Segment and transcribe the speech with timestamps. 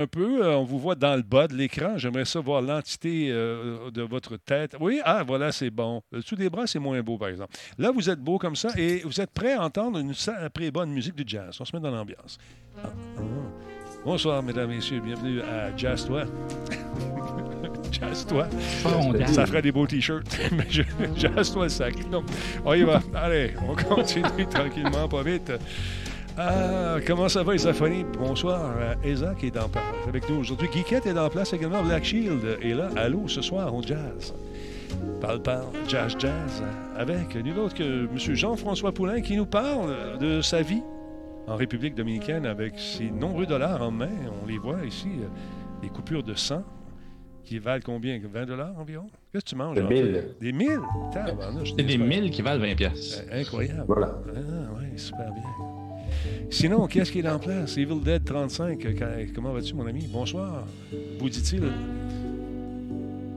[0.00, 0.44] un peu.
[0.44, 1.96] Euh, on vous voit dans le bas de l'écran.
[1.96, 4.74] J'aimerais ça voir l'entité euh, de votre tête.
[4.80, 6.02] Oui, ah, voilà, c'est bon.
[6.10, 7.54] Le dessous des bras, c'est moins beau, par exemple.
[7.78, 10.14] Là, vous êtes beau comme ça et vous êtes prêt à entendre une
[10.52, 11.56] très bonne musique du jazz.
[11.60, 12.38] On se met dans l'ambiance.
[12.82, 13.20] Ah, ah.
[14.04, 15.00] Bonsoir, mesdames et messieurs.
[15.00, 16.24] Bienvenue à Jazz Toi.
[17.92, 18.46] jazz Toi.
[19.26, 20.40] ça ferait des beaux t-shirts.
[20.52, 21.94] Mais Jazz Toi le sac.
[22.10, 22.24] Non,
[22.64, 23.02] on y va.
[23.14, 25.52] Allez, on continue tranquillement, pas vite.
[26.36, 28.04] Ah, comment ça va, Isaphonie?
[28.18, 28.74] Bonsoir.
[29.04, 30.68] Esa qui est en place avec nous aujourd'hui.
[30.72, 31.82] Geekette est en place également.
[31.82, 32.88] Black Shield est là.
[32.96, 34.34] Allô, ce soir, on jazz.
[35.20, 36.62] Parle, parle, jazz, jazz.
[36.96, 38.16] Avec nul autre que M.
[38.16, 40.82] Jean-François Poulain qui nous parle de sa vie
[41.46, 44.08] en République dominicaine avec ses nombreux dollars en main.
[44.42, 45.08] On les voit ici,
[45.82, 46.62] des coupures de sang
[47.44, 48.18] qui valent combien?
[48.22, 49.06] 20 dollars environ?
[49.32, 49.76] Qu'est-ce que tu manges?
[49.76, 50.24] Des 1000.
[50.40, 50.80] Des 1000?
[51.76, 53.24] C'est des 1000 qui valent 20 pièces.
[53.32, 53.84] Incroyable.
[53.86, 54.18] Voilà.
[54.28, 55.79] Ah, oui, super bien.
[56.50, 57.76] Sinon, qu'est-ce qui est en place?
[57.78, 58.86] Evil Dead 35,
[59.34, 60.08] comment vas-tu, mon ami?
[60.12, 60.64] Bonsoir.
[61.18, 61.62] Vous dit-il?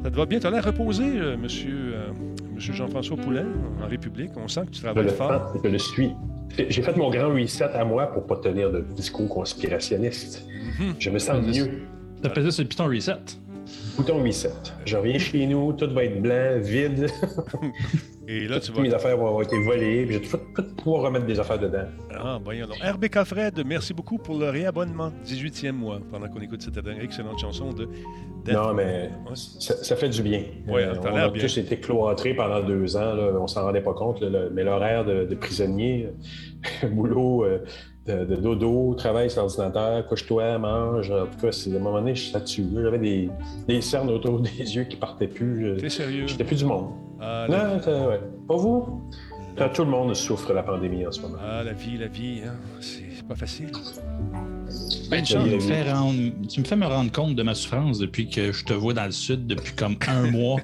[0.04, 0.40] Ça te va bien?
[0.40, 2.12] Tu as l'air reposé, euh, monsieur, euh,
[2.54, 3.46] monsieur Jean-François Poulain,
[3.82, 4.32] en République.
[4.36, 5.54] On sent que tu travailles fort.
[5.64, 6.12] Je le suis.
[6.58, 10.46] J'ai fait mon grand reset à moi pour pas tenir de discours conspirationniste.
[10.80, 10.96] Mhm.
[11.00, 11.84] Je me sens mieux.
[12.22, 13.14] T'as pesé sur le piton reset?
[13.96, 14.52] Bouton reset.
[14.86, 17.08] Je reviens chez nous, tout va être blanc, vide.
[18.28, 18.82] Et là, tu vas.
[18.82, 21.86] Mes affaires vont avoir été volées, puis je vais tout, pouvoir remettre des affaires dedans.
[22.12, 22.78] Ah, voyons donc.
[22.82, 25.12] RBK Fred, merci beaucoup pour le réabonnement.
[25.26, 27.88] 18e mois, pendant qu'on écoute cette excellente chanson de.
[28.52, 30.44] Non, mais ça, fait du bien.
[30.68, 33.94] Oui, euh, on a tous été cloîtrés pendant deux ans, là, on s'en rendait pas
[33.94, 36.10] compte, mais l'horaire de, prisonnier,
[36.92, 37.44] boulot.
[37.46, 37.60] Euh,
[38.06, 41.10] de, dodo, travaille sur l'ordinateur, couche-toi, mange.
[41.12, 42.84] En tout cas, c'est à un moment donné, je suis saturé.
[42.84, 43.30] J'avais des,
[43.68, 45.78] des cernes autour des yeux qui partaient plus.
[45.78, 46.28] T'es sérieux?
[46.28, 46.92] J'étais plus du monde.
[47.22, 48.20] Ah, non, ouais.
[48.48, 49.02] Pas vous?
[49.74, 51.38] tout le monde souffre de la pandémie en ce moment.
[51.40, 52.56] Ah, la vie, la vie, hein?
[52.82, 53.72] c'est pas facile.
[55.10, 55.86] Ben, tu, me fais
[56.50, 59.06] tu me fais me rendre compte de ma souffrance depuis que je te vois dans
[59.06, 60.60] le sud depuis comme un mois.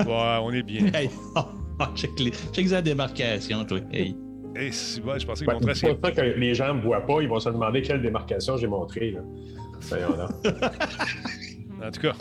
[0.00, 0.86] ouais, on est bien.
[0.94, 1.42] Hey, oh,
[1.94, 3.78] check, les, check la démarcation, toi.
[3.92, 4.16] Hey.
[4.54, 7.06] Hey, si, ouais, je pensais qu'il montrait C'est ça que les gens ne me voient
[7.06, 9.12] pas, ils vont se demander quelle démarcation j'ai montré.
[9.12, 9.20] Là.
[9.90, 10.28] là.
[11.86, 12.12] en tout cas,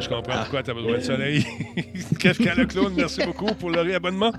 [0.00, 1.44] je comprends pourquoi tu as besoin de soleil.
[2.18, 4.32] Kafka le clown, merci beaucoup pour le réabonnement.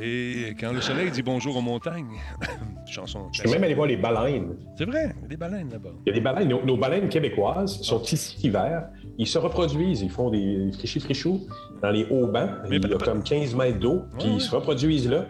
[0.00, 2.18] Et quand le soleil dit bonjour aux montagnes,
[2.86, 3.28] chanson.
[3.32, 4.54] Je peux même aller voir les baleines.
[4.76, 5.90] C'est vrai, il y a des baleines là-bas.
[6.04, 6.48] Il y a des baleines.
[6.48, 8.88] Nos, baleines québécoises sont ici l'hiver.
[9.18, 11.46] Ils se reproduisent, ils font des frichis frichous
[11.82, 12.50] dans les hauts bancs.
[12.70, 15.26] il y a comme 15 mètres d'eau, puis ils se reproduisent là.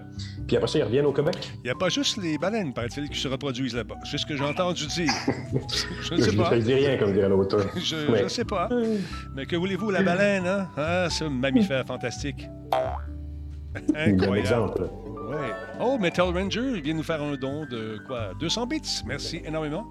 [0.46, 1.36] Puis après ça, ils reviennent au Québec.
[1.56, 3.96] Il n'y a pas juste les baleines, paraît-il, qui se reproduisent là-bas.
[4.04, 5.12] C'est ce que j'ai entendu dire.
[6.02, 6.50] je ne sais pas.
[6.50, 7.66] Je ne dis rien, comme dirait l'auteur.
[7.76, 8.68] je ne sais pas.
[9.34, 10.68] Mais que voulez-vous, la baleine, hein?
[10.76, 12.48] Ah, un mammifère fantastique.
[13.94, 14.38] Incroyable.
[14.38, 14.82] exemple.
[15.28, 15.50] Ouais.
[15.80, 18.30] Oh, Metal Ranger vient nous faire un don de quoi?
[18.38, 19.02] 200 bits.
[19.06, 19.86] Merci énormément.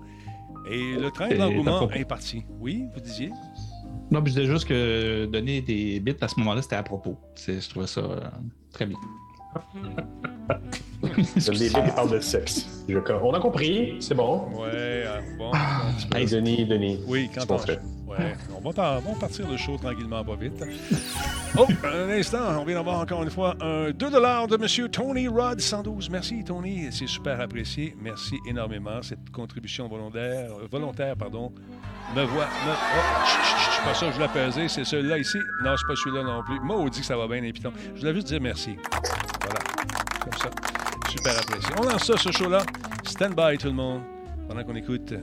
[0.69, 2.43] Et le train de l'engouement est parti.
[2.59, 3.31] Oui, vous disiez?
[4.11, 7.17] Non, je disais juste que donner des bits à ce moment-là, c'était à propos.
[7.35, 8.19] Je trouvais ça euh,
[8.71, 8.97] très bien.
[11.51, 12.83] Les bits parlent de sexe.
[12.89, 14.47] On a compris, c'est bon.
[14.53, 15.51] Ouais, euh, bon.
[16.13, 16.99] Hey, Denis, Denis.
[17.07, 17.79] Oui, quand on fait?
[18.05, 20.63] Ouais, on va, partir le show tranquillement, pas vite.
[21.57, 24.89] Oh, un instant, on vient d'avoir encore une fois un 2 de M.
[24.89, 26.09] Tony Rod 112.
[26.09, 26.87] Merci, Tony.
[26.91, 27.95] C'est super apprécié.
[27.99, 29.01] Merci énormément.
[29.01, 31.51] Cette contribution volontaire, volontaire pardon,
[32.13, 32.45] me voit.
[32.45, 32.71] Me...
[32.71, 34.67] Oh, pas ça, je voulais peser.
[34.67, 35.37] C'est celui-là ici.
[35.63, 36.59] Non, c'est pas celui-là non plus.
[36.59, 37.73] Moi, on dit que ça va bien, les pitons.
[37.95, 38.75] Je voulais juste dire merci.
[39.41, 39.59] Voilà.
[40.23, 40.49] Comme ça.
[41.09, 41.73] Super apprécié.
[41.79, 42.63] On lance ça, ce show-là.
[43.03, 44.01] Stand by, tout le monde,
[44.47, 45.13] pendant qu'on écoute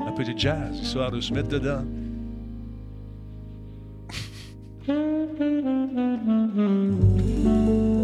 [0.00, 1.84] un peu de jazz, histoire de se mettre dedans.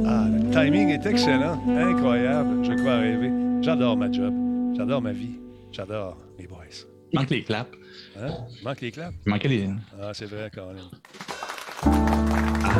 [0.09, 1.61] Ah, le timing est excellent.
[1.69, 2.65] Incroyable.
[2.65, 3.31] Je crois rêver.
[3.63, 4.33] J'adore ma job.
[4.77, 5.39] J'adore ma vie.
[5.73, 6.87] J'adore mes boys.
[7.13, 7.71] Manque les claps.
[8.19, 8.31] Hein?
[8.63, 9.15] Manque les claps?
[9.27, 9.69] Manque les.
[10.01, 10.89] Ah, c'est vrai, Colin.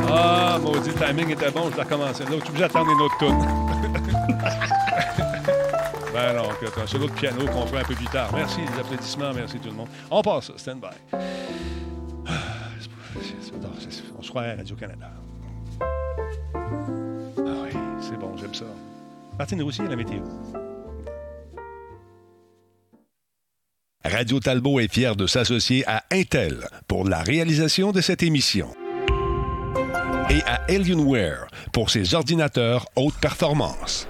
[0.09, 2.25] Ah, maudit, le timing était bon, je l'ai recommencé.
[2.25, 3.39] Là, tu es obligé d'attendre une autre tourne.
[6.13, 8.31] ben non, c'est un solo de piano qu'on fait un peu plus tard.
[8.35, 9.89] Merci, les applaudissements, merci tout le monde.
[10.11, 10.89] On passe, stand by.
[14.19, 15.11] On se croit à Radio-Canada.
[15.81, 16.63] Ah
[17.39, 17.71] oui,
[18.01, 18.65] c'est bon, j'aime ça.
[19.39, 20.21] Martine Roussier, la météo.
[24.09, 28.69] Radio Talbot est fier de s'associer à Intel pour la réalisation de cette émission
[30.31, 34.09] et à Alienware pour ses ordinateurs haute performance.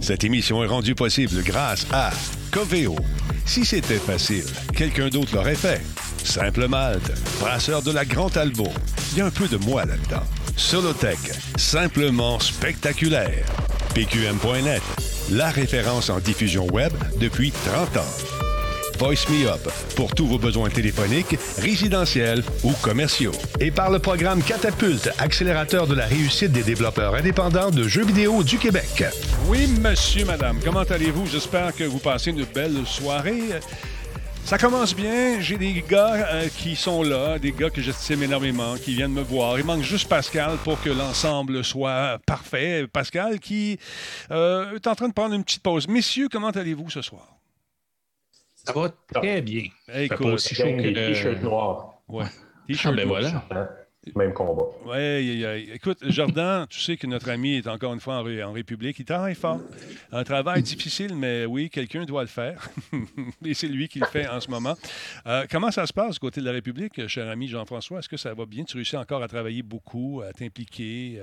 [0.00, 2.10] Cette émission est rendue possible grâce à
[2.52, 2.96] Coveo.
[3.44, 4.44] Si c'était facile,
[4.74, 5.80] quelqu'un d'autre l'aurait fait.
[6.24, 8.68] Simple Malte, brasseur de la Grande Albo.
[9.12, 10.22] Il y a un peu de moi là-dedans.
[10.56, 11.18] Solotech,
[11.56, 13.44] simplement spectaculaire.
[13.94, 14.82] PQM.net,
[15.30, 18.36] la référence en diffusion web depuis 30 ans.
[18.98, 19.60] Voice Me Up
[19.94, 23.32] pour tous vos besoins téléphoniques, résidentiels ou commerciaux.
[23.60, 28.42] Et par le programme Catapulte, accélérateur de la réussite des développeurs indépendants de jeux vidéo
[28.42, 29.04] du Québec.
[29.48, 31.26] Oui, monsieur, madame, comment allez-vous?
[31.26, 33.60] J'espère que vous passez une belle soirée.
[34.46, 35.40] Ça commence bien.
[35.40, 39.20] J'ai des gars euh, qui sont là, des gars que j'estime énormément, qui viennent me
[39.20, 39.58] voir.
[39.58, 42.86] Il manque juste Pascal pour que l'ensemble soit parfait.
[42.86, 43.76] Pascal qui
[44.30, 45.88] euh, est en train de prendre une petite pause.
[45.88, 47.26] Messieurs, comment allez-vous ce soir?
[48.54, 49.64] Ça va très bien.
[49.92, 50.94] Écoute, pas aussi chaud que...
[50.94, 51.94] T-shirt noir.
[52.06, 52.26] Ouais.
[52.68, 53.44] T-shirt ah, ben voilà.
[54.14, 54.66] Même combat.
[54.84, 58.98] Oui, écoute, Jordan, tu sais que notre ami est encore une fois en, République.
[58.98, 59.60] Il travaille fort.
[60.12, 62.68] Un travail difficile, mais oui, quelqu'un doit le faire.
[63.44, 64.74] Et c'est lui qui le fait en ce moment.
[65.26, 67.98] Euh, comment ça se passe du côté de la République, cher ami Jean-François?
[67.98, 68.64] Est-ce que ça va bien?
[68.64, 71.22] Tu réussis encore à travailler beaucoup, à t'impliquer?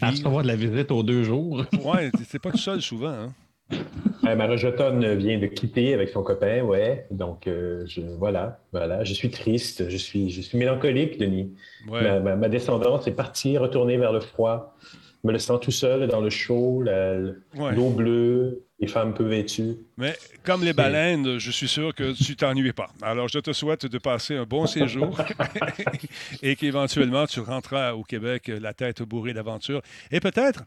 [0.00, 1.64] À, recevoir de la visite aux deux jours.
[1.72, 3.08] oui, c'est pas tout seul souvent.
[3.08, 3.34] Hein?
[4.24, 7.06] Euh, ma rejetonne vient de quitter avec son copain, ouais.
[7.10, 9.02] Donc, euh, je, voilà, voilà.
[9.02, 11.52] Je suis triste, je suis, je suis mélancolique, Denis.
[11.90, 14.76] Ma, descendance est partie, retourner vers le froid.
[15.22, 19.76] Je me laissant tout seul dans le chaud, l'eau bleue, les femmes peu vêtues.
[19.96, 20.14] Mais
[20.44, 22.90] comme les baleines, je suis sûr que tu t'ennuies pas.
[23.02, 25.16] Alors, je te souhaite de passer un bon séjour
[26.42, 29.82] et qu'éventuellement tu rentreras au Québec la tête bourrée d'aventure.
[30.10, 30.64] Et peut-être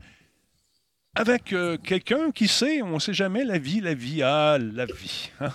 [1.16, 4.86] avec euh, quelqu'un qui sait, on ne sait jamais la vie, la vie, ah, la
[4.86, 5.32] vie.
[5.40, 5.50] Hein.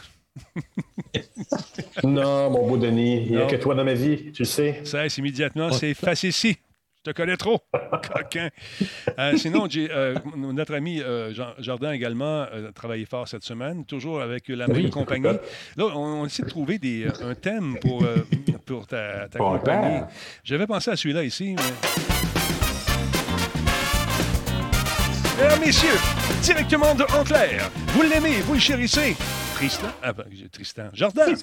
[2.05, 4.81] non, mon beau Denis, il n'y a que toi dans ma vie, tu le sais.
[4.85, 6.57] Ça, immédiatement, c'est facile ici.
[7.05, 7.59] Je te connais trop,
[8.13, 8.51] coquin.
[9.19, 11.03] Euh, sinon, euh, notre ami
[11.59, 15.25] Jardin également a travaillé fort cette semaine, toujours avec la même compagnie.
[15.77, 18.05] Là, on, essaie de trouver des, un thème pour,
[18.67, 20.01] pour ta, ta compagnie.
[20.45, 21.57] J'avais pensé à celui-là ici.
[25.41, 27.59] Mesdames, messieurs, directement de Antler,
[27.89, 29.17] vous l'aimez, vous le chérissez.
[29.61, 29.89] Tristan?
[30.03, 30.15] Ah,
[30.51, 30.85] Tristan.
[30.95, 31.37] Jordan!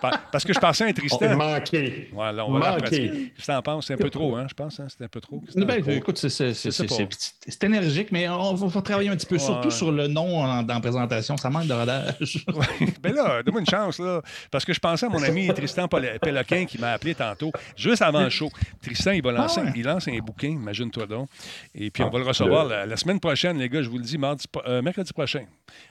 [0.30, 1.36] Parce que je pensais à un Tristan.
[1.36, 2.08] Manqué.
[2.12, 3.32] Voilà, on va Manqué.
[3.36, 4.78] Je t'en pense, c'est un peu trop, hein, je pense.
[4.78, 5.42] Hein, c'est un peu trop.
[5.56, 10.62] Ben, écoute, c'est énergique, mais on va, travailler un petit peu, surtout sur le nom
[10.62, 11.36] dans la présentation.
[11.36, 12.46] Ça manque de rodage.
[13.02, 14.22] Ben là, donne-moi une chance, là.
[14.50, 18.22] Parce que je pensais à mon ami Tristan Péloquin qui m'a appelé tantôt, juste avant
[18.22, 18.48] le show.
[18.80, 21.28] Tristan, il va lancer, ah il lance un bouquin, imagine-toi donc.
[21.74, 24.18] Et puis, on va le recevoir la, semaine prochaine, les gars, je vous le dis,
[24.18, 25.46] mardi, euh, mercredi prochain.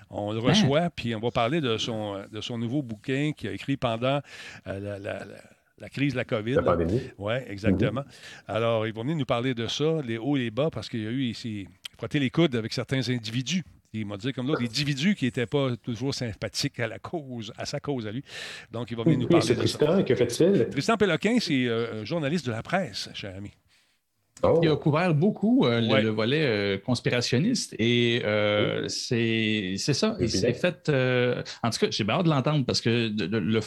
[0.09, 3.53] On le reçoit, puis on va parler de son, de son nouveau bouquin qu'il a
[3.53, 4.21] écrit pendant
[4.67, 4.99] euh,
[5.77, 6.53] la, crise de la COVID.
[6.53, 7.01] La pandémie.
[7.17, 8.01] Oui, exactement.
[8.01, 8.43] Mm-hmm.
[8.47, 11.03] Alors, ils vont venir nous parler de ça, les hauts et les bas, parce qu'il
[11.03, 11.67] y a eu ici,
[11.97, 13.63] frotté les coudes avec certains individus.
[13.93, 17.51] Il m'a dit comme l'autre, des individus qui n'étaient pas toujours sympathiques à la cause,
[17.57, 18.23] à sa cause à lui.
[18.71, 20.03] Donc, il va venir nous parler de Tristan, ça.
[20.03, 20.69] que fait-il?
[20.69, 23.51] Tristan Péloquin, c'est euh, journaliste de la presse, cher ami.
[24.43, 24.59] Oh.
[24.63, 30.15] Il a couvert beaucoup euh, le, volet euh, conspirationniste et euh, c'est ça.
[30.19, 30.89] Il s'est fait.
[31.63, 33.59] en tout cas, j'ai hâte de l'entendre parce que le,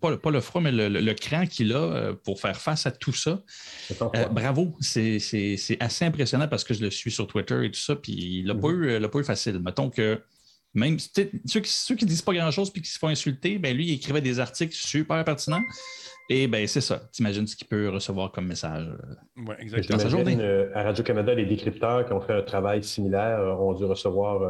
[0.00, 3.42] pas, pas, le froid, mais le, cran qu'il a pour faire face à tout ça.
[4.30, 4.74] bravo.
[4.80, 5.18] C'est
[5.80, 7.96] assez impressionnant parce que je le suis sur Twitter et tout ça.
[7.96, 9.08] Puis il l'a pas, mhm.
[9.08, 9.58] pas, eu facile.
[9.58, 10.20] Mettons que
[10.74, 13.86] même ceux qui, ceux qui disent pas grand-chose puis qui se font insulter, ben lui,
[13.86, 15.62] il écrivait des articles super pertinents.
[16.28, 17.02] Et bien, c'est ça.
[17.12, 19.98] T'imagines ce qu'il peut recevoir comme message euh, oui, exactement.
[20.40, 24.40] Euh, à Radio-Canada, les décrypteurs qui ont fait un travail similaire euh, ont dû recevoir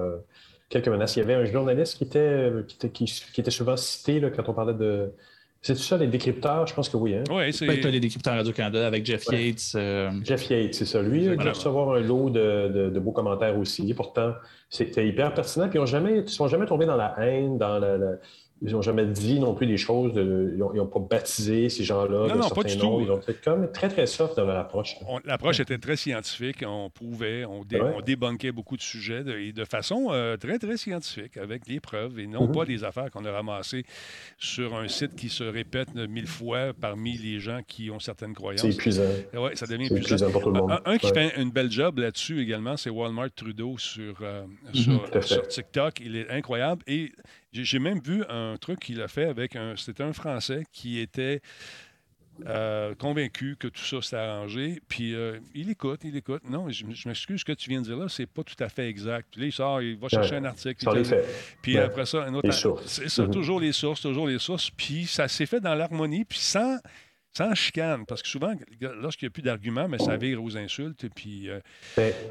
[0.69, 1.17] quelques menaces.
[1.17, 2.53] Il y avait un journaliste qui était,
[2.93, 5.13] qui était, souvent cité là, quand on parlait de.
[5.63, 6.67] C'est tout ça, les décrypteurs?
[6.67, 7.15] Je pense que oui.
[7.15, 7.23] Hein?
[7.31, 7.67] Oui, c'est.
[7.67, 9.77] Ben, les décrypteurs Radio-Canada avec Jeff Yates.
[10.25, 11.01] Jeff Yates, c'est ça.
[11.01, 13.95] Lui, il a recevoir un lot de, de, beaux commentaires aussi.
[13.95, 14.33] Pourtant,
[14.69, 15.69] c'était hyper pertinent.
[15.69, 17.97] Puis ils ne sont jamais tombés dans la haine, dans la,
[18.65, 22.29] ils n'ont jamais dit non plus des choses, ils n'ont pas baptisé ces gens-là.
[22.29, 23.01] Non, non, pas du tout.
[23.01, 24.97] Ils ont été comme très, très soft dans leur approche.
[25.25, 26.63] L'approche était très scientifique.
[26.67, 27.65] On prouvait, on,
[28.03, 32.19] débunkait beaucoup de sujets de, et de façon euh, très, très scientifique, avec des preuves
[32.21, 32.57] et non mm-hmm.
[32.57, 33.85] pas des affaires qu'on a ramassées
[34.39, 38.63] sur un site qui se répète mille fois parmi les gens qui ont certaines croyances.
[38.63, 39.03] C'est épuisant.
[39.35, 40.31] Oui, ça devient épuisant.
[40.31, 40.81] pour tout le monde.
[40.85, 45.23] Un, qui fait une belle job là-dessus également, c'est Walmart Trudeau sur, euh, mm-hmm.
[45.23, 46.01] sur TikTok.
[46.01, 46.83] Il est incroyable.
[46.87, 47.13] Et
[47.53, 49.77] j'ai même vu un truc qu'il a fait avec un.
[49.77, 51.41] C'était un Français qui était
[52.47, 54.81] euh, convaincu que tout ça s'est arrangé.
[54.89, 56.43] Puis euh, il écoute, il écoute.
[56.49, 58.89] Non, je, m'excuse, ce que tu viens de dire là, c'est pas tout à fait
[58.89, 59.29] exact.
[59.31, 60.87] Puis là, il sort, il va chercher un article.
[61.61, 62.51] Puis après ça, un autre.
[62.87, 63.31] C'est ça, mm-hmm.
[63.31, 64.71] toujours les sources, toujours les sources.
[64.71, 66.79] Puis ça s'est fait dans l'harmonie, puis sans
[67.35, 68.53] sans chicane, parce que souvent,
[69.01, 71.07] lorsqu'il n'y a plus d'arguments, mais ça vire aux insultes.
[71.15, 71.61] Puis, euh,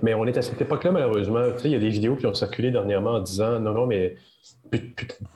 [0.03, 1.43] mais, on est à cette époque-là, malheureusement.
[1.53, 3.87] Tu sais, il y a des vidéos qui ont circulé dernièrement en disant non, non,
[3.87, 4.15] mais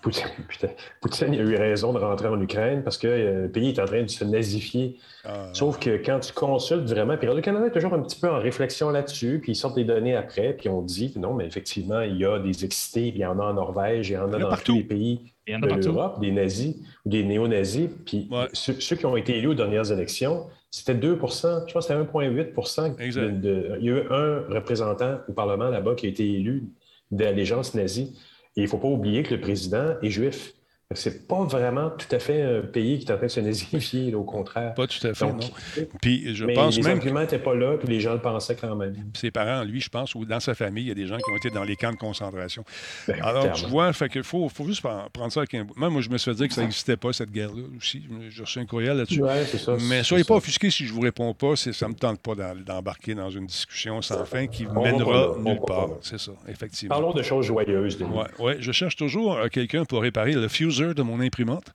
[0.01, 3.85] Poutine, a eu raison de rentrer en Ukraine parce que euh, le pays est en
[3.85, 4.97] train de se nazifier.
[5.25, 5.49] Ah.
[5.53, 8.39] Sauf que quand tu consultes vraiment, puis le Canada est toujours un petit peu en
[8.39, 12.17] réflexion là-dessus, puis ils sortent des données après, puis on dit non, mais effectivement, il
[12.17, 14.55] y a des excités, il y en a en Norvège, il y en a, dans
[14.57, 16.75] tous les pays de l'Europe, des nazis
[17.05, 17.89] ou des néo-nazis.
[18.05, 21.93] Puis ceux, qui ont été élus aux dernières élections, c'était 2% je pense que c'était
[21.93, 22.95] 1,8%
[23.79, 26.69] Il y a eu un représentant au Parlement là-bas qui a été élu
[27.11, 28.17] d'allégeance nazie.
[28.55, 30.53] Et il ne faut pas oublier que le président est juif.
[30.93, 34.13] C'est pas vraiment tout à fait un pays qui est en train de se nazifier,
[34.13, 34.75] au contraire.
[34.75, 35.39] Pas tout à fait, non.
[35.99, 36.97] Puis je mais pense les même.
[36.97, 38.93] arguments n'étaient pas là, puis les gens le pensaient quand même.
[39.15, 41.31] Ses parents, lui, je pense, ou dans sa famille, il y a des gens qui
[41.31, 42.63] ont été dans les camps de concentration.
[43.07, 45.65] Ben, Alors, tu vois, fait qu'il faut, faut juste prendre ça avec un.
[45.75, 48.03] Même moi, je me suis fait dire que ça n'existait pas, cette guerre-là aussi.
[48.29, 49.23] J'ai reçu un courriel là-dessus.
[49.23, 49.43] Ouais.
[49.89, 51.55] Mais soyez pas offusqués si je ne vous réponds pas.
[51.55, 55.89] Ça ne me tente pas d'embarquer dans une discussion sans fin qui mènera nulle part.
[56.01, 56.93] C'est ça, effectivement.
[56.93, 57.97] Parlons de choses joyeuses.
[57.99, 60.47] Oui, ouais, je cherche toujours euh, quelqu'un pour réparer le
[60.83, 61.73] de mon imprimante.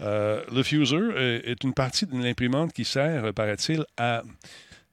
[0.00, 0.98] Euh, le fuser
[1.44, 4.22] est une partie de l'imprimante qui sert, paraît-il, à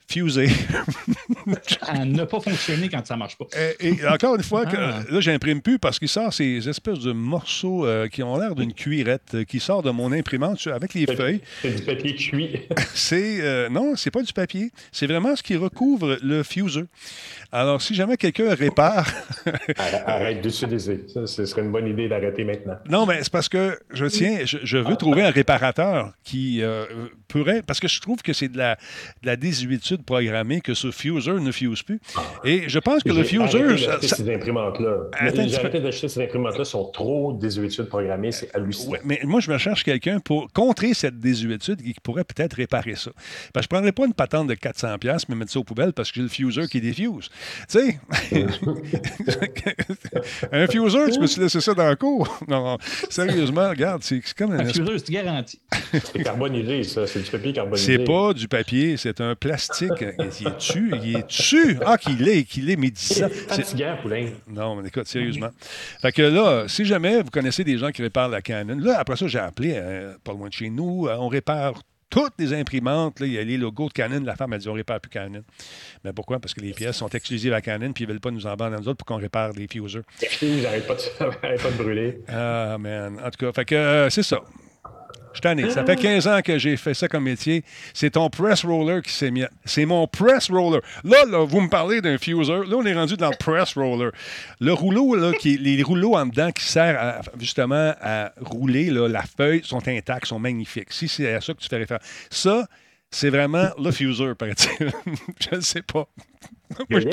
[0.08, 0.50] fuser.
[1.82, 3.46] à ne pas fonctionner quand ça ne marche pas.
[3.80, 5.04] Et, encore une fois, que, ah.
[5.10, 8.74] là, j'imprime plus parce qu'il sort ces espèces de morceaux euh, qui ont l'air d'une
[8.74, 11.42] cuirette euh, qui sort de mon imprimante avec les feuilles.
[11.62, 12.60] C'est du papier cuit.
[12.94, 14.72] c'est non, c'est pas du papier.
[14.92, 16.86] C'est vraiment ce qui recouvre le fuser.
[17.52, 19.10] Alors, si jamais quelqu'un répare.
[20.06, 21.06] Arrête d'utiliser.
[21.08, 22.76] ce serait une bonne idée d'arrêter maintenant.
[22.90, 26.86] Non, mais c'est parce que je tiens, je, veux trouver un réparateur qui euh,
[27.28, 27.62] pourrait.
[27.66, 28.76] Parce que je trouve que c'est de la,
[29.22, 32.00] de la désuétude programmée que ce fuser ne fuse plus.
[32.44, 33.88] Et je pense que le fuser.
[34.02, 34.98] ces imprimantes-là.
[35.22, 38.98] J'ai arrêté d'acheter ces imprimantes-là, sont trop désuétudes programmées, c'est hallucinant.
[39.04, 43.12] mais moi, je me cherche quelqu'un pour contrer cette désuétude qui pourrait peut-être réparer ça.
[43.54, 45.94] Parce que je ne prendrais pas une patente de 400$, mais mettre ça aux poubelles
[45.94, 47.30] parce que j'ai le fuser qui défuse.
[47.70, 48.00] Tu sais,
[50.52, 52.40] un fuser, tu peux se laisser ça dans le cours?
[52.48, 52.78] Non,
[53.10, 54.60] sérieusement, regarde, c'est comme un.
[54.60, 55.60] Un fuser, c'est garanti.
[55.92, 57.06] C'est carbonisé, ça.
[57.06, 57.98] C'est du papier carbonisé.
[57.98, 59.92] C'est pas du papier, c'est un plastique.
[60.02, 61.78] Il est tu, il est tu.
[61.86, 63.28] Ah, qu'il est, qu'il est médisant.
[63.50, 64.28] C'est guerre, Poulain.
[64.48, 65.50] Non, mais écoute, sérieusement.
[66.02, 69.16] Fait que là, si jamais vous connaissez des gens qui réparent la Canon, là, après
[69.16, 73.20] ça, j'ai appelé, euh, pas loin de chez nous, euh, on répare toutes les imprimantes,
[73.20, 74.22] là, il y a les logos de Canon.
[74.24, 75.44] La femme a dit on répare plus Canon.
[76.04, 76.40] Mais pourquoi?
[76.40, 78.56] Parce que les pièces sont exclusives à Canon puis ils ne veulent pas nous en
[78.56, 80.04] vendre à nous autres pour qu'on répare les fusers.
[80.42, 82.22] Ils n'arrêtent pas, pas, de brûler.
[82.28, 83.20] Ah, man.
[83.24, 84.42] En tout cas, fait que euh, c'est ça.
[85.44, 87.64] Je Ça fait 15 ans que j'ai fait ça comme métier.
[87.94, 89.44] C'est ton press roller qui s'est mis.
[89.66, 90.82] C'est mon press roller.
[91.04, 92.54] Là, là, vous me parlez d'un fuser.
[92.54, 94.12] Là, on est rendu dans le press roller.
[94.60, 99.22] Le rouleau, là, qui, les rouleaux en dedans qui servent justement à rouler là, la
[99.24, 100.92] feuille sont intacts, sont magnifiques.
[100.92, 102.04] Si c'est à ça que tu fais référence.
[102.32, 102.68] Ça,
[103.12, 104.92] c'est vraiment le fuser, paraît-il.
[105.40, 106.08] Je ne sais pas.
[106.90, 107.04] Il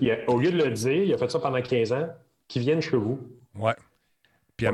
[0.00, 2.08] y a a, au lieu de le dire, il a fait ça pendant 15 ans,
[2.48, 3.18] qui viennent chez vous.
[3.54, 3.74] Ouais.
[4.56, 4.66] Puis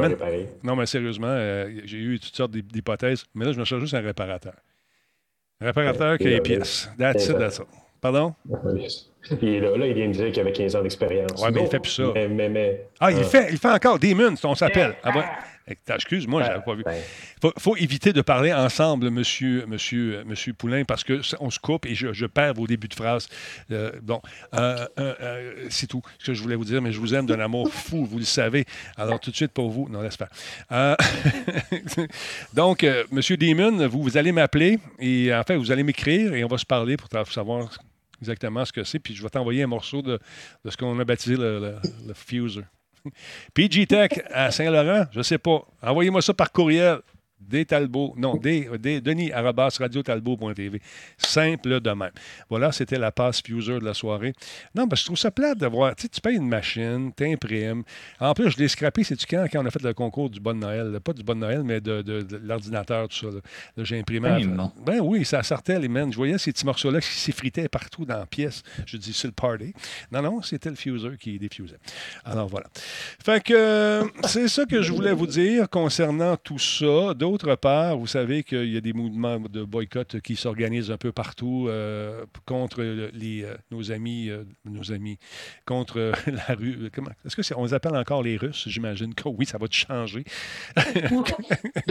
[0.62, 3.94] Non, mais sérieusement, euh, j'ai eu toutes sortes d'hypothèses, mais là, je me cherche juste
[3.94, 4.54] un réparateur.
[5.60, 6.90] Un réparateur qui a les pièces.
[6.99, 7.60] That's it, that's
[8.00, 8.34] Pardon?
[9.42, 11.42] Et là, là, il vient de dire qu'il avait 15 ans d'expérience.
[11.42, 12.04] Oui, mais il fait plus ça.
[12.14, 14.96] Mais, mais, mais, ah, il, euh, fait, il fait encore Demon, on s'appelle.
[15.02, 15.12] Ah,
[15.67, 16.85] Excuse-moi, je n'avais pas vu.
[17.43, 21.95] Il faut, éviter de parler ensemble, monsieur, monsieur, monsieur Poulain, parce qu'on se coupe et
[21.95, 23.29] je, perds vos débuts de phrase.
[23.71, 24.21] Euh, bon,
[24.55, 27.40] euh, euh, c'est tout ce que je voulais vous dire, mais je vous aime d'un
[27.40, 28.64] amour fou, vous le savez.
[28.97, 29.88] Alors, tout de suite pour vous.
[29.88, 30.31] Non, laisse faire.
[32.55, 36.49] donc, monsieur Demon, vous, vous allez m'appeler et en fait, vous allez m'écrire et on
[36.49, 37.71] va se parler pour savoir
[38.21, 38.99] exactement ce que c'est.
[38.99, 40.19] Puis je vais t'envoyer un morceau de,
[40.69, 41.76] ce qu'on a baptisé le,
[42.07, 42.62] le fuser.
[43.54, 45.66] PG Tech à Saint-Laurent, je ne sais pas.
[45.83, 46.99] Envoyez-moi ça par courriel.
[47.40, 50.80] Des Talbot, non, des, des Denis Arabas, radiotalbot.tv.
[51.18, 52.11] Simple de même.
[52.49, 54.32] Voilà, c'était la passe fuser de la soirée.
[54.75, 55.94] Non, parce que je trouve ça plate d'avoir.
[55.97, 57.82] Tu sais, tu payes une machine, tu imprimes.
[58.18, 60.59] En plus, je l'ai scrappé, c'est-tu quand, quand on a fait le concours du Bon
[60.59, 60.99] Noël?
[61.02, 63.26] Pas du Bon Noël, mais de, l'ordinateur, tout ça.
[63.76, 64.44] Là, j'ai imprimé.
[64.44, 66.12] Ben, ben, oui, ça sortait, les men.
[66.12, 68.62] Je voyais ces petits morceaux-là qui s'effritaient partout dans la pièce.
[68.87, 69.73] Je dis, c'est le party.
[70.12, 71.78] Non, non, c'était le fuser qui défusait.
[72.25, 72.66] Alors voilà.
[73.25, 77.14] Fait que c'est ça que je voulais vous dire concernant tout ça.
[77.30, 81.12] D'autre part, vous savez qu'il y a des mouvements de boycott qui s'organisent un peu
[81.12, 85.16] partout euh, contre les, euh, nos amis, euh, nos amis,
[85.64, 86.90] contre la rue.
[87.25, 88.64] Est-ce que on les appelle encore les Russes?
[88.66, 90.25] J'imagine que oui, ça va changer.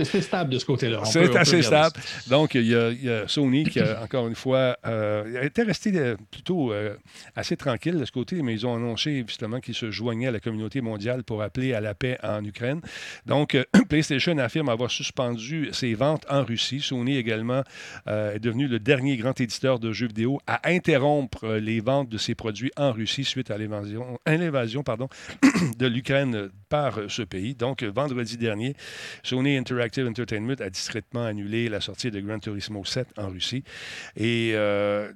[0.03, 1.05] c'est stable de ce côté-là.
[1.05, 1.95] C'est assez stable.
[2.27, 6.73] Donc, il y, a, Sony qui, encore une fois, a été resté plutôt
[7.33, 10.41] assez tranquille de ce côté, mais ils ont annoncé justement qu'ils se joignaient à la
[10.41, 12.81] communauté mondiale pour appeler à la paix en Ukraine.
[13.25, 13.55] Donc,
[13.87, 15.28] PlayStation affirme avoir suspendu
[15.71, 16.81] ses ventes en Russie.
[16.81, 17.63] Sony également
[18.07, 22.35] est devenu le dernier grand éditeur de jeux vidéo à interrompre les ventes de ses
[22.35, 24.19] produits en Russie suite à l'invasion,
[25.77, 27.55] de l'Ukraine par ce pays.
[27.55, 28.75] Donc, vendredi dernier,
[29.23, 33.63] Sony Interactive Entertainment a discrètement annulé la sortie de Gran Turismo 7 en Russie
[34.15, 34.53] et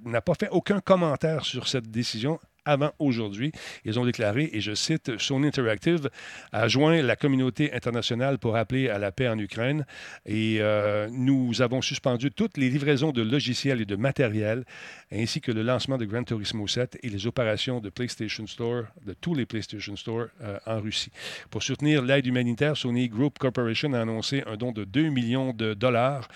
[0.06, 3.52] n'a pas fait aucun commentaire sur cette décision avant aujourd'hui.
[3.86, 6.10] Ils ont déclaré, et je cite, Sony Interactive
[6.52, 9.86] a joint la communauté internationale pour appeler à la paix en Ukraine
[10.26, 14.64] et euh, nous avons suspendu toutes les livraisons de logiciels et de matériel,
[15.12, 19.14] ainsi que le lancement de Gran Turismo 7 et les opérations de PlayStation Store, de
[19.14, 21.12] tous les PlayStation Store euh, en Russie.
[21.50, 25.74] Pour soutenir l'aide humanitaire, Sony Group Corporation a annoncé un don de 2 millions de
[25.74, 26.28] dollars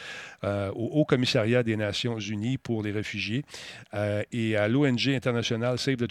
[0.44, 3.44] euh, au Haut Commissariat des Nations Unies pour les réfugiés
[4.32, 6.10] et à l'ONG internationale Save the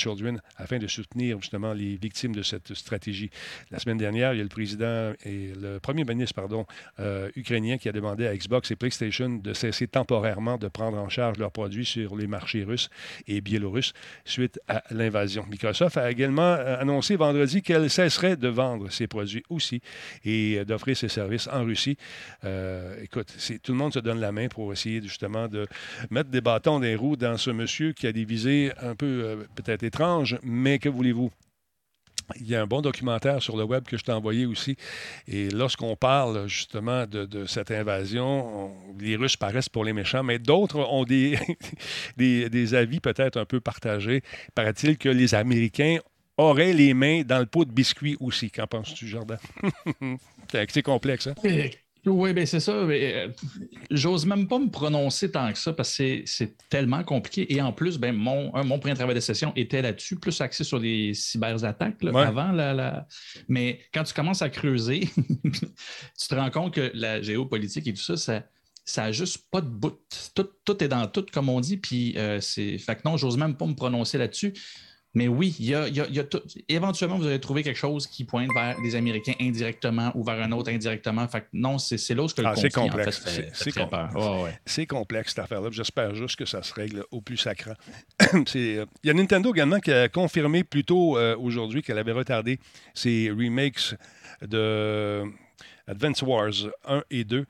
[0.57, 3.31] afin de soutenir justement les victimes de cette stratégie.
[3.71, 6.67] La semaine dernière, il y a le président et le premier ministre pardon,
[7.01, 11.09] euh, ukrainien qui a demandé à Xbox et PlayStation de cesser temporairement de prendre en
[11.09, 12.89] charge leurs produits sur les marchés russes
[13.27, 13.93] et biélorusses
[14.25, 15.45] suite à l'invasion.
[15.51, 19.81] Microsoft a également euh, annoncé vendredi qu'elle cesserait de vendre ses produits aussi
[20.25, 21.97] et d'offrir ses services en Russie.
[22.45, 25.67] Euh, écoute, tout le monde se donne la main pour essayer justement de
[26.11, 29.83] mettre des bâtons des roues dans ce monsieur qui a des visées un peu peut-être
[30.43, 31.31] mais que voulez-vous?
[32.41, 34.77] Il y a un bon documentaire sur le web que je t'ai envoyé aussi.
[35.29, 40.79] Et lorsqu'on parle justement de, cette invasion, les Russes paraissent pour les méchants, mais d'autres
[40.79, 41.39] ont des,
[42.17, 44.23] des, avis peut-être un peu partagés.
[44.55, 45.99] Paraît-il que les Américains
[46.37, 48.51] auraient les mains dans le pot de biscuits aussi.
[48.51, 49.39] Qu'en penses-tu, Jordan?
[50.51, 51.35] C'est complexe, hein?
[52.07, 52.73] Oui, bien c'est ça.
[52.73, 53.29] Euh,
[53.91, 57.53] j'ose même pas me prononcer tant que ça parce que c'est tellement compliqué.
[57.53, 60.79] Et en plus, ben, mon, mon premier travail de session était là-dessus, plus axé sur
[60.79, 62.53] les cyberattaques avant.
[62.53, 63.07] La,
[63.49, 65.01] Mais quand tu commences à creuser,
[65.45, 68.43] tu te rends compte que la géopolitique et tout ça, ça
[68.87, 69.99] ça n'a juste pas de bout.
[70.35, 71.77] Tout, est dans tout, comme on dit.
[71.77, 72.79] Puis euh, c'est.
[72.79, 74.55] Fait que non, j'ose même pas me prononcer là-dessus.
[75.17, 75.87] Mais oui, il y a,
[76.69, 80.53] éventuellement, vous allez trouver quelque chose qui pointe vers les Américains indirectement ou vers un
[80.53, 81.27] autre indirectement.
[81.27, 83.25] Fait que non, c'est là où que le ah, C'est complexe.
[84.67, 85.71] C'est complexe, cette affaire-là.
[85.73, 87.73] J'espère juste que ça se règle au plus sacré.
[88.57, 92.13] Euh, il y a Nintendo également qui a confirmé plus tôt euh, aujourd'hui qu'elle avait
[92.13, 92.59] retardé
[92.95, 93.95] ses remakes
[94.43, 95.23] de
[95.87, 96.53] Advance Wars
[96.87, 97.45] 1 et 2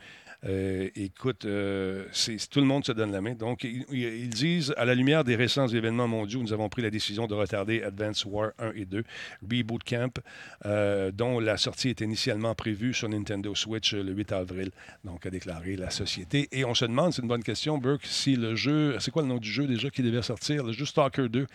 [0.44, 2.04] euh, écoute, euh,
[2.50, 3.34] tout le monde se donne la main.
[3.34, 7.26] Donc, ils, disent, à la lumière des récents événements mondiaux, nous avons pris la décision
[7.26, 9.04] de retarder Advance War 1 et 2,
[9.42, 10.20] Reboot Camp,
[10.64, 14.70] euh, dont la sortie était initialement prévue sur Nintendo Switch le 8 avril,
[15.04, 16.48] donc a déclaré la société.
[16.52, 19.28] Et on se demande, c'est une bonne question, Burke, si le jeu, c'est quoi le
[19.28, 20.64] nom du jeu déjà qui devait sortir?
[20.64, 21.46] Le jeu Stalker 2,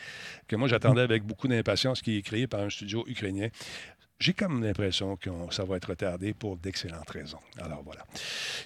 [0.47, 3.49] que moi j'attendais avec beaucoup d'impatience, qui est créé par un studio ukrainien
[4.21, 7.39] j'ai comme l'impression que ça va être retardé pour d'excellentes raisons.
[7.60, 8.01] Alors voilà.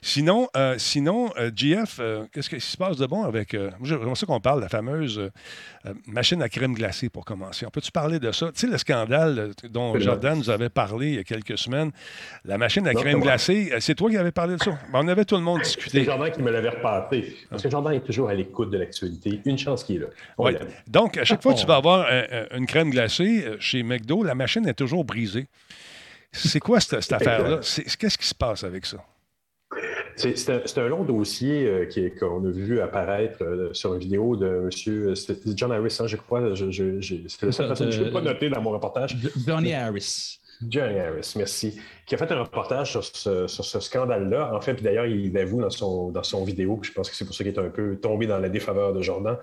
[0.02, 3.56] Sinon, euh, sinon euh, GF, euh, qu'est-ce qui se passe de bon avec.
[3.82, 5.32] J'aimerais ça qu'on parle de la fameuse
[6.08, 7.66] machine à crème glacée pour commencer.
[7.66, 8.48] On peut-tu parler de ça?
[8.48, 11.92] Tu sais, le scandale dont Jordan nous avait parlé il y a quelques semaines,
[12.44, 14.72] la machine à crème glacée, c'est toi qui avais parlé de ça?
[14.92, 16.00] Ben, on avait tout le monde discuté.
[16.00, 17.38] C'est Jordan qui me l'avait reparté.
[17.50, 19.40] Parce que Jordan est toujours à l'écoute de l'actualité.
[19.46, 20.08] Une chance qu'il est là.
[20.38, 20.60] Ouais.
[20.88, 22.08] Donc, à chaque fois que tu vas avoir
[22.52, 25.45] une crème glacée chez McDo, la machine est toujours brisée.
[26.32, 27.60] C'est quoi cette, affaire-là?
[27.98, 28.98] Qu'est-ce qui se passe avec ça?
[30.16, 35.58] C'est un, long dossier euh, qu'on a vu apparaître euh, sur une vidéo de M.
[35.58, 36.54] John Harris, hein, je crois.
[36.54, 39.18] Je, c'est la seule personne que je ne pas noter dans mon reportage.
[39.46, 40.40] Johnny Harris.
[40.68, 41.80] Johnny Harris, merci.
[42.06, 44.54] Qui a fait un reportage sur ce, scandale-là.
[44.54, 47.36] En fait, d'ailleurs, il avoue dans son, dans son vidéo, je pense que c'est pour
[47.36, 49.38] ça qu'il est un peu tombé dans la défaveur de Jordan,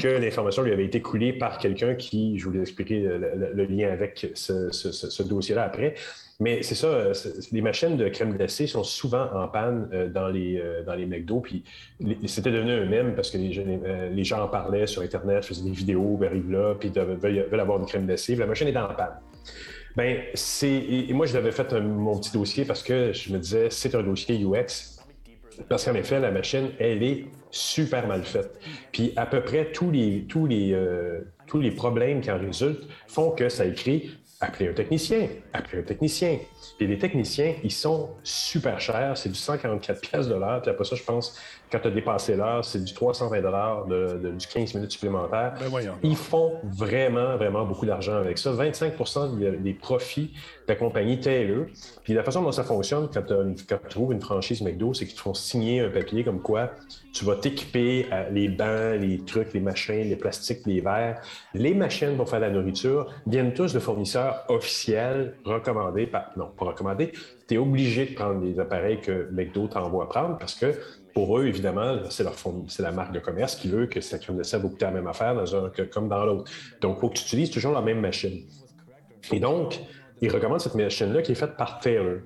[0.00, 3.90] que l'information lui avait été coulée par quelqu'un qui, je vous l'ai expliqué le, lien
[3.90, 5.94] avec ce, dossier-là après.
[6.40, 7.12] Mais c'est ça,
[7.52, 11.04] les machines de crème glacée sont souvent en panne euh, dans les, euh, dans les
[11.04, 11.40] McDo.
[11.40, 11.62] Puis
[12.24, 15.62] c'était devenu un même parce que les, euh, les, gens en parlaient sur Internet, faisaient
[15.62, 18.36] des vidéos, ben, arrivent là, puis veulent, veulent avoir une crème glacée.
[18.36, 19.20] la machine est en panne.
[20.00, 20.70] Bien, c'est.
[20.70, 24.02] Et moi, je l'avais fait mon petit dossier parce que je me disais, c'est un
[24.02, 24.96] dossier UX.
[25.68, 28.58] Parce qu'en effet, la machine, elle est super mal faite.
[28.92, 32.88] Puis à peu près tous les, tous les, euh, tous les problèmes qui en résultent
[33.08, 34.10] font que ça écrit
[34.40, 36.38] appelez un technicien, appelez un technicien.
[36.80, 39.16] Et les techniciens, ils sont super chers.
[39.18, 40.62] C'est du 144 pièces de l'heure.
[40.62, 41.38] Puis après ça, je pense,
[41.70, 43.40] quand tu as dépassé l'heure, c'est du 320
[43.88, 45.54] de, de, du 15 minutes supplémentaires.
[45.60, 48.52] Ben Ils font vraiment, vraiment beaucoup d'argent avec ça.
[48.52, 50.32] 25% des profits
[50.66, 51.66] de la compagnie Taylor.
[52.02, 55.20] Puis la façon dont ça fonctionne quand, tu trouves une franchise McDo, c'est qu'ils te
[55.20, 56.70] font signer un papier comme quoi
[57.12, 61.20] tu vas t'équiper les bancs, les trucs, les machines, les plastiques, les verres.
[61.54, 66.30] Les machines pour faire la nourriture viennent tous de fournisseurs officiels recommandés par.
[66.36, 67.12] Non, pas recommandés.
[67.48, 70.72] Tu es obligé de prendre les appareils que McDo t'envoie prendre parce que
[71.14, 72.34] pour eux, évidemment, c'est leur
[72.68, 74.90] c'est la marque de commerce qui veut que cette crème de sel vous coûte la
[74.90, 76.50] même affaire dans un, comme dans l'autre.
[76.80, 78.42] Donc, il faut que tu utilises toujours la même machine.
[79.32, 79.80] Et donc,
[80.20, 82.20] ils recommandent cette machine-là qui est faite par Taylor.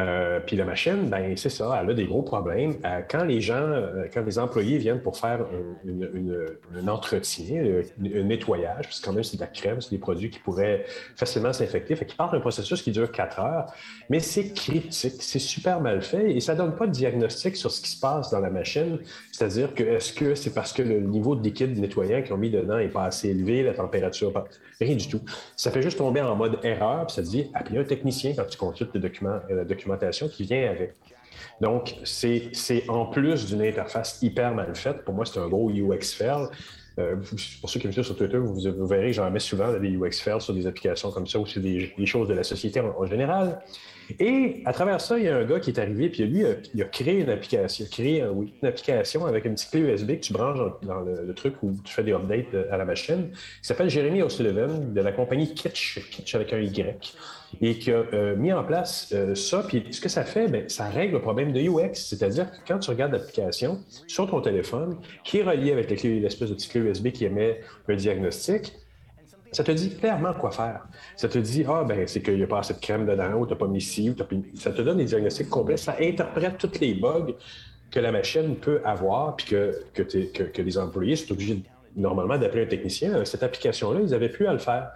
[0.00, 2.76] Euh, puis la machine, ben c'est ça, elle a des gros problèmes.
[2.84, 8.84] Euh, quand les gens, euh, quand les employés viennent pour faire un, entretien, un, nettoyage,
[8.84, 11.94] parce que quand même c'est de la crème, c'est des produits qui pourraient facilement s'infecter,
[11.94, 13.66] fait qu'ils partent d'un processus qui dure quatre heures,
[14.08, 17.70] mais c'est critique, c'est super mal fait et ça ne donne pas de diagnostic sur
[17.70, 18.98] ce qui se passe dans la machine.
[19.30, 22.50] C'est-à-dire que est-ce que c'est parce que le niveau de liquide nettoyant qu'ils ont mis
[22.50, 24.46] dedans n'est pas assez élevé, la température, pas...
[24.80, 25.20] rien du tout.
[25.54, 28.56] Ça fait juste tomber en mode erreur, puis ça dit appelez un technicien quand tu
[28.56, 29.38] consultes le document
[30.28, 30.94] qui vient avec.
[31.60, 32.50] Donc, c'est
[32.88, 35.04] en plus d'une interface hyper mal faite.
[35.04, 36.46] Pour moi, c'est un gros UX fail.
[36.98, 37.16] Euh,
[37.60, 40.20] pour ceux qui me suivent sur Twitter, vous, verrez que j'en mets souvent des UX
[40.20, 43.62] fails sur des applications comme ça ou sur des, choses de la société en général.
[44.18, 46.82] Et à travers ça, il y a un gars qui est arrivé, puis lui, il
[46.82, 50.32] a créé une application, créé oui, une application avec une petite clé USB que tu
[50.32, 54.22] branches dans, le, truc où tu fais des updates à la machine, qui s'appelle Jeremy
[54.22, 57.14] O'Sullivan de la compagnie Kitsch, Kitsch avec un Y,
[57.60, 59.64] et qui a euh, mis en place euh, ça.
[59.66, 62.78] Puis ce que ça fait, bien, ça règle le problème de UX, c'est-à-dire que quand
[62.78, 67.08] tu regardes l'application sur ton téléphone, qui est reliée avec l'espèce de petite clé USB
[67.08, 68.72] qui émet un diagnostic,
[69.52, 70.86] ça te dit clairement quoi faire.
[71.14, 73.46] Ça te dit, ah, ben, c'est qu'il n'y a pas assez de crème dedans, ou
[73.46, 74.26] tu n'as pas mis ci, ou as
[74.58, 75.76] Ça te donne des diagnostics complets.
[75.76, 77.34] Ça interprète tous les bugs
[77.90, 81.62] que la machine peut avoir, puis que, que, que, les employés sont obligés
[81.94, 83.24] normalement d'appeler un technicien.
[83.26, 84.92] Cette application-là, ils n'avaient plus à le faire.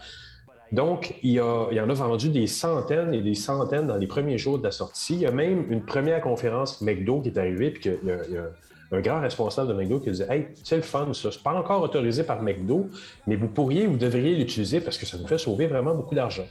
[0.73, 4.39] Donc, il y, a, en a vendu des centaines et des centaines dans les premiers
[4.39, 5.15] jours de la sortie.
[5.15, 8.47] Il y a même une première conférence McDo qui est arrivée, puis qu'il y a
[8.93, 11.31] un grand responsable de McDo qui disait Hey, c'est le fun, ça.
[11.31, 12.89] C'est pas encore autorisé par McDo,
[13.27, 16.47] mais vous pourriez, vous devriez l'utiliser parce que ça nous fait sauver vraiment beaucoup d'argent.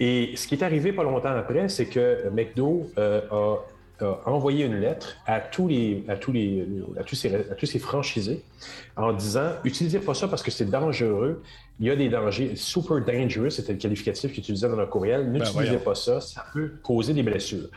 [0.00, 4.78] Et ce qui est arrivé pas longtemps après, c'est que McDo euh, a, envoyé une
[4.78, 6.04] lettre à tous les,
[7.78, 8.42] franchisés
[8.96, 11.42] en disant utilisez pas ça parce que c'est dangereux.
[11.78, 12.56] Il y a des dangers.
[12.56, 15.24] Super dangerous, c'était le qualificatif qu'ils utilisaient dans leur courriel.
[15.24, 17.68] Ben, N'utilisez pas ça, ça peut causer des blessures.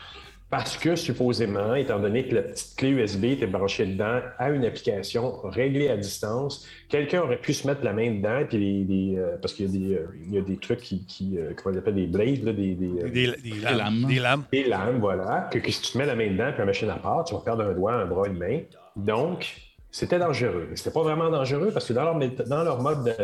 [0.50, 4.64] Parce que supposément, étant donné que la petite clé USB était branchée dedans à une
[4.64, 9.54] application réglée à distance, quelqu'un aurait pu se mettre la main dedans, puis euh, parce
[9.54, 12.48] qu'il y, euh, y, a des trucs qui, qui euh, comment on appelle, des blades,
[12.48, 14.06] des, des, lames.
[14.08, 14.44] Des lames.
[14.50, 15.48] Des lames, voilà.
[15.52, 17.42] Que, si tu te mets la main dedans, puis la machine à part, tu vas
[17.42, 18.58] perdre un doigt, un bras, une main.
[18.96, 19.54] Donc,
[19.92, 20.68] c'était dangereux.
[20.74, 23.16] C'était pas vraiment dangereux parce que dans leur, dans leur mode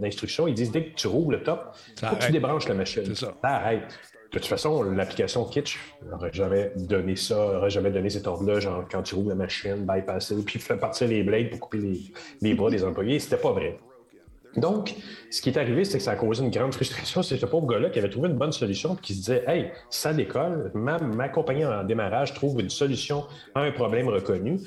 [0.00, 2.74] d'instruction, ils disent dès que tu roules le top, il faut que tu débranches la
[2.74, 3.04] machine.
[3.06, 3.34] C'est ça.
[3.42, 3.88] arrête.
[4.32, 5.78] De toute façon, l'application Kitsch
[6.10, 9.84] n'aurait jamais donné ça, n'aurait jamais donné cet ordre-là, genre quand tu roules la machine,
[9.86, 12.00] bypasser, puis faire partir les blades pour couper les,
[12.40, 13.18] les bras des employés.
[13.18, 13.78] C'était pas vrai.
[14.56, 14.94] Donc,
[15.30, 17.22] ce qui est arrivé, c'est que ça a causé une grande frustration.
[17.22, 20.14] C'est ce pauvre gars-là qui avait trouvé une bonne solution, qui se disait Hey, ça
[20.14, 24.60] décolle, ma, ma compagnie en démarrage trouve une solution à un problème reconnu.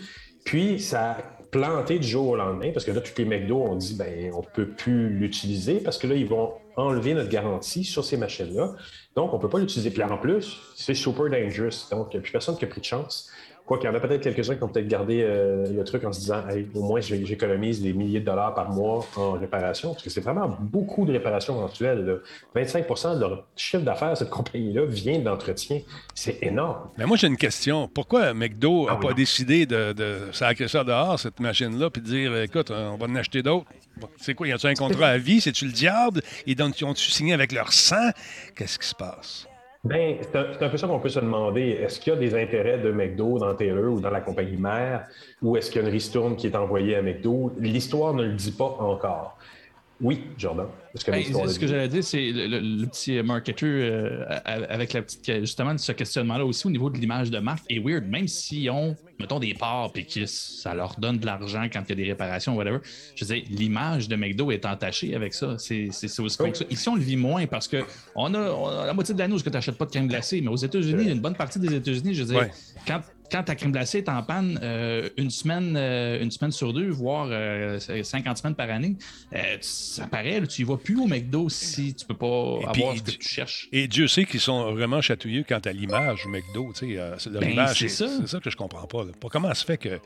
[0.43, 1.17] Puis, ça
[1.55, 4.41] planté du jour au lendemain, parce que là, tous les McDo ont dit, ben, on
[4.41, 8.75] ne peut plus l'utiliser parce que là, ils vont enlever notre garantie sur ces machines-là.
[9.15, 9.89] Donc, on ne peut pas l'utiliser.
[9.89, 11.87] Puis en plus, c'est super dangerous.
[11.91, 13.31] Donc, il n'y a plus personne qui a pris de chance.
[13.65, 16.13] Quoi qu'il y en a peut-être quelques-uns qui ont peut-être gardé euh, le truc en
[16.13, 16.43] se disant
[16.75, 20.55] au moins j'économise des milliers de dollars par mois en réparation, parce que c'est vraiment
[20.59, 22.21] beaucoup de réparations mensuelles.
[22.55, 25.79] 25% de leur chiffre d'affaires, cette compagnie-là, vient d'entretien.
[26.13, 26.89] C'est énorme.
[26.97, 27.89] Mais moi, j'ai une question.
[27.91, 32.07] Pourquoi McDo n'a ah pas décidé de, de sacrer ça dehors, cette machine-là, puis de
[32.07, 33.65] dire écoute, on va en acheter d'autres?
[34.17, 34.47] C'est quoi?
[34.47, 35.41] Y a-tu un contrat à vie?
[35.41, 36.21] C'est-tu le diable?
[36.45, 38.11] Ils ont-tu signé avec leur sang?
[38.55, 39.47] Qu'est-ce qui se passe?
[39.85, 41.77] Bien, c'est un, peu ça qu'on peut se demander.
[41.79, 45.05] Est-ce qu'il y a des intérêts de McDo dans Taylor ou dans la compagnie mère,
[45.43, 47.53] ou est-ce qu'il y a une ristourne qui est envoyée à McDo?
[47.59, 49.37] L'histoire ne le dit pas encore.
[50.01, 50.67] Oui, Jordan.
[51.07, 55.91] Ben, ce que j'allais dire, c'est le, petit marketeur euh, avec la petite justement ce
[55.91, 59.53] questionnement-là aussi au niveau de l'image de marque est weird, même s'ils ont, mettons, des
[59.53, 62.79] parts et que ça leur donne de l'argent quand il y a des réparations, whatever.
[63.15, 65.57] Je veux dire, l'image de McDo est entachée avec ça.
[65.57, 66.45] C'est aussi ça.
[66.69, 67.83] Ici, on le vit moins parce que
[68.15, 70.55] on a, la moitié de l'année où tu n'achètes pas de crème glacée, mais aux
[70.55, 72.47] États-Unis, une bonne partie des États-Unis, je veux dire,
[72.87, 76.73] quand quand ta crème glacée est en panne euh, une, semaine, euh, une semaine sur
[76.73, 77.29] deux, voire
[77.79, 78.95] 50 semaines par année,
[79.61, 83.11] ça paraît, tu y vas plus au McDo si tu peux pas avoir ce que
[83.11, 83.67] tu cherches.
[83.71, 86.73] Et Dieu sait qu'ils sont vraiment chatouilleux quant à l'image McDo.
[86.81, 88.07] Ben, c'est ça.
[88.07, 89.05] C'est ça que je comprends pas.
[89.29, 89.99] Comment ça se fait que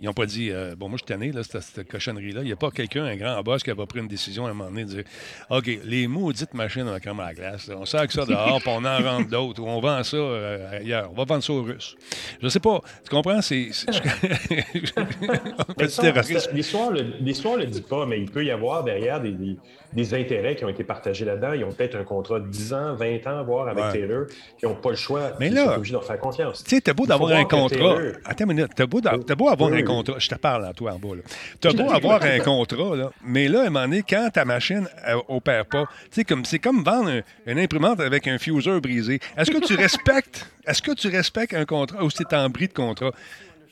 [0.00, 2.42] ils n'ont pas dit, euh, bon, moi, je suis tanné, là, cette, cette cochonnerie-là.
[2.42, 4.50] Il n'y a pas quelqu'un, un grand boss, qui a pas pris une décision à
[4.50, 5.04] un moment donné de dire,
[5.50, 8.60] OK, les maudites machines à la crème à la glace, on sert que ça dehors,
[8.60, 11.10] puis on en rentre d'autres, ou on vend ça euh, ailleurs.
[11.10, 11.96] On va vendre ça aux Russes.
[12.40, 12.80] Je sais pas.
[13.04, 13.42] Tu comprends?
[13.42, 13.58] C'est.
[16.52, 19.56] L'histoire ne le dit pas, mais il peut y avoir derrière des, des,
[19.96, 21.52] intérêts qui ont été partagés là-dedans.
[21.52, 24.26] Ils ont peut-être un contrat de 10 ans, 20 ans, voire avec Taylor,
[24.58, 25.32] qui n'ont pas le choix.
[25.40, 26.64] Mais là, obligés de leur faire confiance.
[26.64, 27.96] Tu sais, t'as beau d'avoir un contrat.
[28.24, 28.70] Attends une minute.
[28.74, 30.18] T'as beau, beau avoir un contrat.
[30.18, 31.16] Je te parle à toi en bas.
[31.60, 34.86] T'as beau avoir un contrat, là, mais là, à un moment donné, quand ta machine
[35.28, 39.20] n'opère pas, c'est comme, comme vendre une imprimante avec un fuser brisé.
[39.36, 42.74] Est-ce que tu respectes est-ce que tu respectes un contrat ou c'est en bris de
[42.74, 43.12] contrat?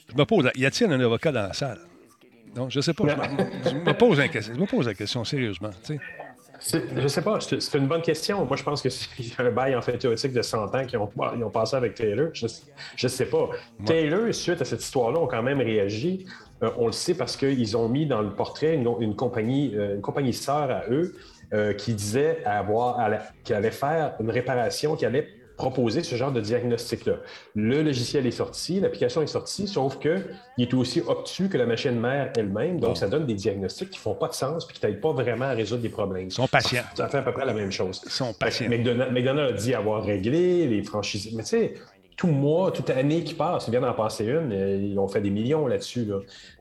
[0.08, 1.78] Je me pose, y a-t-il un avocat dans la salle?
[2.56, 3.04] Non, je ne sais pas.
[3.06, 5.70] Je me, pose je me pose la question sérieusement.
[5.88, 8.44] Je ne sais pas, c'est une bonne question.
[8.46, 11.10] Moi, je pense que c'est un bail en fait théorique de 100 ans qui ont,
[11.36, 12.28] ils ont passé avec Taylor.
[12.32, 13.50] Je ne sais pas.
[13.84, 16.26] Taylor, suite à cette histoire-là, ont quand même réagi.
[16.62, 20.00] Euh, on le sait parce qu'ils ont mis dans le portrait une, compagnie, euh, une
[20.00, 21.14] compagnie sœur à eux
[21.52, 22.98] euh, qui disait avoir,
[23.44, 27.14] qu'elle allait faire une réparation qui allait proposer ce genre de diagnostic-là.
[27.54, 30.22] Le logiciel est sorti, l'application est sortie, sauf qu'il
[30.58, 32.78] est aussi obtus que la machine mère elle-même.
[32.78, 35.00] Donc, ça donne des diagnostics qui ne font pas de sens et qui ne t'aident
[35.00, 36.26] pas vraiment à résoudre des problèmes.
[36.26, 36.84] Ils sont patients.
[36.94, 38.02] Ça fait à peu près la même chose.
[38.04, 38.68] Ils sont patients.
[38.68, 41.32] McDonald's, a dit avoir réglé les franchises.
[41.34, 41.74] Mais tu sais,
[42.16, 45.20] tout mois, toute année qui passe, ils viennent d'en passer une, euh, ils ont fait
[45.20, 46.08] des millions là-dessus.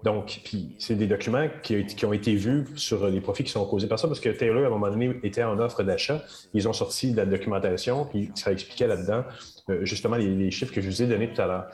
[0.03, 3.87] Donc, puis c'est des documents qui, ont été vus sur les profits qui sont causés
[3.87, 6.21] par ça, parce que Taylor, à un moment donné, était en offre d'achat.
[6.53, 9.23] Ils ont sorti de la documentation, puis ça expliquait là-dedans
[9.69, 11.67] euh, justement les, chiffres que je vous ai donnés tout à l'heure.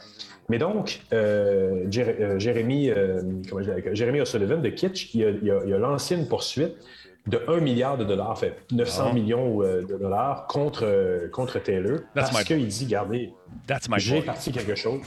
[0.49, 2.91] Mais donc, euh, Jérémy,
[3.93, 6.75] Jérémy O'Sullivan de Kitsch, il a lancé une poursuite
[7.27, 9.13] de 1 milliard de dollars, fait 900 ah.
[9.13, 11.99] millions euh, de dollars contre, euh, contre Taylor.
[12.15, 13.31] parce qu'il dit, regardez,
[13.97, 15.01] j'ai parti quelque chose.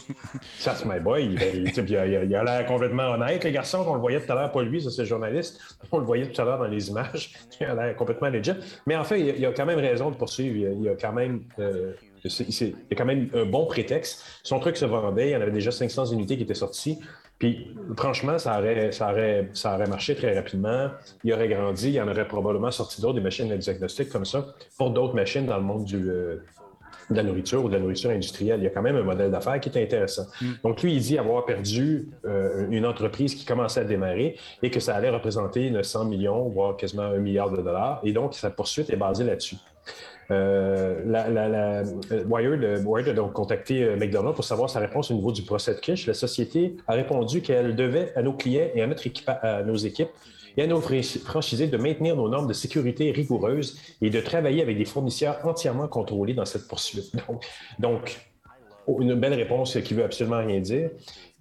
[0.64, 1.24] That's my boy.
[1.24, 3.42] Il, a l'air complètement honnête.
[3.42, 5.60] Les garçons, on le voyait tout à l'heure, pas lui, c'est le journaliste.
[5.90, 7.32] On le voyait tout à l'heure dans les images.
[7.60, 8.52] Il a l'air complètement legit.
[8.86, 10.72] Mais en fait, il, a quand même raison de poursuivre.
[10.80, 11.42] Il, a quand même.
[11.58, 14.24] Euh, il y a quand même un bon prétexte.
[14.42, 16.98] Son truc se vendait, il y en avait déjà 500 unités qui étaient sorties.
[17.38, 20.90] Puis, franchement, ça aurait, ça, aurait, ça aurait marché très rapidement.
[21.24, 21.88] Il aurait grandi.
[21.88, 24.46] Il y en aurait probablement sorti d'autres, des machines de diagnostic comme ça,
[24.78, 26.36] pour d'autres machines dans le monde du, euh,
[27.10, 28.60] de la nourriture ou de la nourriture industrielle.
[28.60, 30.26] Il y a quand même un modèle d'affaires qui est intéressant.
[30.40, 30.46] Mm.
[30.62, 34.80] Donc, lui, il dit avoir perdu euh, une entreprise qui commençait à démarrer et que
[34.80, 38.00] ça allait représenter 900 millions, voire quasiment un milliard de dollars.
[38.04, 39.56] Et donc, sa poursuite est basée là-dessus.
[40.30, 41.82] Euh, la, la,
[42.12, 45.74] euh, Wired, a donc contacté euh, McDonald's pour savoir sa réponse au niveau du procès
[45.74, 46.06] de Kish.
[46.06, 49.76] La société a répondu qu'elle devait à nos clients et à, notre équipe, à nos
[49.76, 50.10] équipes
[50.56, 54.78] et à nos franchisés de maintenir nos normes de sécurité rigoureuses et de travailler avec
[54.78, 57.12] des fournisseurs entièrement contrôlés dans cette poursuite.
[57.78, 58.20] Donc,
[58.86, 60.90] oh, une belle réponse qui veut absolument rien dire.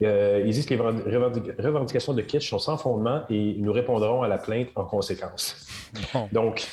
[0.01, 4.39] ils disent que les revendications de Kitsch sont sans fondement et nous répondrons à la
[4.39, 5.67] plainte en conséquence.
[6.31, 6.67] Donc,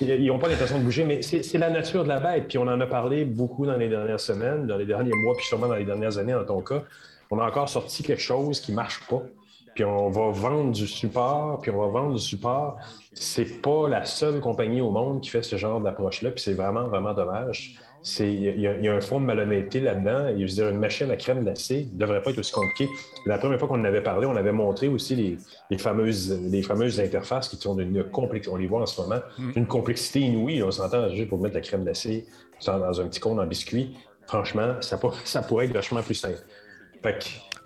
[0.00, 2.48] ils n'ont pas l'intention de bouger, mais c'est la nature de la bête.
[2.48, 5.46] Puis on en a parlé beaucoup dans les dernières semaines, dans les derniers mois, puis
[5.46, 6.82] sûrement dans les dernières années dans ton cas.
[7.30, 9.22] On a encore sorti quelque chose qui ne marche pas.
[9.74, 12.78] Puis on va vendre du support, puis on va vendre du support.
[13.12, 16.84] C'est pas la seule compagnie au monde qui fait ce genre d'approche-là, puis c'est vraiment,
[16.88, 17.78] vraiment dommage.
[18.20, 20.28] Il y, a un fond de malhonnêteté là-dedans.
[20.28, 22.88] Je veux dire, une machine à crème glacée ne devrait pas être aussi compliquée.
[23.26, 25.38] La première fois qu'on en avait parlé, on avait montré aussi
[25.70, 28.54] les, fameuses, les fameuses interfaces qui sont d'une complexité.
[28.54, 29.20] On les voit en ce moment.
[29.38, 29.50] Mm.
[29.56, 30.62] Une complexité inouïe.
[30.62, 32.24] On s'entend juste pour mettre la crème glacée
[32.64, 33.94] dans un petit cône en biscuit.
[34.26, 36.38] Franchement, ça, ça pourrait être vachement plus simple.
[37.02, 37.24] Fait que,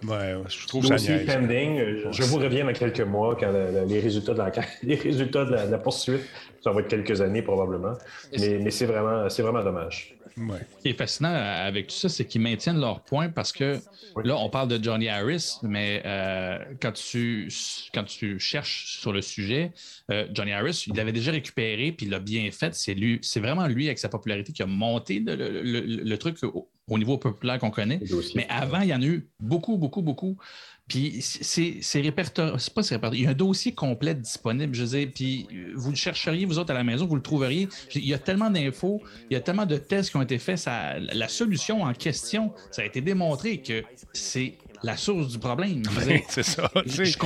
[0.09, 2.11] Ouais, je trouve ça pending.
[2.11, 3.51] Je vous reviens dans quelques mois quand
[3.87, 6.23] les résultats de la, les résultats de la, poursuite,
[6.63, 7.95] ça va être quelques années probablement.
[8.39, 10.15] Mais, mais c'est vraiment, vraiment dommage.
[10.37, 13.81] Ce qui est fascinant avec tout ça, c'est qu'ils maintiennent leur point parce que
[14.23, 17.49] là, on parle de Johnny Harris, mais euh, quand, tu,
[17.93, 19.73] quand tu cherches sur le sujet,
[20.11, 22.75] euh, Johnny Harris, il l'avait déjà récupéré puis il l'a bien fait.
[22.75, 26.99] C'est lui, c'est vraiment lui avec sa popularité qui a monté le, truc au, au,
[26.99, 28.01] niveau populaire qu'on connaît.
[28.35, 30.37] Mais avant, il y en a eu beaucoup, beaucoup, beaucoup.
[30.89, 34.85] Puis c'est répertorié, c'est pas c'est répertorié, il y a un dossier complet disponible, je
[34.85, 37.69] veux puis euh, vous le chercheriez, vous autres, à la maison, vous le trouveriez.
[37.95, 40.59] Il y a tellement d'infos, il y a tellement de tests qui ont été faits,
[40.59, 45.83] ça, la solution en question, ça a été démontré que c'est la source du problème.
[46.29, 46.71] c'est ça.
[46.85, 47.19] Je, je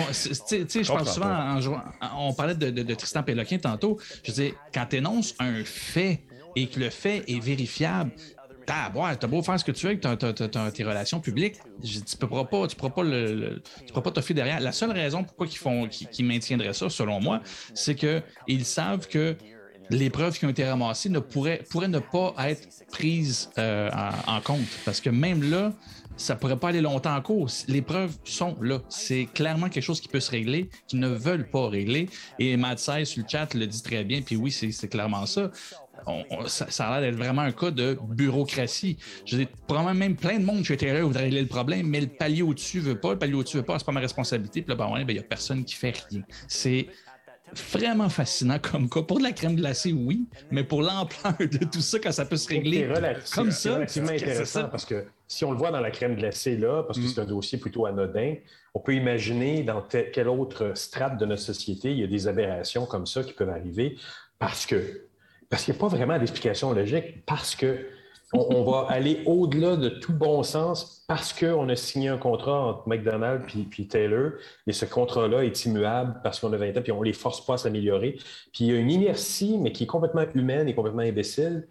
[0.92, 1.58] pense souvent,
[2.00, 6.22] en, on parlait de, Tristan Péloquin tantôt, je veux quand tu énonces un fait
[6.54, 8.12] et que le fait est vérifiable,
[8.68, 12.66] t'as beau faire ce que tu veux avec tes relations publiques, tu ne pourras pas,
[12.66, 14.61] tu pourras pourras pas t'offrir derrière.
[14.61, 17.40] La seule raison pourquoi ils, qu'ils maintiendraient ça, selon moi,
[17.74, 19.37] c'est qu'ils savent que
[19.90, 23.90] les preuves qui ont été ramassées ne pourraient, ne pas être prises euh,
[24.26, 24.66] en, compte.
[24.85, 25.72] Parce que même là,
[26.16, 27.48] ça pourrait pas aller longtemps en cours.
[27.68, 28.81] Les preuves sont là.
[28.88, 32.11] C'est clairement quelque chose qui peut se régler, qu'ils ne veulent pas régler.
[32.38, 35.50] Et Matt sur le chat le dit très bien, puis oui, c'est clairement ça.
[36.46, 38.96] Ça, a l'air d'être vraiment un cas de bureaucratie.
[39.24, 42.42] J'ai probablement même plein de monde chez TRE voudrait régler le problème, mais le palier
[42.42, 44.62] au-dessus veut pas, le palier au-dessus veut pas, c'est pas ma responsabilité.
[44.62, 46.22] Puis là, ben, il ben, n'y a personne qui fait rien.
[46.46, 46.88] C'est
[47.72, 49.02] vraiment fascinant comme cas.
[49.02, 52.37] Pour de la crème glacée, oui, mais pour l'ampleur de tout ça, quand ça peut
[52.37, 52.88] se régler
[53.34, 53.61] comme ça.
[53.61, 56.98] C'est relativement intéressant parce que si on le voit dans la crème glacée là, parce
[56.98, 57.08] que mm.
[57.08, 58.34] c'est un dossier plutôt anodin,
[58.74, 62.87] on peut imaginer dans quelle autre strate de notre société il y a des aberrations
[62.87, 63.96] comme ça qui peuvent arriver
[64.38, 65.07] parce que
[65.48, 67.87] parce qu'il n'y a pas vraiment d'explication logique, parce que
[68.32, 72.88] on, va aller au-delà de tout bon sens parce qu'on a signé un contrat entre
[72.88, 74.32] McDonald's puis, Taylor,
[74.66, 77.44] et ce contrat-là est immuable parce qu'on a 20 ans, puis on ne les force
[77.44, 78.18] pas à s'améliorer.
[78.52, 81.66] Puis il y a une inertie, mais qui est complètement humaine et complètement imbécile,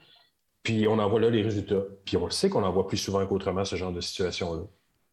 [0.64, 1.84] puis on envoie là les résultats.
[2.06, 4.64] Puis on le sait qu'on en voit plus souvent qu'autrement ce genre de situation-là.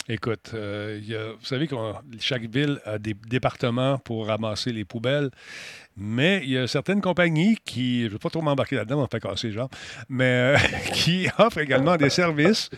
[0.07, 1.75] Écoute, euh, vous savez que
[2.19, 5.31] chaque ville a des départements pour ramasser les poubelles,
[5.97, 9.07] mais il y a certaines compagnies qui, je ne vais pas trop m'embarquer là-dedans, on
[9.07, 9.63] fait casser les
[10.09, 10.57] mais euh,
[10.93, 12.71] qui offrent également des services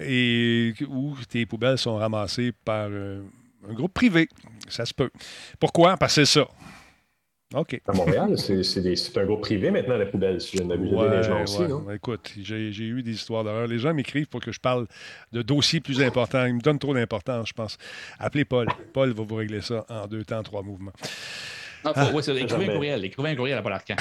[0.00, 3.22] et où tes poubelles sont ramassées par euh,
[3.68, 4.28] un groupe privé.
[4.68, 5.10] Ça se peut.
[5.58, 5.96] Pourquoi?
[5.96, 6.48] Parce que c'est ça.
[7.54, 7.80] OK.
[7.86, 10.92] À Montréal, c'est un groupe privé maintenant, la poubelle, si je ne m'abuse.
[10.92, 11.88] Ouais, des gens aussi, non?
[11.92, 13.68] Écoute, j'ai eu des histoires d'horreur.
[13.68, 14.86] Les gens m'écrivent pour que je parle
[15.32, 16.44] de dossiers plus importants.
[16.44, 17.78] Ils me donnent trop d'importance, je pense.
[18.18, 18.66] Appelez Paul.
[18.92, 20.92] Paul va vous régler ça en deux temps, trois mouvements.
[21.94, 23.04] Ah, oui, c'est écrivez un courriel.
[23.04, 23.96] Écrivez un courriel à Paul Arcan.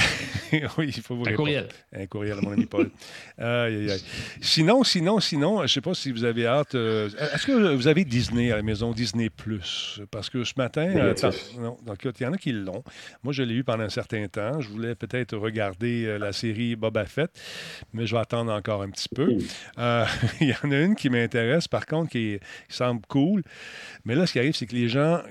[0.78, 1.68] oui, il faut vous Un courriel.
[1.94, 2.90] Un courriel à mon ami Paul.
[3.38, 4.02] aïe, aïe, aïe.
[4.42, 6.76] Sinon, sinon, sinon, je ne sais pas si vous avez hâte.
[6.76, 10.02] Euh, est-ce que vous avez Disney à la maison, Disney Plus?
[10.12, 11.14] Parce que ce matin, euh,
[11.60, 12.84] non, donc, il y en a qui l'ont.
[13.24, 14.60] Moi, je l'ai eu pendant un certain temps.
[14.62, 17.32] Je voulais peut-être regarder euh, la série Boba Fett,
[17.94, 19.38] mais je vais attendre encore un petit peu.
[20.42, 23.44] il y en a une qui m'intéresse, par contre, qui, semble cool.
[24.06, 25.22] Mais là, ce qui arrive, c'est que les gens,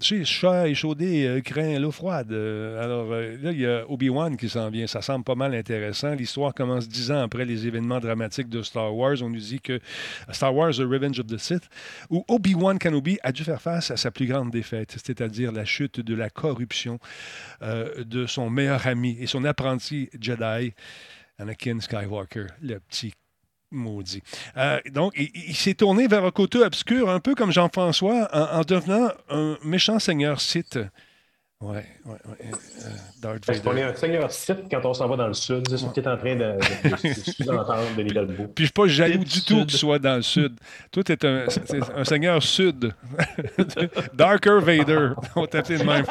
[0.00, 2.32] tu sais, chat échaudé, craint l'eau froide.
[2.32, 4.86] alors là, il y a Obi-Wan qui s'en vient.
[4.86, 6.14] Ça semble pas mal intéressant.
[6.14, 9.16] L'histoire commence dix ans après les événements dramatiques de Star Wars.
[9.22, 9.80] On nous dit que
[10.30, 11.68] Star Wars The Revenge of the Sith,
[12.10, 16.00] où Obi-Wan Kenobi a dû faire face à sa plus grande défaite, c'est-à-dire la chute
[16.00, 16.98] de la corruption
[17.62, 20.74] euh, de son meilleur ami et son apprenti Jedi,
[21.38, 23.12] Anakin Skywalker, le petit
[23.70, 24.22] maudit.
[24.56, 29.10] Euh, donc, il, s'est tourné vers un côté obscur, un peu comme Jean-François, en, devenant
[29.30, 30.78] un méchant seigneur Sith.
[31.64, 32.34] Oui, oui, oui.
[32.50, 32.88] Euh,
[33.20, 33.60] Darth Vader.
[33.66, 35.68] On est un seigneur Sith quand on s'en va dans le sud.
[35.68, 36.58] C'est ce qui est en train de,
[37.14, 38.48] sous-entendre de l'Hidalgo.
[38.52, 40.58] Puis je ne suis pas jaloux du tout que tu sois dans le sud.
[40.90, 41.46] Toi, tu es un,
[41.94, 42.92] un, seigneur sud.
[44.12, 45.10] Darker Vader.
[45.36, 46.04] On t'appelle de même.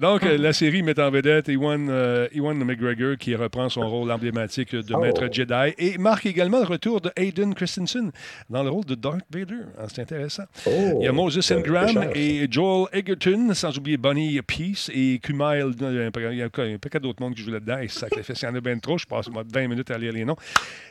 [0.00, 4.10] Donc, euh, la série met en vedette Ewan, euh, Ewan McGregor qui reprend son rôle
[4.10, 5.30] emblématique de Maître oh.
[5.30, 8.10] Jedi et marque également le retour de Hayden Christensen
[8.48, 9.66] dans le rôle de Darth Vader.
[9.78, 10.44] Ah, c'est intéressant.
[10.66, 15.72] Oh, Il y a Moses Ingram et Joel Egerton, sans oublier Bonnie Peace et Kumail.
[15.82, 17.80] Euh, il y a un paquet d'autres mondes qui jouent là-dedans.
[17.80, 18.96] Il y en a bien trop.
[18.96, 20.36] Je passe 20 minutes à lire les noms.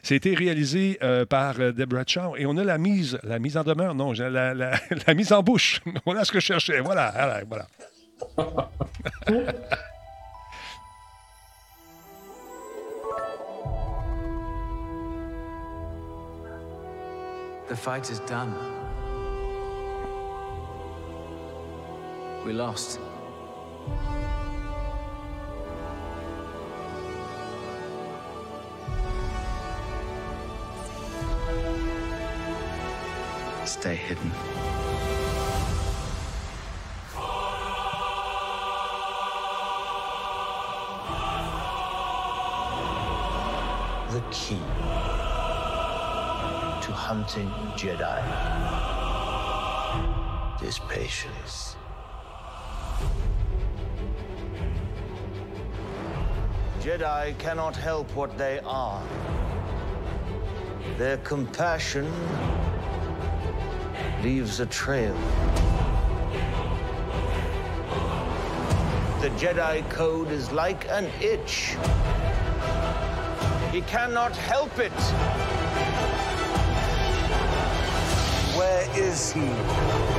[0.04, 4.12] C'était réalisé par Deborah Chow et on a la mise, la mise en demeure, non,
[4.14, 4.74] la, la,
[5.08, 5.82] la mise en bouche.
[6.06, 6.80] voilà ce que je cherchais.
[6.82, 7.42] Voilà, voilà.
[7.48, 7.68] voilà.
[17.68, 18.54] The fight is done.
[22.46, 23.00] We lost.
[33.66, 34.32] Stay hidden.
[44.20, 44.60] The key
[46.86, 48.20] to hunting Jedi
[50.62, 51.78] is patience.
[56.82, 59.04] Jedi cannot help what they are.
[60.98, 62.12] Their compassion
[64.22, 65.16] leaves a trail.
[69.22, 71.76] The Jedi Code is like an itch
[73.72, 74.92] he cannot help it.
[78.58, 80.19] Where is he?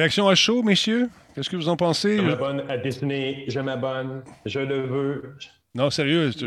[0.00, 1.10] Réaction à chaud, messieurs?
[1.34, 2.16] Qu'est-ce que vous en pensez?
[2.16, 5.36] Je m'abonne à Disney, je m'abonne, je le veux.
[5.74, 6.38] Non, sérieux, je,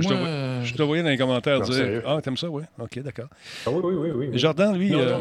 [0.75, 2.63] te, voyais dans les commentaires dire Ah, t'aimes ça, oui?
[2.79, 3.27] OK, d'accord.
[3.67, 4.89] Ah, oui, oui, oui, oui, Jordan, lui.
[4.89, 5.19] Non, non euh,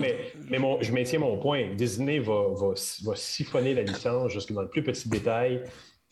[0.49, 1.75] mais, je maintiens mon point.
[1.75, 2.69] Disney va, va,
[3.05, 5.61] va siphonner la licence jusque dans le plus petit détail.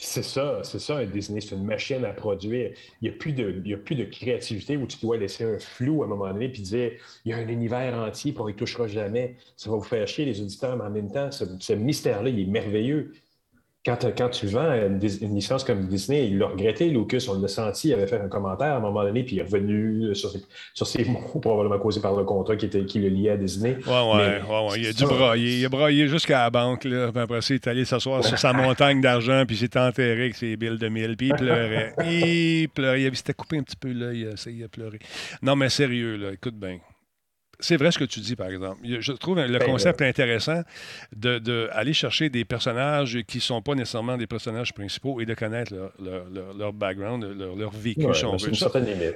[0.03, 2.73] C'est ça, c'est ça, un Disney, c'est une machine à produire.
[3.03, 6.03] Il n'y a, plus de, a plus de créativité où tu dois laisser un flou
[6.03, 6.93] à un moment donné puis dire
[7.27, 9.37] il y a un univers entier, puis on ne touchera jamais.
[9.59, 12.47] Ça va vous faire chier, les auditeurs, mais en même temps, ce mystère-là, il est
[12.47, 13.13] merveilleux
[13.85, 17.95] quand, tu vends une, licence comme Disney, il l'a regretté, Lucas, on l'a senti, il
[17.95, 20.31] avait fait un commentaire à un moment donné, puis il est revenu sur
[20.87, 23.79] ses, mots, probablement causé par le contrat qui, était, qui le liait à Disney.
[23.87, 25.59] Oui, oui, ouais, il a dû brailler.
[25.61, 27.11] Il a braillé jusqu'à la banque, là.
[27.11, 30.13] Puis après ça, il est allé s'asseoir sur sa montagne d'argent, puis il s'est enterré
[30.13, 31.95] avec ses billes de mille, puis il pleurait.
[32.05, 33.03] il pleurait.
[33.03, 34.99] Il s'était coupé un petit peu l'œil, il a pleuré.
[35.41, 36.81] Non, mais sérieux, là, écoute bien
[37.61, 38.79] c'est vrai ce que tu dis, par exemple.
[38.83, 40.63] Je trouve le ben, concept intéressant
[41.15, 45.27] d'aller de, aller chercher des personnages qui ne sont pas nécessairement des personnages principaux et
[45.27, 46.25] de connaître leur,
[46.57, 48.15] leur, background, leur, vécu, ouais,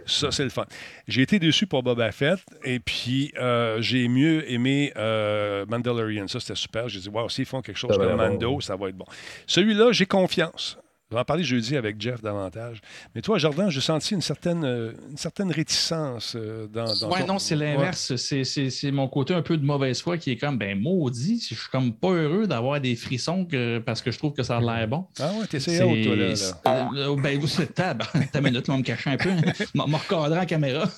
[0.07, 0.67] Ça, c'est le fun.
[1.09, 6.29] J'ai été déçu pour Boba Fett et puis euh, j'ai mieux aimé euh, Mandalorian.
[6.29, 6.89] Ça, c'était super.
[6.89, 9.07] J'ai dit, wow, s'ils font quelque chose comme Mando, ça va être bon.
[9.47, 10.79] Celui-là, j'ai confiance.
[11.11, 12.81] On va en parler jeudi avec Jeff davantage.
[13.15, 17.19] Mais toi, Jordan, j'ai senti une certaine, euh, une certaine réticence euh, dans, dans Oui,
[17.29, 18.17] non, c'est l'inverse.
[18.17, 21.69] C'est mon côté un peu de mauvaise foi qui est comme, ben maudit, je suis
[21.71, 23.47] comme pas heureux d'avoir des frissons
[23.85, 25.07] parce que je trouve que ça a l'air bon.
[25.21, 26.33] Ah ouais, t'es haut, toi, là.
[26.33, 26.91] là.
[26.97, 28.03] Euh, ben, vous, c'est tab.
[28.33, 29.31] T'as minute, là, me cacher un peu.
[29.75, 30.89] me recadrer en caméra.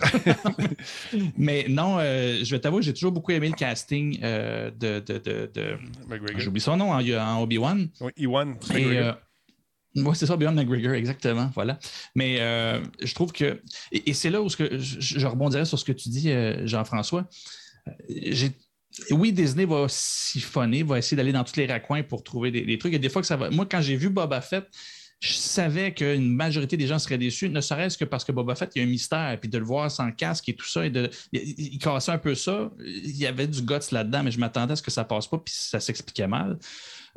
[1.37, 4.71] Mais non, je vais t'avouer, j'ai toujours beaucoup aimé le casting de.
[5.01, 5.77] de, de, de...
[6.37, 7.89] J'oublie son nom en, en Obi-Wan.
[8.01, 8.57] Oui, Ewan.
[9.97, 11.51] Oui, c'est ça, Beyond McGregor, exactement.
[11.55, 11.79] Voilà.
[12.15, 13.61] Mais euh, je trouve que.
[13.93, 17.27] Et, c'est là où que je, rebondirais sur ce que tu dis, euh, Jean-François.
[17.89, 18.49] Euh,
[19.11, 22.95] oui, Disney va siphonner, va essayer d'aller dans tous les raccoins pour trouver des, trucs.
[22.95, 23.51] Et des fois que.
[23.51, 24.67] Moi, quand j'ai vu Boba Fett,
[25.21, 28.71] je savais qu'une majorité des gens seraient déçus, ne serait-ce que parce que Boba Fett,
[28.75, 30.91] il y a un mystère, puis de le voir sans casque et tout ça, et
[30.91, 32.71] de, il, cassait un peu ça.
[32.85, 35.39] Il y avait du guts là-dedans, mais je m'attendais à ce que ça passe pas,
[35.39, 36.59] puis ça s'expliquait mal.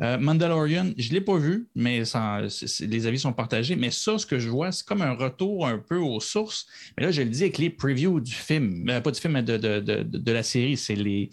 [0.02, 2.04] Euh, Mandalorian, je ne l'ai pas vu, mais
[2.82, 3.76] les avis sont partagés.
[3.76, 6.68] Mais ça, ce que je vois, c'est comme un retour un peu aux sources.
[6.98, 9.44] Mais là, je le dis avec les previews du film, euh, pas du film, mais
[9.44, 10.78] de, la série.
[10.78, 11.30] C'est les.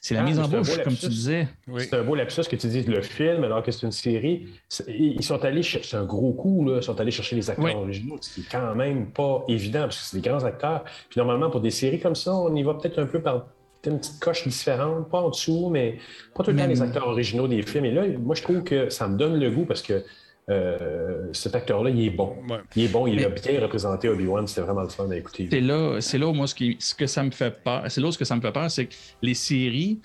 [0.00, 1.48] C'est la ah, mise en bouche, comme tu disais.
[1.78, 4.48] C'est un beau lapsus que tu dis le film, alors que c'est une série.
[4.86, 6.76] Ils sont allés chercher un gros coup, là.
[6.76, 9.96] Ils sont allés chercher les acteurs originaux, ce qui est quand même pas évident, parce
[9.96, 10.84] que c'est des grands acteurs.
[11.08, 13.46] Puis normalement, pour des séries comme ça, on y va peut-être un peu par
[13.90, 15.98] une petite coche différente, pas en dessous, mais
[16.34, 17.84] pas tout le temps les acteurs originaux des films.
[17.86, 20.04] Et là, moi, je trouve que ça me donne le goût parce que
[20.50, 22.36] euh, cet acteur-là, il est bon.
[22.76, 25.48] Il est bon, il a bien représenté Obi-Wan, c'était vraiment le fun à écouter.
[25.50, 28.00] C'est là, c'est là où moi, ce, qui, ce que ça me fait peur, c'est
[28.00, 30.00] là où ce que ça me fait peur, c'est que les séries,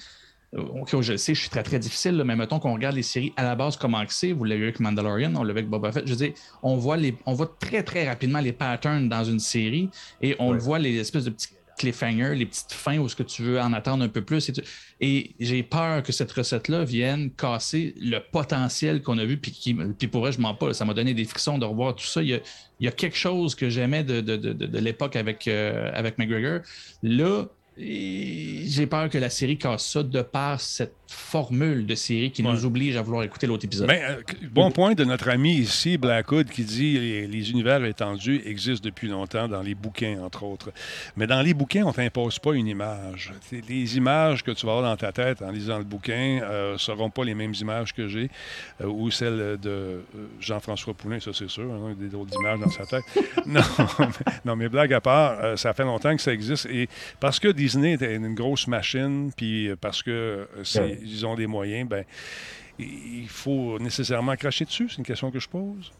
[0.55, 3.03] euh, OK, je le sais, je suis très, très difficile, mais mettons qu'on regarde les
[3.03, 5.69] séries à la base, comment c'est, vous l'avez vu avec Mandalorian, on l'a vu avec
[5.69, 9.09] Boba Fett, je veux dire, on voit, les, on voit très, très rapidement les patterns
[9.09, 9.89] dans une série
[10.21, 11.49] et on le voit, les espèces de petits
[11.79, 14.51] cliffhanger, les petites fins où ce que tu veux en attendre un peu plus.
[15.01, 19.37] Et, j'ai peur que cette recette-là vienne casser le potentiel qu'on a vu.
[19.37, 20.73] Puis, pour vrai, je m'en pas.
[20.73, 22.21] Ça m'a donné des frissons de revoir tout ça.
[22.21, 22.41] Il
[22.79, 26.59] y a, quelque chose que j'aimais de, l'époque avec, euh, avec McGregor.
[27.01, 27.45] Là,
[27.79, 32.65] j'ai peur que la série casse ça de par cette formule de série qui nous
[32.65, 33.87] oblige à vouloir écouter l'autre épisode.
[33.87, 34.21] Ben, euh,
[34.51, 39.07] bon point de notre ami ici, Blackwood, qui dit les, les univers étendus existent depuis
[39.07, 40.71] longtemps dans les bouquins, entre autres.
[41.15, 43.31] Mais dans les bouquins, on ne t'impose pas une image.
[43.67, 46.77] Les images que tu vas avoir dans ta tête en lisant le bouquin ne euh,
[46.77, 48.29] seront pas les mêmes images que j'ai
[48.81, 50.01] euh, ou celles de
[50.39, 53.03] Jean-François Poulin, ça c'est sûr, hein, des autres images dans sa tête.
[53.47, 53.61] non,
[53.99, 54.05] mais,
[54.45, 56.67] non, mais blague à part, ça fait longtemps que ça existe.
[56.67, 56.87] Et
[57.19, 61.87] parce que Disney est une grosse machine, puis parce que c'est ils ont des moyens,
[61.87, 62.03] ben,
[62.79, 64.87] il faut nécessairement cracher dessus?
[64.89, 65.91] C'est une question que je pose.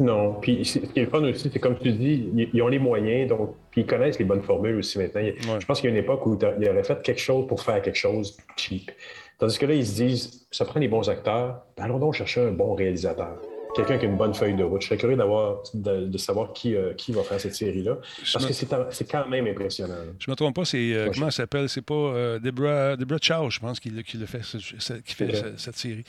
[0.00, 0.34] Non.
[0.40, 3.54] Puis ce qui est fun aussi, c'est comme tu dis, ils ont les moyens, donc
[3.70, 5.22] puis ils connaissent les bonnes formules aussi maintenant.
[5.60, 7.80] Je pense qu'il y a une époque où ils auraient fait quelque chose pour faire
[7.80, 8.90] quelque chose cheap.
[9.38, 12.40] Tandis que là, ils se disent, ça prend des bons acteurs, ben, allons donc chercher
[12.40, 13.38] un bon réalisateur
[13.74, 14.82] quelqu'un qui a une bonne feuille de route.
[14.82, 17.98] Je serais curieux d'avoir, de, savoir qui, euh, qui va faire cette série-là.
[18.32, 19.94] Parce que c'est quand même impressionnant.
[20.18, 21.68] Je me trompe pas, c'est euh, comment elle s'appelle?
[21.68, 25.76] C'est pas euh, Debra, Debra Chow, je pense, qui, qui le fait, qui fait cette,
[25.76, 26.04] série.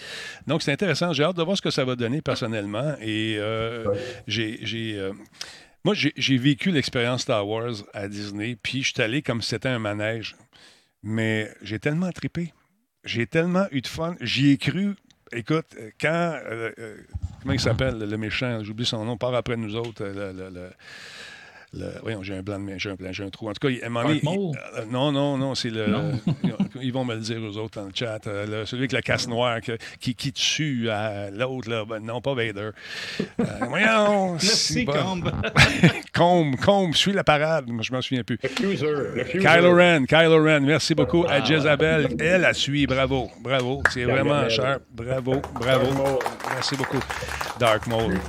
[0.47, 1.13] Donc c'est intéressant.
[1.13, 2.95] J'ai hâte de voir ce que ça va donner personnellement.
[3.01, 3.39] Et
[4.28, 5.11] j'ai.
[5.84, 9.70] moi, j'ai vécu l'expérience Star Wars à Disney, puis je suis allé comme si c'était
[9.70, 10.36] un manège.
[11.03, 12.53] Mais j'ai tellement tripé.
[13.03, 14.16] J'ai tellement eu de fun.
[14.22, 14.95] J'y ai cru
[15.32, 16.39] écoute, quand.
[17.45, 18.63] Comment il s'appelle, le méchant?
[18.63, 20.03] J'oublie son nom, part après nous autres.
[22.01, 23.49] Voyons, j'ai un blanc de main, j'ai un blanc, j'ai un trou.
[23.49, 25.86] En tout cas, il, euh, non, non, non, c'est le.
[26.82, 28.26] ils vont me le dire aux autres dans le chat.
[28.28, 29.59] Euh, celui avec la casse noire
[29.99, 31.86] qui, qui tue à l'autre, là.
[31.86, 32.72] Ben, non, pas Vader.
[33.20, 34.34] Euh, voyons.
[34.34, 35.32] Merci, Combe.
[36.13, 37.70] Combe, Combe, suis la parade.
[37.70, 38.39] Moi, je m'en souviens plus.
[38.43, 42.16] Le Kylo Ren, Kylo Ren, merci beaucoup à Jezabel.
[42.20, 43.82] Elle a suivi, bravo, bravo.
[43.91, 44.80] C'est vraiment cher.
[44.91, 46.20] Bravo, bravo.
[46.53, 46.99] Merci beaucoup.
[47.59, 48.20] Dark Mode.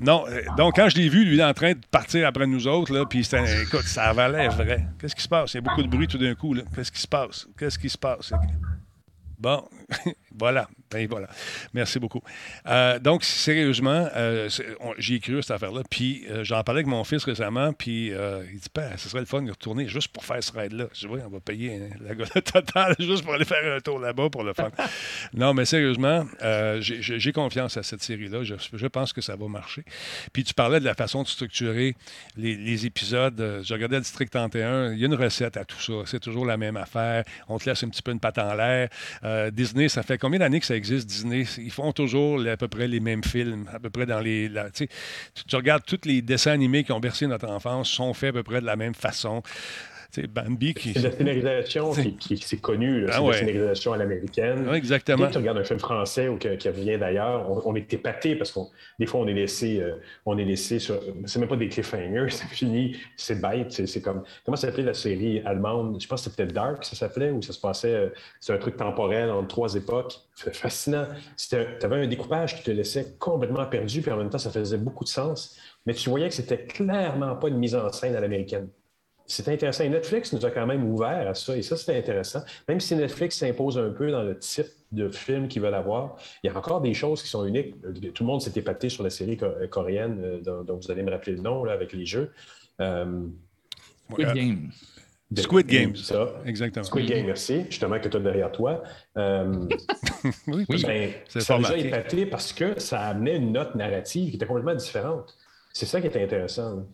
[0.00, 0.24] Non,
[0.56, 3.20] donc quand je l'ai vu, lui, en train de partir après nous autres, là, puis
[3.62, 4.86] écoute, ça valait vrai.
[4.98, 5.52] Qu'est-ce qui se passe?
[5.54, 6.54] Il y a beaucoup de bruit tout d'un coup.
[6.74, 7.46] Qu'est-ce qui se passe?
[7.58, 8.32] Qu'est-ce qui se passe?
[9.38, 9.68] Bon,
[10.38, 10.68] voilà.
[10.92, 11.28] Ben voilà.
[11.72, 12.20] Merci beaucoup.
[12.66, 14.48] Euh, donc, sérieusement, euh,
[14.98, 15.82] j'y ai cru cette affaire-là.
[15.88, 17.72] Puis, euh, j'en parlais avec mon fils récemment.
[17.72, 20.86] Puis, il dit ben, ce serait le fun de retourner juste pour faire ce raid-là.
[20.92, 23.80] Je dis Oui, on va payer hein, la gueule totale juste pour aller faire un
[23.80, 24.70] tour là-bas pour le fun.
[25.34, 26.26] non, mais sérieusement,
[26.80, 28.42] j'ai confiance à cette série-là.
[28.42, 29.84] Je, pense que ça va marcher.
[30.32, 31.96] Puis, tu parlais de la façon de structurer
[32.36, 33.62] les, épisodes.
[33.62, 34.92] Je regardais le District 31.
[34.92, 35.92] Il y a une recette à tout ça.
[36.04, 37.24] C'est toujours la même affaire.
[37.48, 38.88] On te laisse un petit peu une patte en l'air.
[39.52, 42.86] Disney, ça fait combien d'années que ça existe, Disney, ils font toujours à peu près
[42.86, 44.48] les mêmes films, à peu près dans les.
[44.72, 44.88] tu,
[45.48, 48.44] tu, regardes tous les dessins animés qui ont bercé notre enfance, sont faits à peu
[48.44, 49.42] près de la même façon.
[50.20, 50.92] Bambi qui.
[50.92, 54.68] C'est la scénarisation qui, c'est connu, ah c'est la scénarisation à l'américaine.
[54.74, 55.24] exactement.
[55.24, 58.68] Quand tu regardes un film français ou qui, vient d'ailleurs, on, est épaté parce qu'on
[58.98, 59.94] des fois on est laissé, euh,
[60.26, 61.00] on est laissé sur.
[61.24, 63.72] C'est même pas des cliffhangers, c'est fini, c'est bête.
[63.72, 64.22] C'est comme.
[64.44, 66.00] Comment s'appelait la série allemande?
[66.00, 67.94] Je pense que c'était Dark, ça s'appelait, où ça se passait.
[67.94, 68.08] Euh,
[68.40, 70.14] c'est un truc temporel entre trois époques.
[70.34, 71.06] C'est fascinant.
[71.36, 74.78] Tu avais un découpage qui te laissait complètement perdu, puis en même temps, ça faisait
[74.78, 75.56] beaucoup de sens.
[75.86, 78.68] Mais tu voyais que c'était clairement pas une mise en scène à l'américaine.
[79.26, 79.84] C'est intéressant.
[79.84, 82.40] Et Netflix nous a quand même ouvert à ça, et ça, c'est intéressant.
[82.68, 86.50] Même si Netflix s'impose un peu dans le type de film qu'ils veulent avoir, il
[86.50, 87.74] y a encore des choses qui sont uniques.
[88.14, 89.38] Tout le monde s'est épaté sur la série
[89.70, 92.32] coréenne, euh, dont, vous allez me rappeler le nom, là, avec les jeux.
[92.80, 93.26] Euh,
[94.10, 94.70] Squid euh, Game.
[95.34, 96.34] Squid Game, ça.
[96.44, 96.84] Exactement.
[96.84, 97.64] Squid Game, merci.
[97.70, 98.82] Justement, que tu as derrière toi.
[99.16, 104.46] oui, ben, ça nous a épaté parce que ça amenait une note narrative qui était
[104.46, 105.34] complètement différente.
[105.72, 106.86] C'est ça qui était intéressant.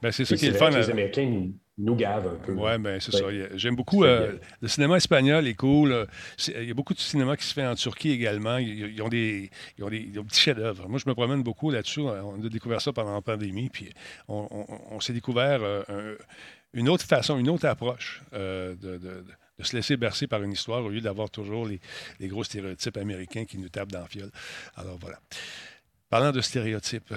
[0.00, 0.70] Ben, c'est ça qui est le fun.
[0.70, 2.52] Les Américains nous gave un peu.
[2.52, 3.24] Oui, bien, c'est ça.
[3.54, 4.04] J'aime beaucoup.
[4.04, 6.06] Euh, le cinéma espagnol est cool.
[6.48, 8.58] Il y a beaucoup de cinéma qui se fait en Turquie également.
[8.58, 10.88] Ils, ont, des, ils ont des, petits chefs-d'œuvre.
[10.88, 12.00] Moi, je me promène beaucoup là-dessus.
[12.00, 13.70] On a découvert ça pendant la pandémie.
[13.70, 13.90] Puis
[14.28, 16.16] on, s'est découvert euh,
[16.74, 19.24] une autre façon, une autre approche euh, de,
[19.60, 21.80] se laisser bercer par une histoire au lieu d'avoir toujours les,
[22.18, 24.30] les, gros stéréotypes américains qui nous tapent dans le fiole.
[24.76, 25.20] Alors voilà.
[26.10, 27.14] Parlant de stéréotypes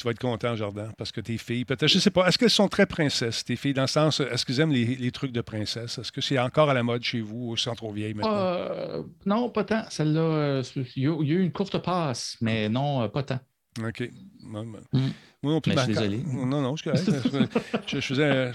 [0.00, 2.38] tu vas être content, Jordan, parce que tes filles, peut-être, je ne sais pas, est-ce
[2.38, 5.40] qu'elles sont très princesses, tes filles, dans le sens, est-ce qu'elles aiment les, trucs de
[5.42, 5.98] princesse?
[5.98, 8.34] Est-ce que c'est encore à la mode chez vous ou sont trop vieilles maintenant?
[8.34, 9.84] Euh, non, pas tant.
[9.90, 10.62] Celle-là, euh,
[10.96, 13.40] il y, a eu une courte passe, mais non, euh, pas tant.
[13.84, 14.08] OK.
[14.42, 15.10] Mm.
[15.42, 15.72] Moi non plus.
[15.72, 16.18] je suis désolé.
[16.26, 16.90] Non, non, je suis
[17.86, 18.52] je, faisais.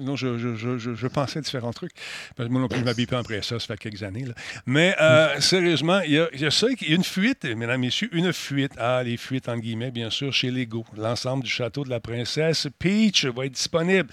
[0.00, 1.92] non, je, je, pensais à différents trucs.
[2.38, 4.26] Moi non plus, je m'habille pas après ça, ça fait quelques années.
[4.26, 4.34] Là.
[4.66, 7.44] Mais euh, sérieusement, il y, a, il y a ça, il y a une fuite,
[7.44, 8.72] mesdames, messieurs, une fuite.
[8.76, 10.84] Ah, les fuites, en guillemets, bien sûr, chez Lego.
[10.96, 14.10] L'ensemble du château de la princesse Peach va être disponible.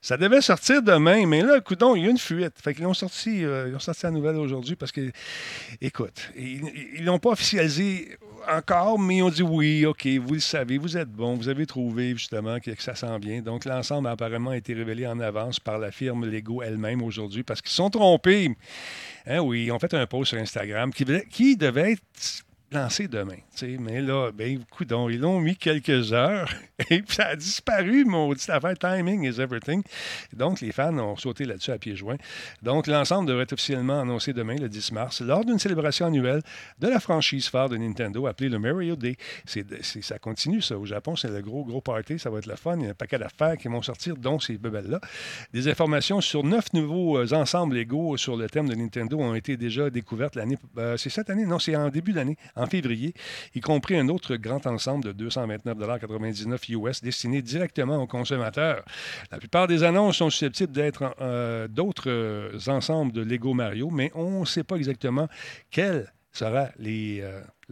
[0.00, 2.54] Ça devait sortir demain, mais là, écoute, il y a une fuite.
[2.60, 5.12] Fait qu'ils ont sorti, euh, ils ont sorti la nouvelle aujourd'hui parce que,
[5.80, 8.18] écoute, ils l'ont pas officialisé
[8.50, 11.66] encore, mais ils ont dit oui, OK, vous le savez, vous êtes bon, vous avez
[11.66, 13.40] trouvé justement que, ça s'en vient.
[13.42, 17.60] Donc, l'ensemble a apparemment été révélé en avance par la firme Lego elle-même aujourd'hui parce
[17.60, 18.54] qu'ils sont trompés.
[19.26, 22.02] Hein, oui, ils ont fait un post sur Instagram qui, qui devait être
[22.72, 23.36] lancé demain.
[23.80, 26.52] Mais là, ben, donc ils l'ont mis quelques heures
[26.90, 28.76] et puis ça a disparu, mon dit affaire.
[28.78, 29.82] Timing is everything.
[30.32, 32.16] Donc, les fans ont sauté là-dessus à pieds joints.
[32.62, 36.42] Donc, l'ensemble devrait être officiellement annoncé demain, le 10 mars, lors d'une célébration annuelle
[36.78, 39.16] de la franchise phare de Nintendo appelée le Mario Day.
[39.44, 40.76] C'est, ça continue, ça.
[40.78, 42.18] Au Japon, c'est le gros, gros party.
[42.18, 42.76] Ça va être le fun.
[42.78, 45.00] Il y a un paquet d'affaires qui vont sortir, dont ces bebelles-là.
[45.52, 49.56] Des informations sur neuf nouveaux euh, ensembles Lego sur le thème de Nintendo ont été
[49.56, 50.58] déjà découvertes l'année.
[50.78, 51.46] Euh, c'est cette année?
[51.46, 52.36] Non, c'est en début d'année,
[52.66, 53.14] février,
[53.54, 58.84] y compris un autre grand ensemble de 229,99 US destiné directement aux consommateurs.
[59.30, 64.10] La plupart des annonces sont susceptibles d'être euh, d'autres euh, ensembles de Lego Mario, mais
[64.14, 65.28] on ne sait pas exactement
[65.70, 67.22] quels sera les,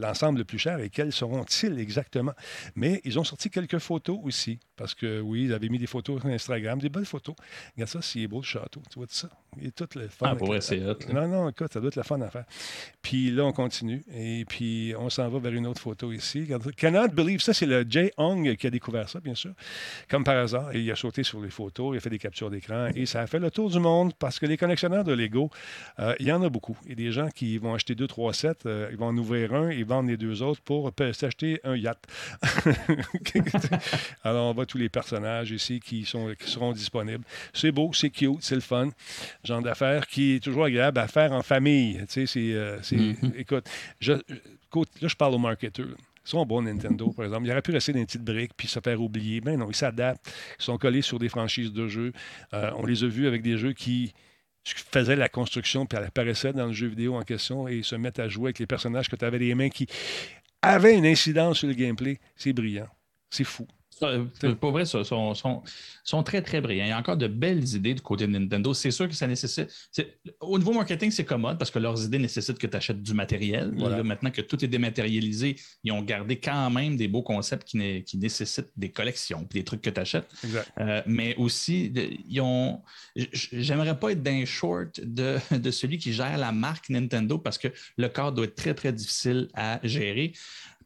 [0.01, 2.33] l'ensemble le plus cher et quels seront-ils exactement?
[2.75, 6.21] Mais ils ont sorti quelques photos aussi, parce que oui, ils avaient mis des photos
[6.21, 7.35] sur Instagram, des belles photos.
[7.75, 9.29] Regarde ça, c'est beau le château, tu vois ça?
[9.61, 10.27] Il est tout le fun.
[10.31, 10.79] Ah, pour c'est
[11.13, 12.45] Non, non, écoute, ça doit être le fun à faire.
[13.03, 16.49] Puis là, on continue, et puis on s'en va vers une autre photo ici.
[16.77, 19.53] Cannot Believe, ça, c'est le Jay Hong qui a découvert ça, bien sûr,
[20.09, 20.73] comme par hasard.
[20.75, 23.21] Et il a sauté sur les photos, il a fait des captures d'écran, et ça
[23.21, 25.51] a fait le tour du monde, parce que les collectionneurs de Lego,
[25.99, 26.79] euh, il y en a beaucoup.
[26.87, 29.71] Et des gens qui vont acheter deux, trois sets, euh, ils vont en ouvrir un,
[29.71, 31.99] ils les deux autres pour s'acheter un yacht.
[34.25, 37.25] Alors, on voit tous les personnages ici qui, sont, qui seront disponibles.
[37.53, 38.89] C'est beau, c'est cute, c'est le fun.
[39.45, 41.99] Genre d'affaires qui est toujours agréable à faire en famille.
[42.09, 43.37] Tu sais, c'est, euh, mm-hmm.
[43.37, 43.69] écoute,
[44.01, 45.97] je, là, je parle aux marketeurs.
[46.27, 47.47] Ils sont bons, Nintendo, par exemple.
[47.47, 49.41] Il aurait pu rester dans une petite brique puis se faire oublier.
[49.45, 50.33] Mais non, ils s'adaptent.
[50.59, 52.13] Ils sont collés sur des franchises de jeux.
[52.53, 54.13] Euh, on les a vus avec des jeux qui
[54.65, 58.29] faisaient la construction puis apparaissaient dans le jeu vidéo en question et se mettent à
[58.29, 59.87] jouer avec les personnages que tu avais les mains qui
[60.63, 62.21] avaient une incidence sur le gameplay.
[62.37, 62.89] C'est brillant.
[63.31, 63.67] C'est fou.
[64.03, 65.35] Euh, pour vrai, ils sont,
[66.05, 66.85] sont, très, très brillants.
[66.85, 68.73] Il y a encore de belles idées du côté de Nintendo.
[68.75, 69.69] C'est sûr que ça nécessite.
[70.41, 73.73] Au niveau marketing, c'est commode parce que leurs idées nécessitent que tu achètes du matériel.
[74.05, 78.19] maintenant que tout est dématérialisé, ils ont gardé quand même des beaux concepts qui, qui
[78.19, 80.29] nécessitent des collections des trucs que tu achètes.
[80.79, 81.93] Euh, mais aussi,
[82.29, 82.81] ils ont.
[83.17, 87.69] J'aimerais pas être d'un short de, de celui qui gère la marque Nintendo parce que
[87.97, 90.33] le corps doit être très, très difficile à gérer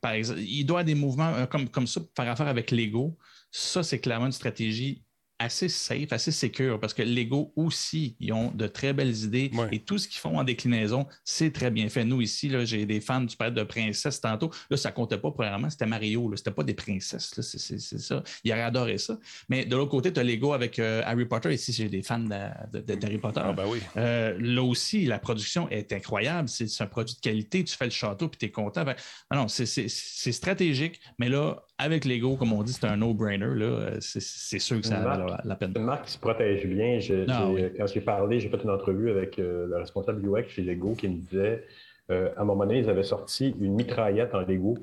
[0.05, 2.71] par exemple, il doit avoir des mouvements euh, comme, comme ça pour faire affaire avec
[2.71, 3.17] l'ego.
[3.51, 5.03] Ça, c'est clairement une stratégie
[5.45, 9.81] assez safe, assez sécure, parce que Lego aussi, ils ont de très belles idées et
[9.81, 12.05] tout ce qu'ils font en déclinaison, c'est très bien fait.
[12.05, 14.51] Nous, ici, j'ai des fans du père de princesse tantôt.
[14.71, 17.39] Là, ça comptait pas, premièrement, c'était Mario, c'était pas des princesses.
[17.41, 18.23] C'est ça.
[18.43, 19.19] Ils auraient adoré ça.
[19.49, 21.53] Mais de l'autre côté, tu as Lego avec euh, Harry Potter.
[21.53, 23.41] Ici, j'ai des fans d'Harry Potter.
[23.45, 23.81] Ah, ben oui.
[23.97, 26.49] Euh, là aussi, la production est incroyable.
[26.49, 27.65] C'est un produit de qualité.
[27.65, 28.85] Tu fais le château puis tu es content.
[29.31, 29.89] Ah non, c'est
[30.33, 33.47] stratégique, mais là, avec Lego, comme on dit, c'est un no-brainer.
[33.47, 35.73] Euh, c'est sûr que ça a la peine.
[35.75, 36.99] C'est une marque qui se protège bien.
[37.29, 40.95] Ah quand j'ai parlé, j'ai fait une entrevue avec euh, le responsable UX chez Lego
[40.95, 41.65] qui me disait
[42.11, 44.77] euh, à un moment donné, ils avaient sorti une mitraillette en Lego.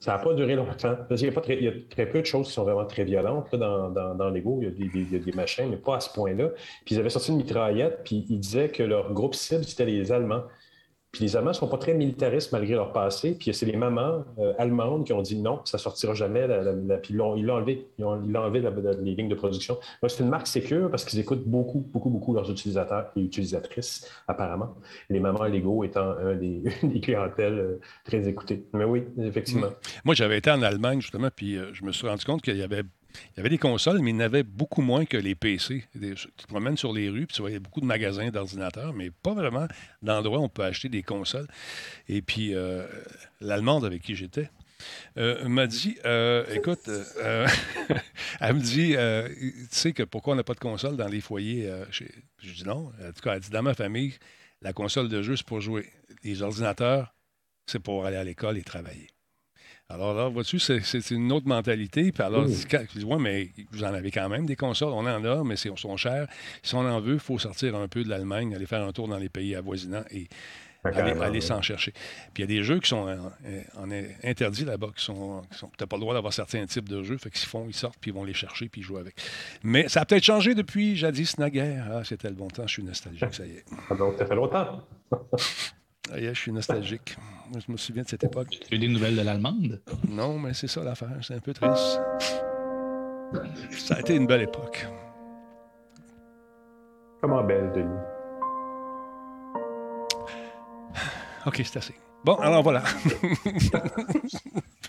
[0.00, 0.96] Ça n'a pas duré longtemps.
[1.10, 3.54] Il y, a il, y a très peu de choses qui sont vraiment très violentes
[3.54, 4.58] dans, dans, Lego.
[4.60, 6.48] Il y, a des, il y, a des, machins, mais pas à ce point-là.
[6.84, 10.10] Puis ils avaient sorti une mitraillette, puis ils disaient que leur groupe cible, c'était les
[10.10, 10.42] Allemands.
[11.12, 13.36] Puis les Allemands ne sont pas très militaristes malgré leur passé.
[13.38, 16.48] Puis c'est les mamans euh, allemandes qui ont dit non, ça ne sortira jamais.
[17.02, 17.86] puis ils l'ont enlevé.
[17.98, 18.62] Ils ont, enlevé
[19.02, 19.74] les lignes de production.
[20.00, 24.10] Donc c'est une marque sécure parce qu'ils écoutent beaucoup, beaucoup, beaucoup leurs utilisateurs et utilisatrices,
[24.26, 24.74] apparemment.
[25.10, 26.62] Les mamans Lego étant un des,
[27.02, 28.64] clientèles euh, très écoutées.
[28.72, 29.68] Mais oui, effectivement.
[30.04, 32.62] Moi, j'avais été en Allemagne, justement, puis euh, je me suis rendu compte qu'il y
[32.62, 32.84] avait
[33.14, 35.84] il y avait des consoles, mais il y en avait beaucoup moins que les PC.
[35.92, 39.34] tu te promènes sur les rues, puis tu voyais beaucoup de magasins d'ordinateurs, mais pas
[39.34, 39.66] vraiment
[40.02, 41.46] d'endroits où on peut acheter des consoles.
[42.08, 42.86] Et puis, euh,
[43.40, 44.50] l'Allemande avec qui j'étais,
[45.16, 46.88] euh, m'a dit euh, écoute,
[48.40, 51.70] elle me dit tu sais que pourquoi on n'a pas de console dans les foyers
[51.90, 52.10] chez...
[52.38, 52.92] Je dis non.
[53.00, 54.14] En tout cas, elle dit dans ma famille,
[54.60, 55.88] la console de jeu, c'est pour jouer.
[56.24, 57.14] Les ordinateurs,
[57.66, 59.08] c'est pour aller à l'école et travailler.
[59.92, 62.12] Alors là, vois-tu, c'est une autre mentalité.
[62.12, 64.92] Puis alors, je dis, ouais, mais vous en avez quand même des consoles.
[64.92, 66.28] On en a, mais ils sont chers.
[66.62, 69.06] Si on en veut, il faut sortir un peu de l'Allemagne, aller faire un tour
[69.06, 70.28] dans les pays avoisinants et
[70.84, 71.92] aller, s'en chercher.
[72.32, 73.06] Puis il y a des jeux qui sont
[73.76, 73.90] en,
[74.24, 75.42] interdits là-bas, qui sont.
[75.78, 77.18] n'as pas le droit d'avoir certains types de jeux.
[77.18, 79.14] Fait qu'ils font, ils sortent, puis ils vont les chercher, puis ils jouent avec.
[79.62, 81.86] Mais ça a peut-être changé depuis jadis naguère.
[81.92, 83.64] Ah, c'était le bon temps, je suis nostalgique, ça y est.
[83.90, 84.80] Ah, donc, ça fait longtemps.
[86.10, 87.16] Ah, je suis nostalgique.
[87.54, 88.48] Je me souviens de cette époque.
[88.68, 89.80] Tu as des nouvelles de l'allemande?
[90.08, 91.10] Non, mais c'est ça l'affaire.
[91.22, 92.00] C'est un peu triste.
[93.70, 94.86] Ça a été une belle époque.
[97.20, 98.00] Comment belle, Denis?
[101.46, 101.94] OK, c'est assez.
[102.24, 102.82] Bon, alors voilà.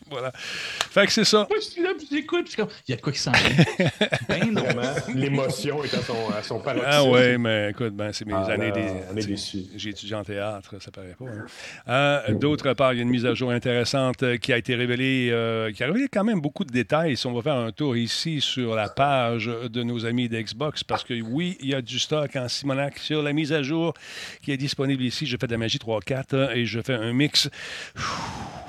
[0.10, 0.32] voilà.
[0.36, 1.48] Fait que c'est ça.
[1.50, 2.48] Moi, je suis là, puis j'écoute,
[2.88, 3.32] il y a de quoi qui s'en
[4.28, 4.56] ben
[5.16, 6.90] L'émotion est à son, à son paroxysme.
[6.92, 8.88] Ah oui, mais écoute, ben, c'est mes ah, années des.
[9.12, 9.66] On est déçus.
[9.76, 11.26] J'ai étudié en théâtre, ça paraît pas.
[11.26, 11.46] Hein.
[11.90, 14.76] Euh, d'autre part, il y a une mise à jour intéressante euh, qui a été
[14.76, 17.18] révélée, euh, qui a révélé quand même beaucoup de détails.
[17.18, 21.04] Si on va faire un tour ici sur la page de nos amis d'Xbox, parce
[21.04, 23.94] que oui, il y a du stock en Simonac sur la mise à jour
[24.42, 25.26] qui est disponible ici.
[25.26, 27.50] Je fais de la magie 3-4 et je fais un mix.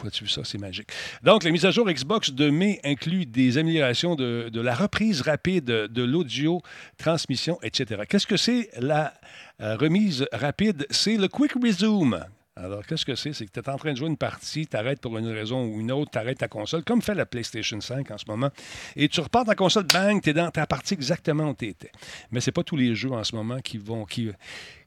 [0.07, 0.43] As-tu vu ça?
[0.45, 0.89] C'est magique.
[1.35, 5.65] Donc, la mise à jour Xbox de mai inclut des améliorations de, la reprise rapide
[5.65, 6.63] de l'audio,
[6.97, 8.03] transmission, etc.
[8.09, 9.13] Qu'est-ce que c'est la
[9.61, 10.87] euh, remise rapide?
[10.91, 12.25] C'est le Quick Resume.
[12.55, 13.33] Alors, qu'est-ce que c'est?
[13.33, 15.65] C'est que tu es en train de jouer une partie, tu arrêtes pour une raison
[15.65, 18.51] ou une autre, tu arrêtes ta console, comme fait la PlayStation 5 en ce moment,
[18.95, 21.91] et tu repars ta console, bang, tu es dans ta partie exactement où tu étais.
[22.31, 24.31] Mais ce pas tous les jeux en ce moment qui vont, qui,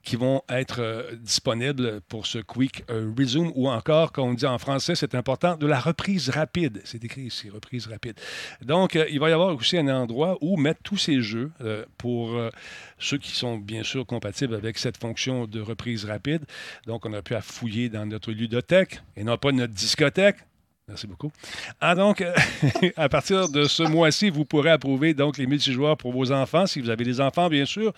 [0.08, 4.46] qui vont être euh, disponibles pour ce Quick euh, Resume ou encore, comme on dit
[4.46, 6.80] en français, c'est important, de la reprise rapide.
[6.86, 8.18] C'est écrit ici, reprise rapide.
[8.62, 11.52] Donc, euh, il va y avoir aussi un endroit où mettre tous ces jeux
[11.98, 12.40] pour
[13.00, 16.46] ceux qui sont bien sûr compatibles avec cette fonction de reprise rapide.
[16.86, 20.38] Donc, on a pu fouiller dans notre ludothèque et non pas notre discothèque.
[20.90, 21.34] Merci beaucoup.
[21.82, 22.24] Ah, donc,
[22.96, 26.80] à partir de ce mois-ci, vous pourrez approuver donc les multijoueurs pour vos enfants, si
[26.80, 27.92] vous avez des enfants, bien sûr,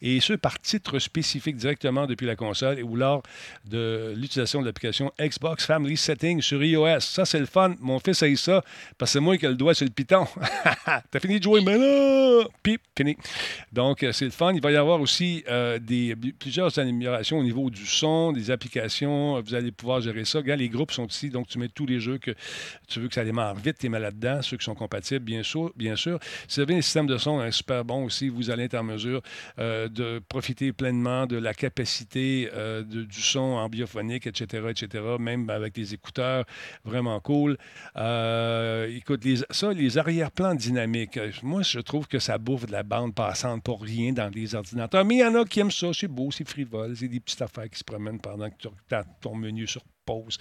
[0.00, 3.24] et ce par titre spécifique directement depuis la console ou lors
[3.64, 7.00] de l'utilisation de l'application Xbox Family Settings sur iOS.
[7.00, 7.74] Ça, c'est le fun.
[7.80, 8.62] Mon fils a eu ça
[8.96, 10.28] parce que c'est moi qui ai le doigt sur le piton.
[11.10, 13.16] T'as fini de jouer, mais là, pip, fini.
[13.72, 14.52] Donc, euh, c'est le fun.
[14.54, 19.40] Il va y avoir aussi euh, des, plusieurs améliorations au niveau du son, des applications.
[19.40, 20.38] Vous allez pouvoir gérer ça.
[20.38, 22.35] Regarde, les groupes sont ici, donc tu mets tous les jeux que
[22.88, 25.42] tu veux que ça démarre vite, tu es mal là-dedans, ceux qui sont compatibles, bien
[25.42, 25.72] sûr.
[25.76, 26.18] Bien sûr.
[26.48, 29.22] Si vous avez un système de son super bon aussi, vous allez être en mesure
[29.58, 35.74] euh, de profiter pleinement de la capacité euh, du son en etc., etc., même avec
[35.74, 36.44] des écouteurs
[36.84, 37.56] vraiment cool.
[37.96, 43.14] Euh, écoute, ça, les arrière-plans dynamiques, moi, je trouve que ça bouffe de la bande
[43.14, 45.04] passante pour rien dans les ordinateurs.
[45.04, 47.42] Mais il y en a qui aiment ça, c'est beau, c'est frivole, c'est des petites
[47.42, 50.38] affaires qui se promènent pendant que tu as ton menu sur pause.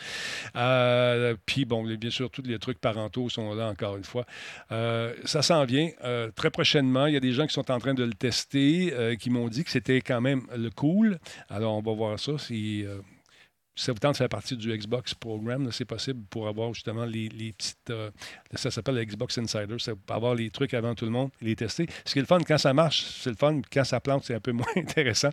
[0.55, 4.25] Euh, puis, bon, bien sûr, tous les trucs parentaux sont là encore une fois.
[4.71, 7.07] Euh, ça s'en vient euh, très prochainement.
[7.07, 9.63] Il y a des gens qui sont en train de le tester, qui m'ont dit
[9.63, 11.19] que c'était quand même le cool.
[11.49, 12.37] Alors, on va voir ça.
[12.37, 12.85] Si,
[13.75, 17.29] ça vous tente de faire partie du Xbox Program, c'est possible pour avoir justement les,
[17.51, 17.89] petites.
[17.89, 18.09] Euh,
[18.53, 19.75] ça s'appelle le Xbox Insider.
[19.79, 21.87] C'est pour avoir les trucs avant tout le monde, les tester.
[22.05, 23.61] Ce qui est le fun, quand ça marche, c'est le fun.
[23.71, 25.29] Quand ça plante, c'est un peu moins intéressant.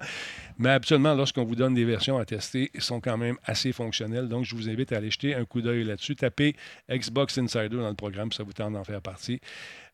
[0.58, 4.28] Mais habituellement, lorsqu'on vous donne des versions à tester, ils sont quand même assez fonctionnelles.
[4.28, 6.16] Donc, je vous invite à aller jeter un coup d'œil là-dessus.
[6.16, 6.56] Tapez
[6.90, 9.40] Xbox Insider dans le programme, ça vous tente d'en faire partie.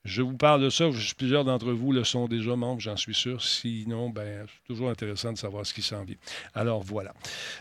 [0.04, 0.88] Je vous parle de ça.
[1.16, 3.42] Plusieurs d'entre vous le sont déjà membres, j'en suis sûr.
[3.42, 6.16] Sinon, ben, c'est toujours intéressant de savoir ce qui s'en vient.
[6.54, 7.12] Alors, voilà.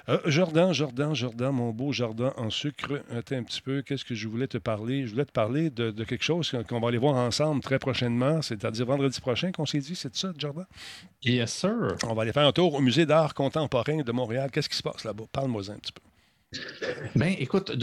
[0.08, 3.02] Euh, Jordan, Jordan, Jordan, mon beau Jordan en sucre.
[3.12, 3.82] Attends un petit peu.
[3.82, 5.06] Qu'est-ce que je voulais te parler?
[5.06, 8.86] Je voulais te parler de, quelque chose qu'on va aller voir ensemble très prochainement, c'est-à-dire
[8.86, 9.96] vendredi prochain qu'on s'est dit.
[9.96, 10.66] C'est ça, Jordan?
[11.24, 11.98] Yes, sir.
[12.06, 14.52] On va aller faire un tour au Musée d'art contemporain de Montréal.
[14.52, 15.26] Qu'est-ce qui se passe là-bas?
[15.32, 16.07] Parle-moi un petit peu.
[17.16, 17.74] Ben, écoute,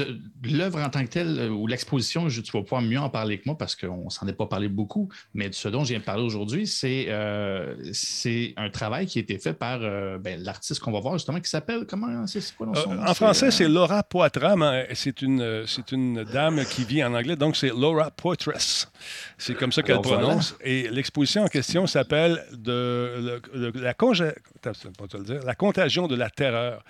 [0.43, 3.43] l'œuvre en tant que telle, euh, ou l'exposition, tu vas pouvoir mieux en parler que
[3.45, 6.05] moi parce qu'on s'en est pas parlé beaucoup, mais de ce dont je viens de
[6.05, 7.75] parler aujourd'hui, c'est euh,
[8.57, 11.51] un travail qui a été fait par euh, ben, l'artiste qu'on va voir justement, qui
[11.51, 14.57] s'appelle, comment, c'est quoi son En français, c'est Laura Poitras,
[14.95, 18.89] c'est une, une dame qui vit en anglais, donc c'est Laura Poitras.
[19.37, 20.57] C'est comme ça qu'elle prononce.
[20.63, 23.93] Et l'exposition en question s'appelle de, la,
[25.45, 26.83] la contagion de la terreur.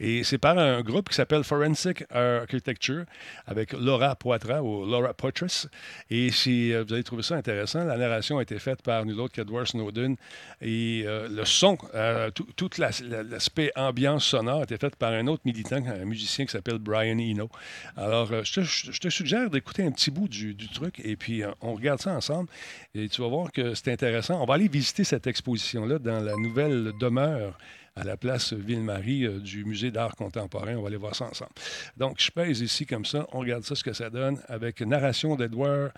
[0.00, 3.04] Et c'est par un groupe qui s'appelle Forensic Architecture
[3.46, 5.66] avec Laura Poitras ou Laura Poitras.
[6.08, 9.20] Et si euh, vous allez trouver ça intéressant, la narration a été faite par nul
[9.20, 10.16] autre qu'Edward Snowden.
[10.62, 15.42] Et euh, le son, euh, tout, l'aspect ambiance sonore a été fait par un autre
[15.44, 17.50] militant, un musicien qui s'appelle Brian Eno.
[17.98, 22.12] Alors, je te, suggère d'écouter un petit bout du truc et puis on regarde ça
[22.12, 22.48] ensemble.
[22.94, 24.42] Et tu vas voir que c'est intéressant.
[24.42, 27.58] On va aller visiter cette exposition-là dans la nouvelle demeure
[27.96, 30.76] à la place Ville-Marie euh, du Musée d'art contemporain.
[30.76, 31.52] On va aller voir ça ensemble.
[31.96, 33.26] Donc, je pèse ici comme ça.
[33.32, 35.92] On regarde ça, ce que ça donne, avec narration d'Edward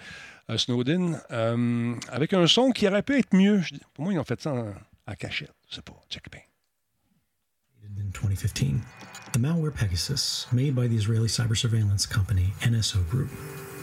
[0.51, 3.61] euh, Snowden, euh, avec un son qui aurait pu être mieux.
[3.95, 5.53] Pour moi, ils ont fait ça en, cachette.
[5.69, 5.95] Je sais pas.
[6.09, 6.41] Check bien.
[7.85, 8.81] In 2015,
[9.33, 13.29] the malware Pegasus, made by the Israeli cyber surveillance company NSO Group,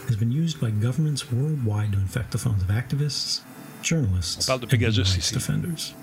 [0.08, 3.42] has been used by governments worldwide to infect the phones of activists,
[3.82, 5.94] journalists, and rights defenders.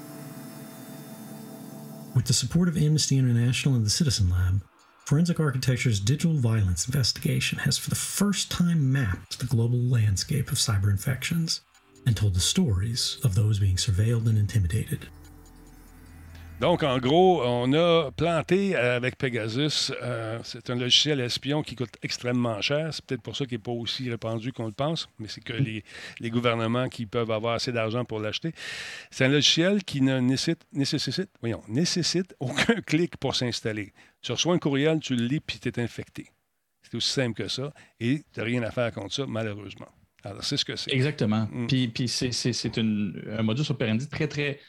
[2.18, 4.64] With the support of Amnesty International and the Citizen Lab,
[5.06, 10.58] Forensic Architecture's digital violence investigation has for the first time mapped the global landscape of
[10.58, 11.62] cyber infections
[12.08, 15.08] and told the stories of those being surveilled and intimidated.
[16.60, 19.94] Donc, en gros, on a planté avec Pegasus.
[20.02, 22.92] Euh, c'est un logiciel espion qui coûte extrêmement cher.
[22.92, 25.54] C'est peut-être pour ça qu'il n'est pas aussi répandu qu'on le pense, mais c'est que
[25.54, 25.84] les,
[26.32, 28.54] gouvernements qui peuvent avoir assez d'argent pour l'acheter.
[29.12, 33.94] C'est un logiciel qui ne nécessite, nécessite, voyons, nécessite aucun clic pour s'installer.
[34.24, 36.32] Tu reçois un courriel, tu le lis, puis tu es infecté.
[36.82, 37.72] C'est aussi simple que ça.
[38.00, 39.90] Et tu n'as rien à faire contre ça, malheureusement.
[40.24, 40.92] Alors, c'est ce que c'est.
[40.92, 41.48] Exactement.
[41.52, 41.68] Mm.
[41.68, 44.60] Puis, puis c'est un modus operandi très, très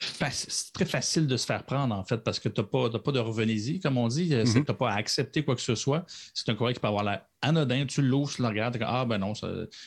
[0.00, 3.12] c'est très facile de se faire prendre, en fait, parce que tu n'as pas, pas,
[3.12, 4.30] de revenez comme on dit.
[4.30, 4.52] Mm-hmm.
[4.52, 6.04] Tu n'as pas à accepter quoi que ce soit.
[6.34, 9.04] C'est un courrier qui peut avoir la anodin, tu l'ouvres, tu le regardes, tu ah
[9.04, 9.32] ben non,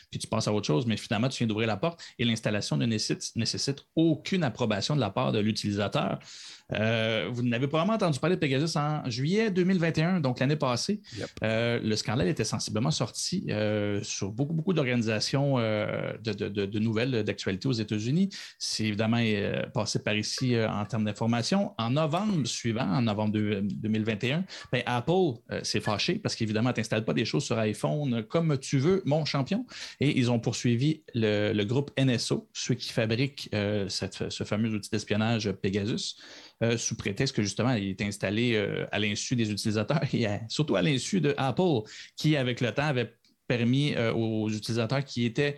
[0.10, 2.78] puis tu penses à autre chose, mais finalement, tu viens d'ouvrir la porte et l'installation
[2.78, 6.20] ne nécessite, nécessite, aucune approbation de la part de l'utilisateur.
[6.74, 11.02] Euh, vous n'avez probablement entendu parler de Pegasus en juillet 2021, donc l'année passée.
[11.43, 17.68] Euh, le scandale était sensiblement sorti euh, sur beaucoup, beaucoup d'organisations de, de, nouvelles d'actualité
[17.68, 18.30] aux États-Unis.
[18.58, 19.22] C'est évidemment
[19.74, 21.74] passé par ici en termes d'information.
[21.78, 27.14] En novembre suivant, en novembre 2021, ben, Apple s'est fâché parce qu'évidemment, tu n'installes pas
[27.14, 29.66] des choses sur iPhone comme tu veux, mon champion.
[30.00, 35.52] Et ils ont poursuivi le, groupe NSO, ceux qui fabriquent euh, ce fameux outil d'espionnage
[35.52, 36.16] Pegasus.
[36.64, 40.76] Euh, sous prétexte que justement, il est installé euh, à l'insu des utilisateurs et surtout
[40.76, 41.82] à l'insu de Apple,
[42.16, 43.14] qui, avec le temps, avait
[43.48, 45.58] permis aux utilisateurs qui étaient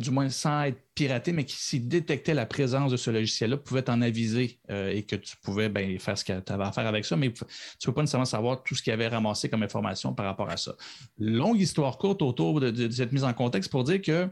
[0.00, 3.82] du moins sans être piraté, mais qui, s'ils détectaient la présence de ce logiciel-là, pouvaient
[3.82, 6.86] t'en aviser euh, et que tu pouvais ben, faire ce que tu avais à faire
[6.86, 9.62] avec ça, mais tu ne peux pas nécessairement savoir tout ce qu'il avait ramassé comme
[9.62, 10.74] information par rapport à ça.
[11.18, 14.28] Longue histoire courte autour de cette mise en contexte pour dire que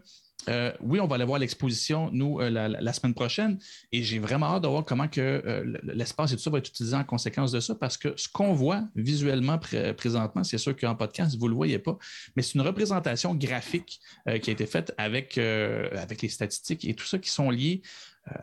[0.49, 3.59] euh, oui, on va aller voir l'exposition, nous, euh, la, semaine prochaine,
[3.93, 6.97] et j'ai vraiment hâte de voir comment euh, l'espace et tout ça va être utilisé
[6.97, 9.59] en conséquence de ça, parce que ce qu'on voit visuellement
[9.97, 11.99] présentement, c'est sûr qu'en podcast, vous ne le voyez pas,
[12.36, 14.01] mais c'est une représentation graphique
[14.43, 17.82] qui a été faite avec, avec les statistiques et tout ça qui sont liés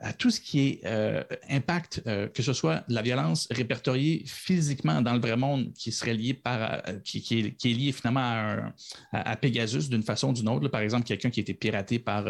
[0.02, 5.02] à tout ce qui est euh, impact, euh, que ce soit la violence répertoriée physiquement
[5.02, 8.72] dans le vrai monde qui serait lié par, euh, qui, est, lié finalement
[9.12, 10.68] à, Pegasus d'une façon ou d'une autre.
[10.70, 12.26] par exemple, quelqu'un qui a été piraté par,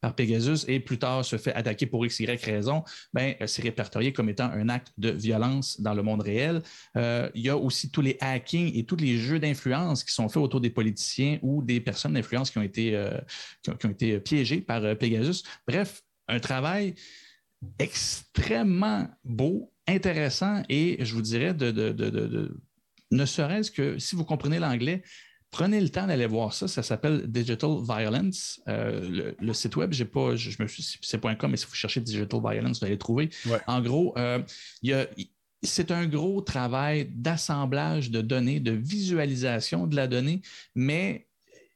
[0.00, 2.82] par Pegasus et plus tard se fait attaquer pour X, Y raison,
[3.12, 6.62] ben, c'est répertorié comme étant un acte de violence dans le monde réel.
[6.96, 10.42] il y a aussi tous les hackings et tous les jeux d'influence qui sont faits
[10.42, 13.08] autour des politiciens ou des personnes d'influence qui, ont été,
[13.62, 15.42] qui, ont, été piégées par Pegasus.
[15.66, 16.94] Bref, un travail
[17.78, 22.54] extrêmement beau, intéressant et je vous dirais de,
[23.10, 25.02] ne serait-ce que si vous comprenez l'anglais,
[25.50, 26.68] prenez le temps d'aller voir ça.
[26.68, 28.60] Ça s'appelle Digital Violence.
[28.68, 32.00] Euh, le, site web, j'ai pas, je, me suis, c'est .com, mais si vous cherchez
[32.00, 33.30] Digital Violence, vous allez le trouver.
[33.66, 34.42] En gros, euh,
[35.62, 40.42] c'est un gros travail d'assemblage de données, de visualisation de la donnée,
[40.74, 41.27] mais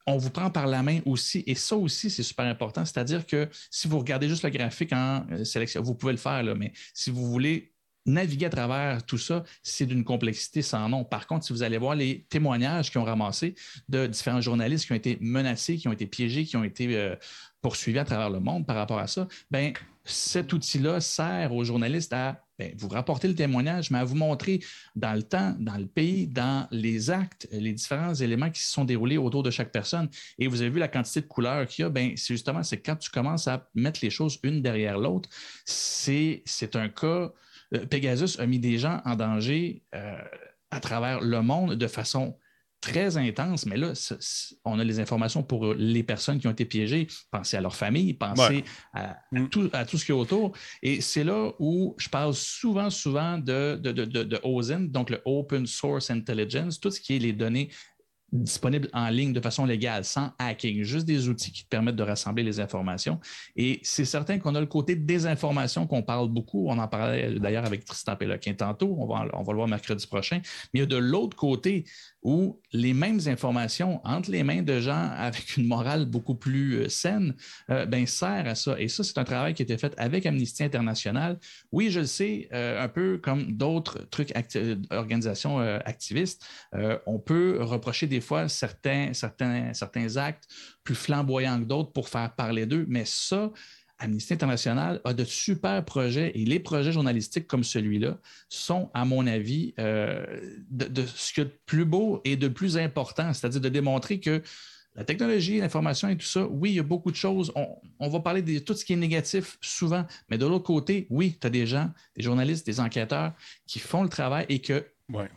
[0.07, 2.84] on vous prend par la main aussi, et ça aussi, c'est super important.
[2.84, 6.42] C'est-à-dire que si vous regardez juste le graphique en euh, sélection, vous pouvez le faire,
[6.42, 7.72] là, mais si vous voulez
[8.07, 11.05] naviguer à travers tout ça, c'est d'une complexité sans nom.
[11.05, 13.55] Par contre, si vous allez voir les témoignages qui ont ramassé
[13.88, 17.14] de différents journalistes qui ont été menacés, qui ont été piégés, qui ont été euh,
[17.61, 19.72] poursuivis à travers le monde par rapport à ça, ben
[20.05, 24.60] cet outil-là sert aux journalistes à ben, vous rapporter le témoignage, mais à vous montrer
[24.94, 28.84] dans le temps, dans le pays, dans les actes, les différents éléments qui se sont
[28.84, 30.08] déroulés autour de chaque personne.
[30.38, 32.78] Et vous avez vu la quantité de couleurs qu'il y a, ben, c'est justement c'est
[32.78, 35.28] quand tu commences à mettre les choses une derrière l'autre,
[35.64, 36.42] c'est
[36.74, 37.32] un cas.
[37.74, 40.16] Euh, Pegasus a mis des gens en danger euh,
[40.70, 42.36] à travers le monde de façon
[42.83, 43.93] très intense, mais là,
[44.64, 47.07] on a les informations pour les personnes qui ont été piégées.
[47.30, 49.49] Pensez à leur famille, pensez à, mm.
[49.49, 50.53] tout, ce qui est autour.
[50.83, 55.64] Et c'est là où je parle souvent, souvent de, de, de, OSINT, donc le Open
[55.64, 57.70] Source Intelligence, tout ce qui est les données
[58.33, 62.03] disponibles en ligne de façon légale, sans hacking, juste des outils qui te permettent de
[62.03, 63.20] rassembler les informations.
[63.57, 66.66] Et c'est certain qu'on a le côté des informations qu'on parle beaucoup.
[66.68, 68.97] On en parlait d'ailleurs avec Tristan Péloquin tantôt.
[68.99, 70.41] On va, on va le voir mercredi prochain.
[70.72, 71.85] Mais il y a de l'autre côté
[72.23, 76.89] où les mêmes informations entre les mains de gens avec une morale beaucoup plus euh,
[76.89, 77.35] saine
[77.70, 78.79] euh, ben, sert à ça.
[78.81, 81.39] Et ça, c'est un travail qui a été fait avec Amnesty International.
[81.73, 84.33] Oui, je le sais, euh, un peu comme d'autres trucs,
[84.91, 86.45] organisations activistes,
[87.07, 90.49] on peut reprocher des fois certains, certains, certains actes
[90.85, 93.51] plus flamboyants que d'autres pour faire parler d'eux, mais ça,
[94.03, 99.26] Amnesty International a de super projets et les projets journalistiques comme celui-là sont, à mon
[99.26, 100.24] avis, euh,
[100.70, 104.42] de, ce que de plus beau et de plus important, c'est-à-dire de démontrer que
[104.94, 107.50] la technologie, l'information et tout ça, oui, il y a beaucoup de choses.
[107.98, 111.38] On, va parler de tout ce qui est négatif souvent, mais de l'autre côté, oui,
[111.40, 113.32] tu as des gens, des journalistes, des enquêteurs
[113.66, 114.84] qui font le travail et que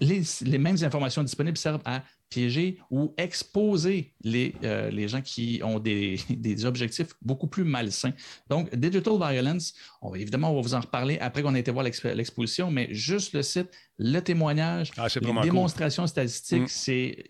[0.01, 2.03] les, les, mêmes informations disponibles servent à
[2.35, 8.13] piéger ou exposer les, euh, les gens qui ont des, des, objectifs beaucoup plus malsains.
[8.49, 11.71] Donc, Digital Violence, on va, évidemment, on va vous en reparler après qu'on ait été
[11.71, 16.67] voir l'exposition, mais juste le site, le témoignage, ah, les démonstrations statistiques, mm.
[16.67, 17.25] c'est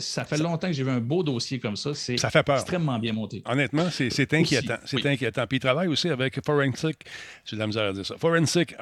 [0.00, 1.94] ça fait longtemps que j'ai vu un beau dossier comme ça.
[1.94, 3.42] C'est extrêmement bien monté.
[3.44, 4.78] Honnêtement, c'est inquiétant.
[4.84, 5.46] C'est inquiétant.
[5.46, 6.96] Puis il travaille aussi avec Forensic,
[7.44, 8.74] j'ai de la misère à dire ça, Forensic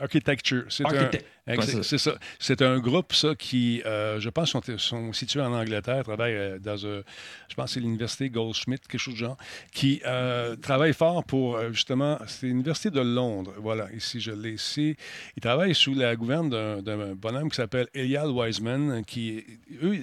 [0.00, 0.64] Architecture.
[0.68, 0.84] C'est
[1.46, 2.18] ça.
[2.38, 6.58] C'est un groupe, ça, qui, euh, je pense, sont, sont situés en Angleterre, travaille euh,
[6.58, 7.02] dans, un,
[7.48, 9.36] je pense, c'est l'université Goldschmidt, quelque chose de genre,
[9.72, 13.54] qui euh, travaille fort pour, justement, c'est l'université de Londres.
[13.58, 14.96] Voilà, ici, je l'ai ici.
[15.36, 16.50] Il travaille sous la gouverne
[16.82, 19.44] d'un bonhomme qui s'appelle Elial Wiseman, qui,
[19.82, 19.98] eux,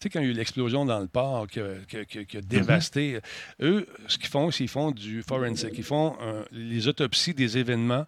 [0.00, 2.40] tu sais, quand il y a eu l'explosion dans le port qui a, mhm.
[2.44, 3.18] dévasté,
[3.60, 5.70] eux, ce qu'ils font, c'est qu'ils font du forensic.
[5.76, 6.16] Ils font
[6.52, 8.06] les autopsies des événements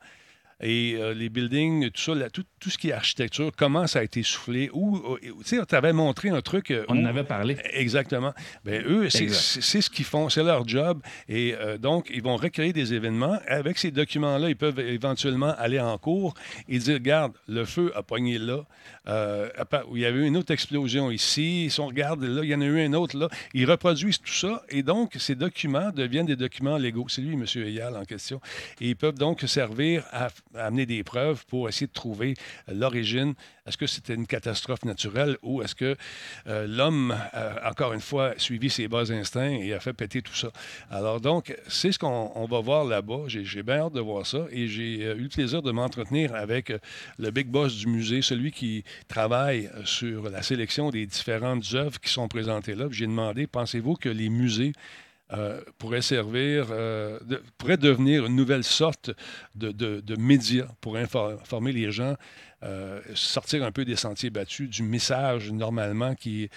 [0.61, 4.23] et euh, les buildings, tout ça, tout, ce qui est architecture, comment ça a été
[4.23, 4.71] soufflé.
[4.73, 6.73] Ou, tu sais, tu avais montré un truc.
[6.89, 7.57] On en avait parlé.
[7.73, 8.33] Exactement.
[8.65, 11.01] Ben, eux, c'est ce qu'ils font, c'est leur job.
[11.29, 13.39] Et donc, ils vont recréer des événements.
[13.47, 16.35] Avec ces documents-là, ils peuvent éventuellement aller en cours
[16.69, 18.65] et dire, regarde, le feu a pogné là.
[19.07, 21.69] il y avait eu une autre explosion ici.
[21.71, 23.29] Si on regarde là, il y en a eu un autre là.
[23.55, 24.63] Ils reproduisent tout ça.
[24.69, 27.07] Et donc, ces documents deviennent des documents légaux.
[27.09, 27.45] C'est lui, M.
[27.57, 28.41] Eyal, en question.
[28.81, 32.35] Et ils peuvent donc servir à, amener des preuves pour essayer de trouver
[32.69, 33.35] l'origine.
[33.67, 35.97] Est-ce que c'était une catastrophe naturelle ou est-ce que
[36.47, 37.17] euh, l'homme,
[37.65, 40.51] encore une fois, a suivi ses bas instincts et a fait péter tout ça?
[40.91, 43.25] Alors donc, c'est ce qu'on va voir là-bas.
[43.29, 46.71] J'ai bien hâte de voir ça et j'ai euh, eu le plaisir de m'entretenir avec
[46.71, 46.79] euh,
[47.19, 52.11] le big boss du musée, celui qui travaille sur la sélection des différentes œuvres qui
[52.11, 52.87] sont présentées là.
[52.91, 54.73] J'ai demandé, pensez-vous que les musées
[55.33, 57.19] euh, pourrait servir, euh,
[57.59, 59.11] pourrait devenir une nouvelle sorte
[59.55, 62.17] de, de, de média pour informer les gens
[62.63, 66.51] euh, sortir un peu des sentiers battus, du message normalement qui est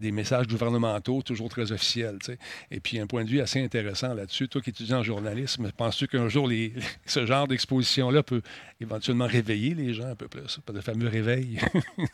[0.00, 2.18] des messages gouvernementaux, toujours très officiels.
[2.70, 4.48] Et puis un point de vue assez intéressant là-dessus.
[4.48, 6.72] Toi qui étudies en journalisme, penses-tu qu'un jour les,
[7.06, 8.40] ce genre d'exposition-là peut
[8.80, 11.58] éventuellement réveiller les gens un peu plus, pas le fameux réveil?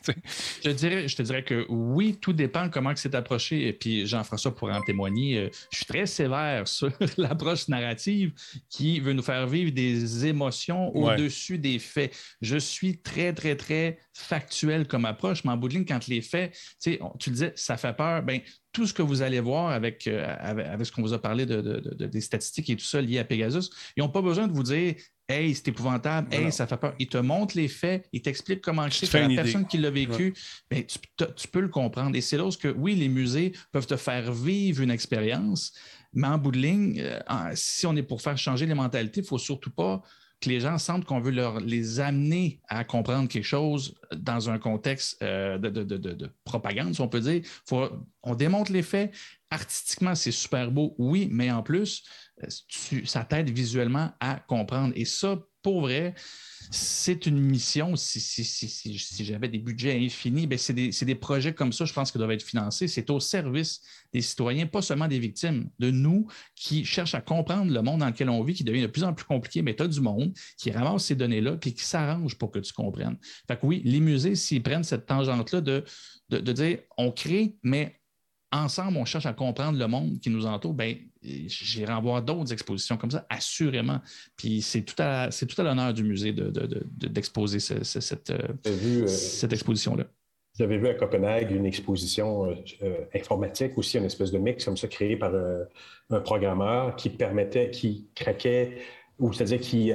[0.64, 3.68] je, dirais, je te dirais que oui, tout dépend comment c'est approché.
[3.68, 5.38] Et puis Jean-François pourrait en témoigner.
[5.38, 8.32] Euh, je suis très sévère sur l'approche narrative
[8.68, 12.12] qui veut nous faire vivre des émotions au-dessus des faits.
[12.40, 16.20] Je suis très très, très factuel comme approche, mais en bout de ligne, quand les
[16.20, 18.40] faits, tu le disais, ça fait peur, ben,
[18.72, 21.60] tout ce que vous allez voir avec, euh, avec, ce qu'on vous a parlé de,
[22.06, 24.96] des statistiques et tout ça lié à Pegasus, ils n'ont pas besoin de vous dire
[25.28, 26.94] Hey, c'est épouvantable, hey, ça fait peur.
[27.00, 29.12] Ils te montrent les faits, ils t'expliquent comment c'est.
[29.12, 30.32] La personne qui l'a vécu,
[30.70, 32.14] ben, tu, peux le comprendre.
[32.14, 35.72] Et c'est là que, oui, les musées peuvent te faire vivre une expérience,
[36.12, 37.18] mais en bout de ligne, euh,
[37.54, 40.00] si on est pour faire changer les mentalités, il ne faut surtout pas
[40.40, 44.58] que les gens sentent qu'on veut leur, les amener à comprendre quelque chose dans un
[44.58, 47.42] contexte euh, de, propagande, si on peut dire.
[48.22, 49.14] on démontre les faits.
[49.50, 52.04] Artistiquement, c'est super beau, oui, mais en plus,
[52.42, 52.48] euh,
[53.04, 54.92] ça t'aide visuellement à comprendre.
[54.96, 56.14] Et ça, pour vrai,
[56.70, 57.96] c'est une mission.
[57.96, 62.30] Si, j'avais des budgets infinis, ben, c'est des, projets comme ça, je pense, qui doivent
[62.30, 62.86] être financés.
[62.86, 63.80] C'est au service
[64.12, 68.06] des citoyens, pas seulement des victimes, de nous qui cherchent à comprendre le monde dans
[68.06, 70.32] lequel on vit, qui devient de plus en plus compliqué, mais tu as du monde
[70.56, 73.18] qui ramasse ces données-là puis qui s'arrange pour que tu comprennes.
[73.48, 75.82] Fait que oui, les musées, s'ils prennent cette tangente-là de,
[76.30, 77.98] de, dire on crée, mais
[78.56, 82.52] ensemble, on cherche à comprendre le monde qui nous entoure, ben, j'irai en voir d'autres
[82.52, 84.00] expositions comme ça, assurément.
[84.36, 89.06] Puis c'est tout à, c'est tout à l'honneur du musée d'exposer de, cette, euh, euh,
[89.06, 90.04] cette exposition-là.
[90.58, 94.76] Vous avez vu à Copenhague une exposition euh, informatique aussi, une espèce de mix comme
[94.76, 95.32] ça créé par
[96.10, 98.78] un programmeur qui permettait, qui craquait
[99.18, 99.92] ou c'est-à-dire qui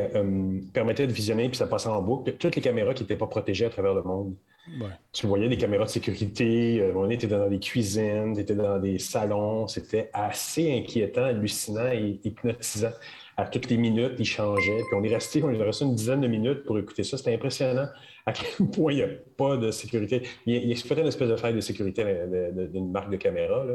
[0.74, 3.66] permettait de visionner puis ça passait en boucle toutes les caméras qui n'étaient pas protégées
[3.66, 4.36] à travers le monde.
[5.12, 9.00] Tu voyais des caméras de sécurité, on était dans des cuisines, tu étais dans des
[9.00, 12.92] salons, c'était assez inquiétant, hallucinant et hypnotisant.
[13.38, 14.78] À toutes les minutes, il changeait.
[14.78, 17.18] Puis on est resté, on est resté une dizaine de minutes pour écouter ça.
[17.18, 17.88] C'était impressionnant
[18.26, 20.24] à quel point il n'y a pas de sécurité?
[20.46, 22.04] Il, il exploitait une espèce de faille de sécurité
[22.72, 23.66] d'une marque de caméra.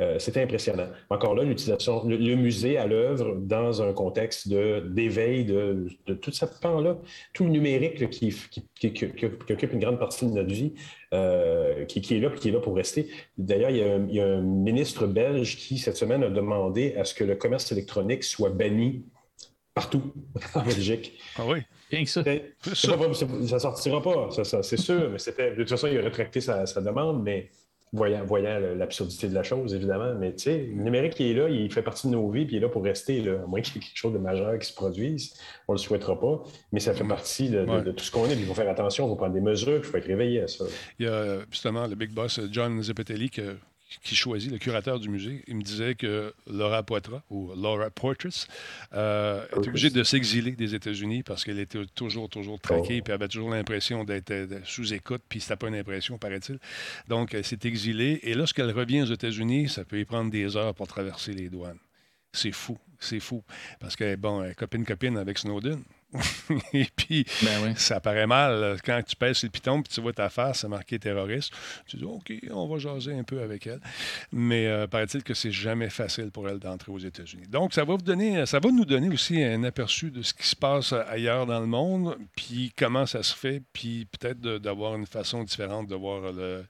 [0.00, 0.88] Euh, c'était impressionnant.
[1.10, 5.88] Encore là, l'utilisation, le, musée à l'œuvre dans un contexte d'éveil de,
[6.20, 6.98] tout ce pan-là,
[7.34, 8.34] tout le numérique qui,
[8.82, 10.72] occupe une grande partie de notre vie,
[11.12, 13.08] euh, qui, est là qui est là pour rester.
[13.36, 17.14] D'ailleurs, il, il, y a un ministre belge qui, cette semaine, a demandé à ce
[17.14, 19.04] que le commerce électronique soit banni
[19.74, 20.12] partout
[20.54, 21.18] en Belgique.
[21.36, 21.60] Ah oui?
[21.92, 22.24] Que ça.
[22.74, 24.28] Ça ne sortira pas,
[24.62, 25.50] c'est sûr, mais c'était.
[25.50, 27.50] De toute façon, il a rétracté sa, demande, mais
[27.92, 30.14] voyant, voyant l'absurdité de la chose, évidemment.
[30.18, 32.56] Mais tu sais, le numérique qui est là, il fait partie de nos vies, puis
[32.56, 34.58] il est là pour rester, là, à moins qu'il y ait quelque chose de majeur
[34.58, 35.34] qui se produise.
[35.68, 38.34] On ne le souhaitera pas, mais ça fait partie de, tout ce qu'on est.
[38.34, 40.64] il faut faire attention, il faut prendre des mesures, il faut être réveillé à ça.
[40.98, 43.56] Il y a justement le big boss John Zepetelli que
[44.02, 48.46] qui choisit, le curateur du musée, il me disait que Laura Poitras, ou Laura Portraits,
[48.94, 53.04] euh, était obligée de s'exiler des États-Unis parce qu'elle était toujours, toujours traquée, oh.
[53.04, 54.32] puis avait toujours l'impression d'être
[54.64, 56.58] sous écoute, puis c'était pas une impression, paraît-il.
[57.08, 60.74] Donc, elle s'est exilée, et lorsqu'elle revient aux États-Unis, ça peut y prendre des heures
[60.74, 61.78] pour traverser les douanes.
[62.32, 63.42] C'est fou, c'est fou.
[63.78, 65.82] Parce que, bon, copine-copine avec Snowden.
[66.72, 68.76] et puis, ben ça paraît mal.
[68.84, 71.52] Quand tu pèses le piton et tu vois ta face, c'est marqué terroriste,
[71.86, 73.80] tu dis OK, on va jaser un peu avec elle.
[74.32, 77.46] Mais euh, paraît-il que c'est jamais facile pour elle d'entrer aux États-Unis.
[77.48, 80.46] Donc, ça va vous donner, ça va nous donner aussi un aperçu de ce qui
[80.46, 85.06] se passe ailleurs dans le monde, puis comment ça se fait, puis peut-être d'avoir une
[85.06, 86.64] façon différente de voir le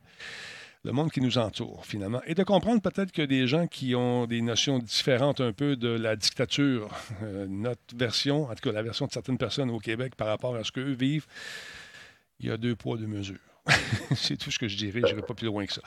[0.85, 2.21] le monde qui nous entoure, finalement.
[2.27, 5.89] Et de comprendre peut-être que des gens qui ont des notions différentes un peu de
[5.89, 6.91] la dictature,
[7.23, 10.57] euh, notre version, en tout cas la version de certaines personnes au Québec par rapport
[10.57, 11.27] à ce qu'eux vivent,
[12.41, 13.39] il y a deux poids, deux mesures.
[14.17, 15.01] c'est tout ce que je dirais.
[15.03, 15.83] Je n'irai pas plus loin que ça.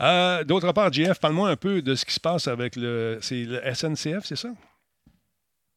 [0.00, 3.74] Euh, d'autre part, JF, parle-moi un peu de ce qui se passe avec le, le
[3.74, 4.50] SNCF, c'est ça?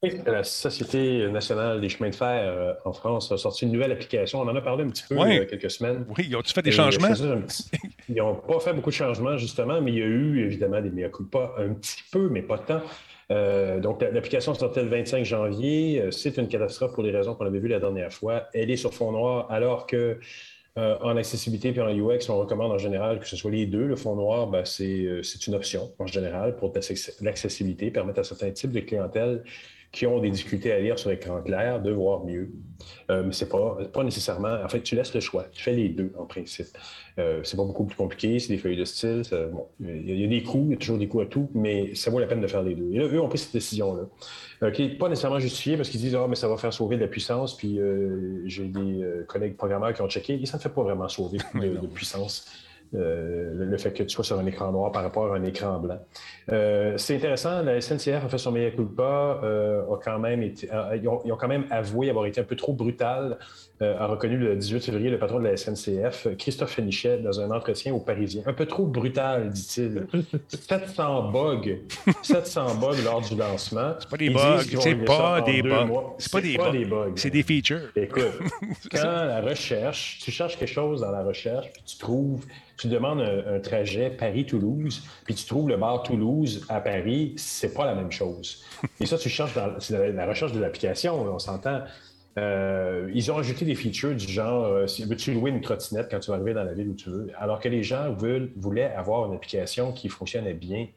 [0.03, 4.41] La Société nationale des chemins de fer euh, en France a sorti une nouvelle application.
[4.41, 6.05] On en a parlé un petit peu il y a quelques semaines.
[6.15, 7.07] Oui, ils ont fait des changements?
[8.09, 10.91] ils n'ont pas fait beaucoup de changements, justement, mais il y a eu évidemment des
[10.91, 12.83] mea pas un petit peu, mais pas tant.
[13.31, 15.99] Euh, donc, l'application sortait le 25 janvier.
[15.99, 18.49] Euh, c'est une catastrophe pour les raisons qu'on avait vues la dernière fois.
[18.53, 20.19] Elle est sur fond noir, alors que
[20.75, 23.87] en accessibilité et en UX, on recommande en général que ce soit les deux.
[23.87, 26.71] Le fond noir, ben, c'est une option en général pour
[27.21, 29.43] l'accessibilité, permettre à certains types de clientèle
[29.91, 32.51] qui ont des difficultés à lire sur écran clair de voir mieux.
[33.09, 34.61] Euh, mais c'est pas, pas nécessairement.
[34.63, 35.45] En fait, tu laisses le choix.
[35.51, 36.67] Tu fais les deux en principe.
[37.17, 38.37] Euh, c'est pas beaucoup plus compliqué.
[38.39, 39.23] C'est des feuilles de style.
[39.51, 41.95] bon, il y, a des coûts, il y a toujours des coûts à tout, mais
[41.95, 42.91] ça vaut la peine de faire les deux.
[42.91, 44.03] Et là, eux ont pris cette décision-là,
[44.63, 46.97] euh, qui n'est pas nécessairement justifiée parce qu'ils disent Ah, mais ça va faire sauver
[46.97, 47.57] de la puissance.
[47.57, 51.07] Puis euh, j'ai des collègues programmeurs qui ont checké et ça ne fait pas vraiment
[51.07, 52.45] sauver de puissance.
[52.95, 55.77] Euh, le fait que tu sois sur un écran noir par rapport à un écran
[55.79, 55.99] blanc.
[56.51, 60.69] Euh, c'est intéressant, la SNCF a fait son meilleur culpa, euh, a quand même été,
[60.95, 63.37] ils, ont, quand même avoué avoir été un peu trop brutal,
[63.79, 67.93] a reconnu le 18 février le patron de la SNCF, Christophe Fenichet, dans un entretien
[67.93, 68.41] au Parisien.
[68.47, 70.07] Un peu trop brutal, dit-il.
[70.47, 71.77] 700 bugs,
[72.23, 73.93] 700 bugs lors du lancement.
[73.99, 75.87] C'est pas des bugs, c'est pas des bugs.
[76.17, 77.13] C'est pas, des, bugs.
[77.15, 77.91] C'est des features.
[77.95, 78.23] Écoute,
[78.91, 82.45] quand la recherche, tu cherches quelque chose dans la recherche, puis tu trouves
[82.77, 87.85] tu demandes un, trajet Paris-Toulouse, puis tu trouves le bar Toulouse à Paris, c'est pas
[87.85, 88.63] la même chose.
[88.99, 91.81] Et ça, tu cherches dans la, recherche de l'application, on s'entend.
[92.37, 96.29] Euh, ils ont ajouté des features du genre euh, veux-tu louer une trottinette quand tu
[96.29, 99.25] vas arriver dans la ville où tu veux, alors que les gens veulent, voulaient avoir
[99.25, 100.87] une application qui fonctionnait bien.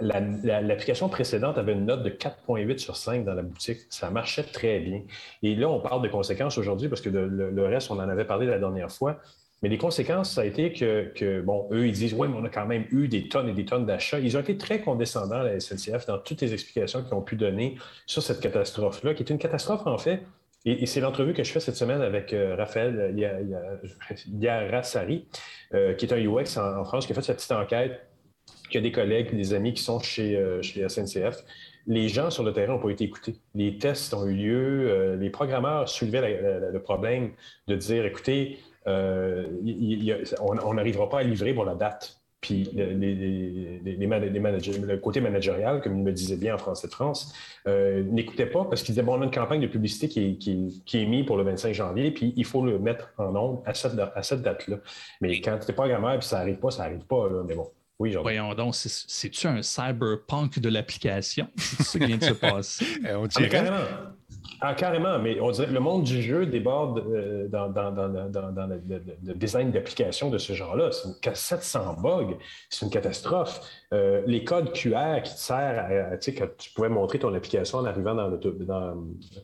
[0.00, 3.80] L'application précédente avait une note de 4,8 sur 5 dans la boutique.
[3.90, 5.02] Ça marchait très bien.
[5.42, 8.46] Et là, on parle de conséquences aujourd'hui parce que le, reste, on en avait parlé
[8.46, 9.18] la dernière fois.
[9.62, 12.48] Mais les conséquences, ça a été que, bon, eux, ils disent, oui, mais on a
[12.48, 14.18] quand même eu des tonnes et des tonnes d'achats.
[14.18, 17.76] Ils ont été très condescendants, la SNCF, dans toutes les explications qu'ils ont pu donner
[18.06, 20.22] sur cette catastrophe-là, qui est une catastrophe, en fait.
[20.64, 23.14] Et, c'est l'entrevue que je fais cette semaine avec euh, Raphaël
[24.38, 25.26] Yarassari,
[25.74, 28.06] euh, qui est un UX en, France, qui a fait cette petite enquête,
[28.70, 31.44] qui a des collègues, des amis qui sont chez, euh, SNCF
[31.86, 33.36] les gens sur le terrain n'ont pas été écoutés.
[33.54, 35.16] Les tests ont eu lieu.
[35.18, 36.38] les programmeurs soulevaient
[36.70, 37.32] le problème
[37.68, 39.46] de dire, écoutez, euh,
[40.40, 42.20] on n'arrivera pas à livrer pour la date.
[42.40, 47.34] Puis les, managers, le côté managérial, comme il me disait bien en France de France,
[47.66, 51.06] euh, n'écoutait pas parce qu'il disait bon, on a une campagne de publicité qui est,
[51.06, 54.76] mise pour le 25 janvier, puis il faut le mettre en ondes à cette, date-là.
[55.20, 57.28] Mais quand tu es programmeur et ça n'arrive pas, ça n'arrive pas.
[57.46, 57.70] Mais bon.
[57.98, 61.48] Oui, Voyons donc, c'est-tu un cyberpunk de l'application?
[61.56, 62.86] C'est ça qui vient de se passer?
[63.06, 63.68] Eh, on dirait.
[63.68, 64.12] Ah,
[64.62, 70.28] ah, carrément, mais on dirait le monde du jeu déborde euh, dans, le, design d'application
[70.28, 70.90] de ce genre-là.
[70.92, 72.36] C'est 700 bugs,
[72.68, 73.60] c'est une catastrophe.
[73.94, 77.32] Euh, les codes QR qui te servent à, tu sais, quand tu pouvais montrer ton
[77.34, 78.30] application en arrivant dans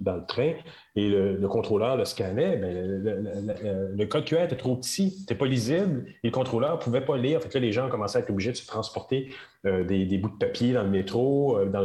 [0.00, 0.52] dans, le train
[0.96, 6.28] et le, contrôleur le scannait, le, code QR était trop petit, n'était pas lisible et
[6.28, 7.42] le contrôleur ne pouvait pas lire.
[7.42, 9.28] Fait que les gens commençaient à être obligés de se transporter
[9.66, 11.80] euh, des, bouts de papier dans le métro, euh, dans,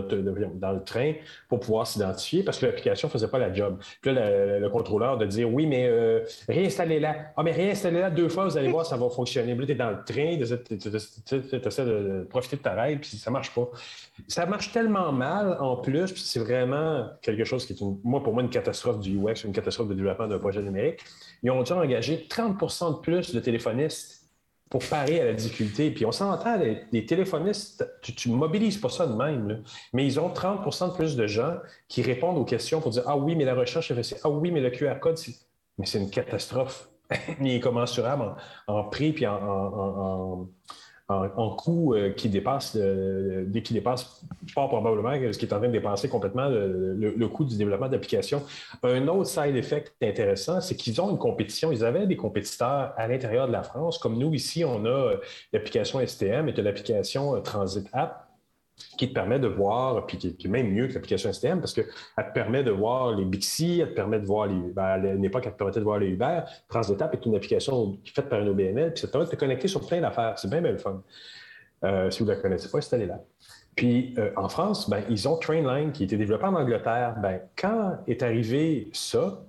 [0.72, 1.14] le, train,
[1.50, 3.80] pour pouvoir s'identifier parce que l'application ne faisait pas la job.
[4.02, 7.34] Puis là, le, contrôleur de dire Oui, mais euh, réinstallez-la.
[7.36, 9.56] Ah, mais réinstallez-la deux fois, vous allez voir, ça va fonctionner.
[9.56, 13.30] Là, tu es dans le train, tu essaies de profiter de ta règle, puis ça
[13.30, 13.68] ne marche pas.
[14.28, 18.34] Ça marche tellement mal en plus, puis c'est vraiment quelque chose qui est, moi, pour
[18.34, 21.00] moi, une catastrophe du UX, une catastrophe de développement d'un projet numérique.
[21.44, 24.22] Ils ont dû engager 30 de plus de téléphonistes
[24.72, 25.92] pour parer à la difficulté.
[25.92, 29.62] Puis on s'entend, les, téléphonistes, tu ne mobilises pas ça de même,
[29.94, 31.58] mais ils ont 30 de plus de gens
[31.90, 34.62] qui répondent aux questions pour dire Ah oui, mais la recherche est Ah oui, mais
[34.62, 35.20] le QR code,
[35.78, 36.90] mais c'est une catastrophe.
[37.42, 38.36] Il commensurable
[38.68, 40.48] en, prix puis en,
[41.58, 44.24] coût euh, qui dépasse, euh, qui dépasse
[44.56, 48.44] pas probablement ce qui est en train de dépasser complètement le, coût du développement d'applications.
[48.84, 51.72] Un autre side effect intéressant, c'est qu'ils ont une compétition.
[51.72, 55.18] Ils avaient des compétiteurs à l'intérieur de la France, comme nous ici, on a euh,
[55.54, 58.31] l'application STM et l'application Transit App
[58.98, 61.86] qui te permet de voir, puis qui, est même mieux que l'application STM, parce qu'elle
[61.86, 64.72] te permet de voir les Bixi, elle te permet de voir les.
[64.74, 66.42] Ben, à une époque, elle te permettait de voir les Uber.
[66.70, 69.68] Transdetap est une application faite par une OBNL, puis ça te permet de te connecter
[69.68, 70.38] sur plein d'affaires.
[70.38, 71.02] C'est bien, bien le fun.
[71.84, 73.20] Euh, si vous ne la connaissez pas, installez-la.
[73.76, 77.16] Puis euh, en France, ben, ils ont Trainline qui a été développé en Angleterre.
[77.22, 79.44] Ben, quand est arrivé ça,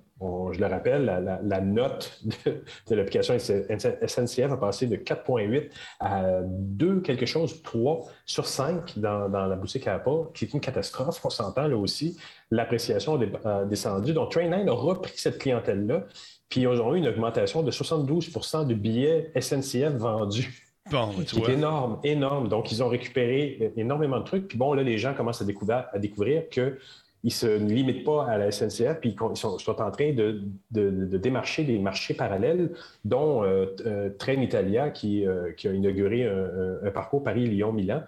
[0.52, 1.04] je le rappelle,
[1.42, 5.70] la, note de, l'application SNCF a passé de 4,8
[6.00, 11.20] à 2 quelque chose, 3 sur 5 dans, la boutique Apple, qui est une catastrophe,
[11.24, 12.18] on s'entend là aussi.
[12.50, 14.12] L'appréciation a descendu.
[14.12, 16.04] Donc, Trainline a repris cette clientèle-là,
[16.48, 20.68] puis ils ont eu une augmentation de 72% de billets SNCF vendus.
[20.90, 22.48] Bon, c'est énorme, énorme.
[22.48, 24.48] Donc, ils ont récupéré énormément de trucs.
[24.48, 26.78] Puis bon, là, les gens commencent à découvrir, à découvrir que
[27.24, 30.42] ils ne se limitent pas à la SNCF, puis ils sont, en train de,
[30.72, 32.70] démarcher des marchés parallèles,
[33.04, 38.02] dont euh, euh, Train Italia qui, euh, a inauguré un, parcours Paris-Lyon-Milan.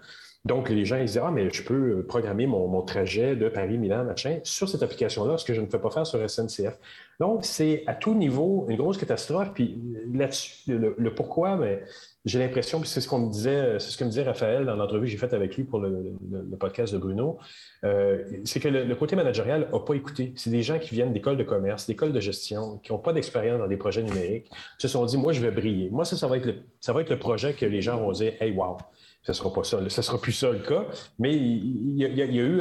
[0.45, 4.41] Donc, les gens ils disent Ah, mais je peux programmer mon, trajet de Paris-Milan, machin,
[4.43, 6.77] sur cette application-là, ce que je ne peux pas faire sur SNCF.
[7.21, 9.53] Donc, c'est à tout niveau une grosse catastrophe.
[9.55, 9.81] Puis
[10.13, 11.83] là-dessus, le, pourquoi, mais
[12.25, 14.77] j'ai l'impression, puis c'est ce qu'on me disait, c'est ce que me disait Raphaël dans
[14.77, 16.17] l'entrevue que j'ai faite avec lui pour le,
[16.59, 17.39] podcast de Bruno,
[17.85, 20.33] euh, c'est que le, côté managérial n'a pas écouté.
[20.37, 23.59] C'est des gens qui viennent d'écoles de commerce, d'écoles de gestion, qui n'ont pas d'expérience
[23.59, 25.91] dans des projets numériques, se sont dit, moi, je vais briller.
[25.91, 28.13] Moi, ça, ça va être le, ça va être le projet que les gens vont
[28.13, 28.79] dire, hey, wow,
[29.23, 30.87] ça ne sera pas ça, ça sera plus ça le cas.
[31.19, 32.61] Mais il y, a, eu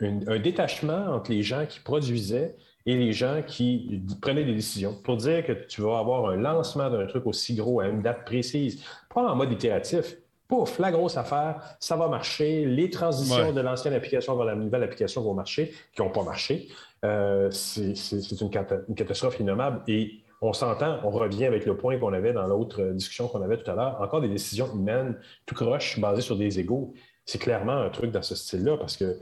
[0.00, 2.56] un détachement entre les gens qui produisaient
[2.86, 6.90] et les gens qui prenaient des décisions pour dire que tu vas avoir un lancement
[6.90, 10.16] d'un truc aussi gros à une date précise, pas en mode itératif.
[10.46, 12.66] Pouf, la grosse affaire, ça va marcher.
[12.66, 16.68] Les transitions de l'ancienne application vers la nouvelle application vont marcher, qui n'ont pas marché.
[17.02, 17.94] Euh, c'est
[18.40, 18.50] une,
[18.94, 19.80] catastrophe innommable.
[19.88, 23.56] Et on s'entend, on revient avec le point qu'on avait dans l'autre discussion qu'on avait
[23.56, 23.98] tout à l'heure.
[24.02, 26.92] Encore des décisions humaines, tout croche, basées sur des égaux.
[27.24, 29.18] C'est clairement un truc dans ce style-là parce que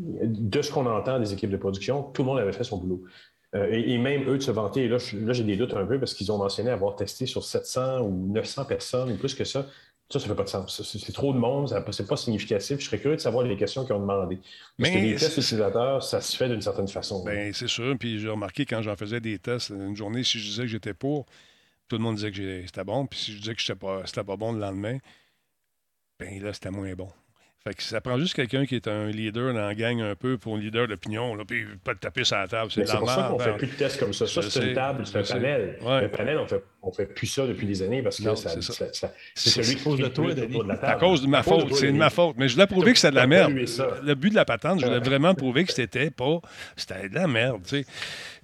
[0.00, 3.04] de ce qu'on entend des équipes de production, tout le monde avait fait son boulot.
[3.54, 6.14] Euh, et, même eux de se vanter, là, là j'ai des doutes un peu parce
[6.14, 9.66] qu'ils ont mentionné avoir testé sur 700 ou 900 personnes, ou plus que ça.
[10.08, 10.82] Ça, ça ne fait pas de sens.
[10.82, 12.80] C'est trop de monde, ce n'est pas significatif.
[12.80, 14.40] Je serais curieux de savoir les questions qu'ils ont demandé.
[14.76, 17.24] Parce que les tests utilisateurs, ça se fait d'une certaine façon.
[17.24, 17.96] Bien, c'est sûr.
[17.96, 20.94] Puis j'ai remarqué quand j'en faisais des tests, une journée, si je disais que j'étais
[20.94, 21.26] pour,
[21.86, 23.06] tout le monde disait que c'était bon.
[23.06, 24.98] Puis si je disais que c'était pas, pas bon le lendemain,
[26.18, 27.08] bien là, c'était moins bon.
[27.62, 30.38] Fait que ça prend juste quelqu'un qui est un leader dans la gang un peu
[30.38, 32.70] pour un leader d'opinion, puis pas de taper sur la table.
[32.70, 34.26] C'est pour ça qu'on ne fait plus de tests comme ça.
[34.26, 35.78] Ça, c'est une table, c'est un panel.
[35.86, 39.76] Un panel, on fait, ne fait plus ça depuis des années parce que c'est celui
[39.76, 40.58] qui pose de toi, Denis.
[40.66, 41.74] C'est à cause de ma faute.
[41.74, 42.36] C'est de ma faute.
[42.38, 43.52] Mais je voulais prouver que c'était de la merde.
[43.52, 46.40] Le but de la patente, je voulais vraiment prouver que c'était pas.
[46.76, 47.86] C'était de la merde, tu sais.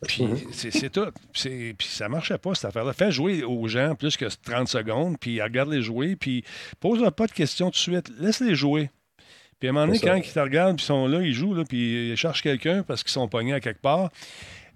[0.07, 0.71] Puis mm-hmm.
[0.79, 1.11] c'est tout.
[1.33, 2.93] Puis ça marchait pas, cette affaire-là.
[2.93, 6.45] Fais jouer aux gens plus que 30 secondes, puis regarde-les jouer, puis
[6.81, 8.13] pose-leur pas de questions tout de suite.
[8.19, 8.91] Laisse-les jouer.
[9.59, 11.55] Puis à un moment donné, quand ils te regardent, puis ils sont là, ils jouent,
[11.55, 14.11] là, puis ils cherchent quelqu'un parce qu'ils sont pognés à quelque part,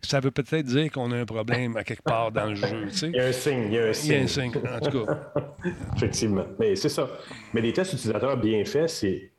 [0.03, 2.87] ça veut peut-être dire qu'on a un problème à quelque part dans le jeu.
[2.89, 3.09] Tu sais.
[3.09, 3.65] Il y a un signe.
[3.67, 4.11] Il y a un signe.
[4.11, 5.33] Il y a un signe, en tout cas.
[5.97, 6.47] Effectivement.
[6.59, 7.09] Mais c'est ça.
[7.53, 9.30] Mais les tests utilisateurs bien faits, c'est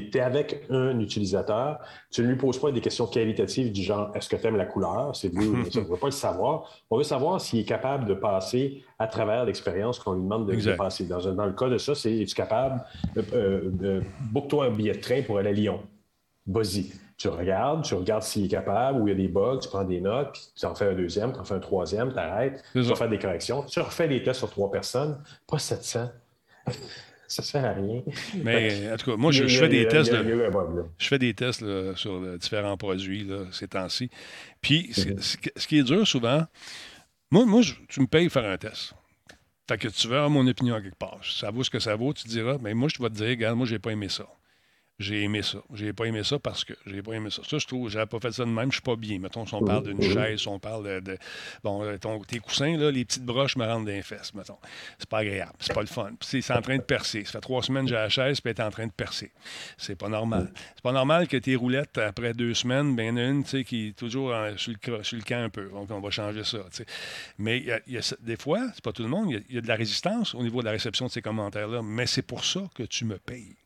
[0.00, 1.78] tu es, avec un utilisateur,
[2.10, 4.66] tu ne lui poses pas des questions qualitatives du genre est-ce que tu aimes la
[4.66, 5.14] couleur?
[5.14, 6.70] C'est vous, on ne veut pas le savoir.
[6.90, 10.72] On veut savoir s'il est capable de passer à travers l'expérience qu'on lui demande de,
[10.74, 11.06] passer.
[11.06, 12.84] Dans, le cas de ça, c'est es-tu capable
[13.16, 14.00] de euh,
[14.30, 15.80] book-toi un billet de train pour aller à Lyon?
[16.46, 16.86] Vas-y.
[17.16, 19.84] Tu regardes, tu regardes s'il est capable, où il y a des bugs, tu prends
[19.84, 22.64] des notes, puis tu en fais un deuxième, tu en fais un troisième, tu arrêtes,
[22.72, 23.62] tu vas faire des corrections.
[23.64, 26.08] Tu refais des tests sur trois personnes, pas 700
[27.32, 28.02] ça sert à rien.
[28.42, 30.12] Mais en tout cas, moi, je, fais des tests.
[30.12, 31.64] Je fais des tests
[31.96, 34.10] sur différents produits ces temps-ci.
[34.60, 35.18] Puis, mhm.
[35.20, 36.46] ce, qui est dur souvent,
[37.30, 38.94] moi, moi tu me payes faire un test.
[39.68, 41.20] Fait que tu verras mon opinion quelque part.
[41.22, 43.56] Ça vaut ce que ça vaut, tu diras, mais moi, je vais te dire, regarde,
[43.56, 44.26] moi, j'ai pas aimé ça
[44.98, 45.58] j'ai aimé ça.
[45.74, 47.42] J'ai pas aimé ça parce que j'ai pas aimé ça.
[47.44, 49.18] Ça, je trouve, j'avais pas fait ça de même, je suis pas bien.
[49.18, 51.18] Mettons, si on parle d'une chaise, si on parle de,
[51.64, 54.58] bon, euh, ton, tes coussins, là, les petites broches me rendent des fesses, mettons.
[54.98, 56.10] C'est pas agréable, c'est pas le fun.
[56.18, 57.24] Puis c'est en train de percer.
[57.24, 59.32] Ça fait trois semaines que j'ai la chaise, puis elle est en train de percer.
[59.76, 60.52] C'est pas normal.
[60.74, 63.44] C'est pas normal que tes roulettes, après deux semaines, ben, il y en a une,
[63.44, 65.68] tu sais, qui est toujours sur, le, sur, le, camp un peu.
[65.68, 66.58] Donc, on va changer ça.
[67.38, 69.76] Mais y a, des fois, c'est pas tout le monde, il y, a de la
[69.76, 73.04] résistance au niveau de la réception de ces commentaires-là, mais c'est pour ça que tu
[73.04, 73.56] me payes.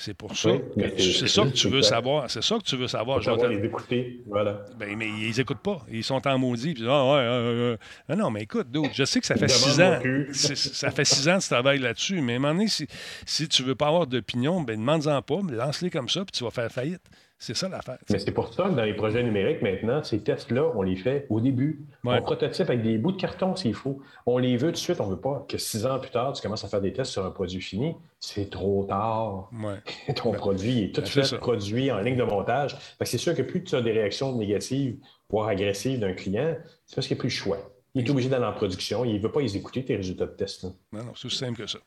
[0.00, 0.48] C'est pour ça.
[0.96, 2.30] c'est ça que tu veux savoir.
[2.30, 3.20] C'est ça que tu veux savoir.
[3.20, 4.22] Les écouter.
[4.26, 4.64] Voilà.
[4.78, 5.84] Ben, mais ils n'écoutent pas.
[5.90, 6.72] Ils sont en maudit.
[6.72, 7.76] Puis, ah, ouais,
[8.08, 10.00] non, non, mais écoute, je sais que ça fait six ans.
[10.32, 12.22] ça fait six ans que tu travailles là-dessus.
[12.22, 12.86] Mais à un moment donné, si,
[13.26, 16.44] si tu ne veux pas avoir d'opinion, ben, demande-en pas, lance-les comme ça, puis tu
[16.44, 17.02] vas faire faillite.
[17.42, 17.96] C'est ça l'affaire.
[18.10, 21.26] Mais c'est pour ça que dans les projets numériques, maintenant, ces tests-là, on les fait
[21.30, 21.86] au début.
[22.04, 24.02] On prototype avec des bouts de carton s'il faut.
[24.26, 25.00] On les veut tout de suite.
[25.00, 27.12] On ne veut pas que six ans plus tard, tu commences à faire des tests
[27.12, 27.96] sur un produit fini.
[28.20, 29.48] C'est trop tard.
[30.16, 32.76] Ton ben, produit est tout de ben, suite produit en ligne de montage.
[33.02, 34.98] C'est sûr que plus tu as des réactions négatives,
[35.30, 37.58] voire agressives d'un client, c'est parce qu'il n'y a plus le choix.
[37.94, 39.04] Il est obligé d'aller en production.
[39.04, 40.64] Il ne veut pas les écouter, tes résultats de test.
[40.92, 41.78] Non, non, c'est aussi simple que ça.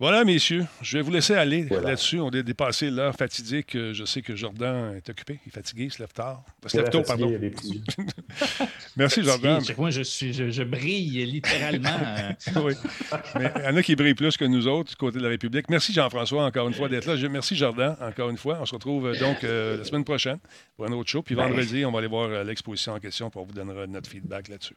[0.00, 2.18] Voilà, messieurs, je vais vous laisser aller là-dessus.
[2.20, 3.72] On a dépassé l'heure fatidique.
[3.74, 5.38] Je sais que Jordan est occupé.
[5.44, 6.42] Il est fatigué, il se lève tard.
[6.64, 7.30] Il se lève tôt, pardon.
[8.96, 9.62] Merci, Jordan.
[9.76, 11.90] Moi, je, suis, je, brille littéralement.
[12.56, 12.72] oui.
[13.34, 15.28] Mais il y en a qui brillent plus que nous autres du côté de la
[15.28, 15.68] République.
[15.68, 17.28] Merci, Jean-François, encore une fois, d'être là.
[17.28, 18.58] Merci, Jordan, encore une fois.
[18.60, 20.38] On se retrouve euh, donc euh, la semaine prochaine
[20.76, 21.22] pour un autre show.
[21.22, 24.48] Puis vendredi, on va aller voir euh, l'exposition en question pour vous donner notre feedback
[24.48, 24.74] là-dessus.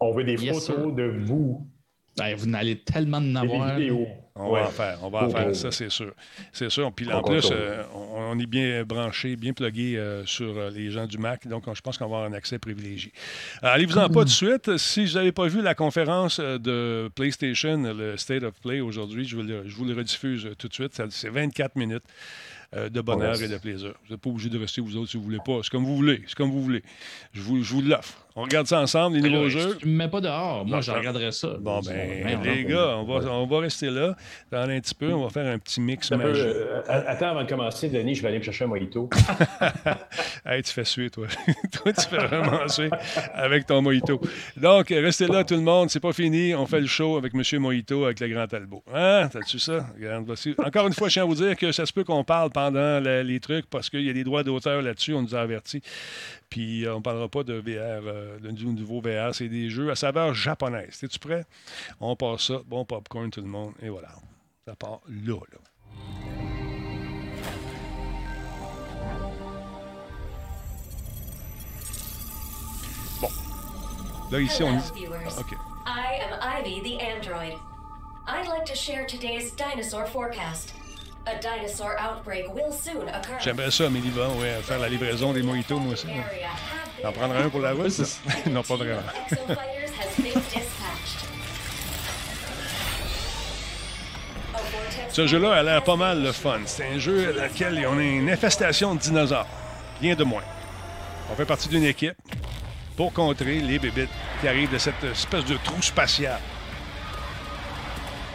[0.00, 1.66] On veut des photos de vous.
[2.16, 3.78] Ben, vous n'allez tellement en avoir.
[4.38, 6.12] On va en faire, on va en faire, ça c'est sûr.
[6.52, 6.92] C'est sûr.
[6.92, 7.82] Puis en plus, euh,
[8.14, 11.80] on, est bien branché, bien plugué euh, sur euh, les gens du Mac, donc je
[11.80, 13.12] pense qu'on va avoir un accès privilégié.
[13.62, 14.76] Allez-vous-en pas tout de suite.
[14.76, 19.36] Si vous n'avez pas vu la conférence de PlayStation, le State of Play aujourd'hui, je,
[19.66, 21.00] je, vous le rediffuse tout de suite.
[21.10, 22.04] C'est 24 minutes.
[22.74, 23.92] Euh, de bonheur et de plaisir.
[24.04, 25.60] Vous n'êtes pas obligé de rester vous autres si vous voulez pas.
[25.62, 26.22] C'est comme vous voulez.
[26.26, 26.82] C'est comme vous voulez.
[27.32, 28.26] Je vous, je vous l'offre.
[28.34, 29.76] On regarde ça ensemble, les nouveaux jeux.
[29.78, 30.66] Tu me mets pas dehors.
[30.66, 31.56] Moi, je regarderai ça.
[31.60, 34.16] Bon, ben, les gars, on va, on va rester là.
[34.50, 36.44] Dans un petit peu, on va faire un petit mix magique.
[36.44, 39.08] Euh, attends, avant de commencer, Denis, je vais aller me chercher un mojito.
[40.46, 41.26] hey, tu fais suer, toi.
[41.72, 42.90] toi, tu fais vraiment suer
[43.34, 44.20] avec ton mojito.
[44.56, 45.90] Donc, restez là, tout le monde.
[45.90, 46.54] C'est pas fini.
[46.54, 47.42] On fait le show avec M.
[47.60, 48.82] Mojito, avec le grand Talbot.
[48.94, 49.28] Hein?
[49.32, 49.86] T'as-tu ça?
[50.58, 53.00] Encore une fois, je tiens à vous dire que ça se peut qu'on parle pendant
[53.00, 55.82] les trucs parce qu'il y a des droits d'auteur là-dessus, on nous a avertis.
[56.50, 59.90] Puis euh, on ne parlera pas de VR, euh, du nouveau VR, c'est des jeux
[59.90, 61.00] à saveur japonaise.
[61.02, 61.44] Es-tu prêt?
[62.00, 64.10] On passe ça, bon popcorn tout le monde, et voilà.
[64.66, 65.58] Ça part là, là.
[73.20, 73.28] Bon.
[74.30, 74.76] Là, ici, on...
[74.76, 75.52] OK.
[75.86, 77.58] I am Ivy, the android.
[78.26, 80.72] I'd like to share today's dinosaur forecast.
[83.40, 86.06] J'aimerais ça, Méliva, ouais, faire la livraison des mojitos, moi aussi.
[87.02, 88.00] T'en prendrais un pour la route?
[88.50, 89.02] non, pas vraiment.
[95.10, 96.60] Ce jeu-là a l'air pas mal le fun.
[96.66, 99.46] C'est un jeu dans lequel on a une infestation de dinosaures.
[100.00, 100.42] Rien de moins.
[101.32, 102.16] On fait partie d'une équipe
[102.96, 106.38] pour contrer les bébites qui arrivent de cette espèce de trou spatial.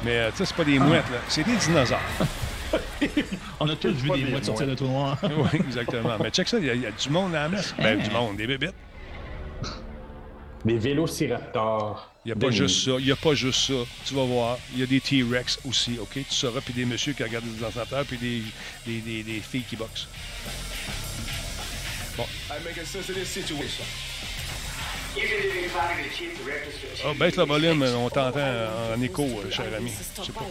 [0.03, 1.19] Mais, euh, tu sais, c'est pas des mouettes, là.
[1.27, 1.99] C'est des dinosaures.
[3.59, 5.17] On a tous vu des mouettes sortir de noir.
[5.23, 6.17] oui, exactement.
[6.21, 7.73] Mais check ça, il y, a du monde à la messe.
[7.77, 8.75] Ben, du monde, des bébites.
[10.63, 12.13] Des vélociraptors.
[12.23, 12.91] Il n'y a pas juste ça.
[12.99, 13.73] Il n'y a pas juste ça.
[14.05, 14.57] Tu vas voir.
[14.73, 16.13] Il y a des T-Rex aussi, OK?
[16.13, 16.61] Tu sauras.
[16.61, 18.43] Puis des messieurs qui regardent des enceintes, puis des,
[18.85, 20.07] des, des, des, filles qui boxent.
[22.15, 22.25] Bon.
[27.05, 28.39] Oh, baisse le volume, on t'entend
[28.95, 29.91] en écho, cher ami.
[30.17, 30.45] Je sais pas.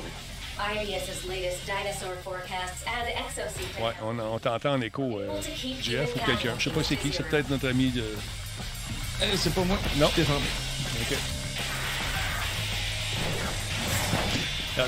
[3.80, 5.28] Ouais, on, on t'entend en écho, euh,
[5.80, 6.54] Jeff ou quelqu'un.
[6.58, 8.02] Je sais pas c'est qui, c'est peut-être notre ami de.
[8.02, 9.78] Euh, c'est pas moi.
[9.96, 10.10] Non?
[10.14, 11.18] C'est OK.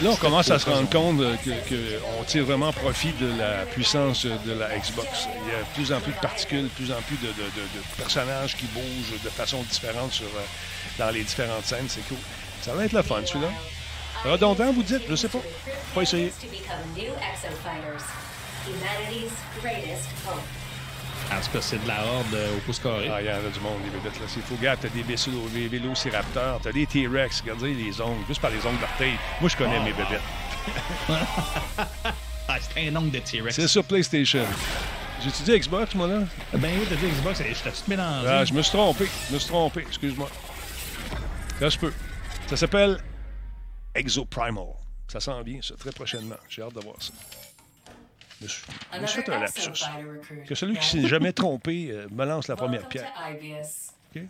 [0.01, 4.53] Là, on commence à se rendre compte qu'on tire vraiment profit de la puissance de
[4.53, 5.29] la Xbox.
[5.45, 7.29] Il y a de plus en plus de particules, de plus en plus de,
[7.99, 11.87] personnages qui bougent de façon différente sur, euh, dans les différentes scènes.
[11.89, 12.17] C'est cool.
[12.63, 13.49] Ça va être le fun, celui-là.
[14.25, 15.03] Redondant, vous dites?
[15.09, 15.41] Je sais pas.
[15.95, 16.33] Pas essayer.
[21.31, 23.11] En tout cas, c'est de la horde au pouce carré.
[23.13, 24.21] Ah, il y en a du monde, les bébêtes.
[24.21, 24.27] Là.
[24.29, 24.55] C'est fou.
[24.57, 27.41] Regarde, t'as des, vélos, des vélociraptors, t'as des T-Rex.
[27.41, 29.15] Regardez les ongles, juste par les ongles d'orteil.
[29.41, 30.21] Moi, je connais mes bébêtes.
[32.49, 33.57] ah, c'est un ongle de T-Rex.
[33.57, 34.45] C'est sur PlayStation.
[35.25, 36.21] J'ai-tu dit Xbox, moi, là?
[36.55, 37.39] Ben oui, t'as dit Xbox.
[37.39, 38.29] Je t'ai tout mélangé.
[38.29, 39.09] Ah, je me suis trompé.
[39.29, 39.81] Je me suis trompé.
[39.81, 40.29] Excuse-moi.
[41.61, 41.93] Là, je peux.
[42.49, 42.99] Ça s'appelle
[43.95, 44.67] Exoprimal.
[45.09, 46.37] Ça sent bien, ça, très prochainement.
[46.49, 47.13] J'ai hâte de voir ça.
[48.41, 49.85] Je me suis fait un lapsus.
[50.47, 53.13] Que celui qui s'est jamais trompé euh, me lance la première pierre.
[54.17, 54.23] OK?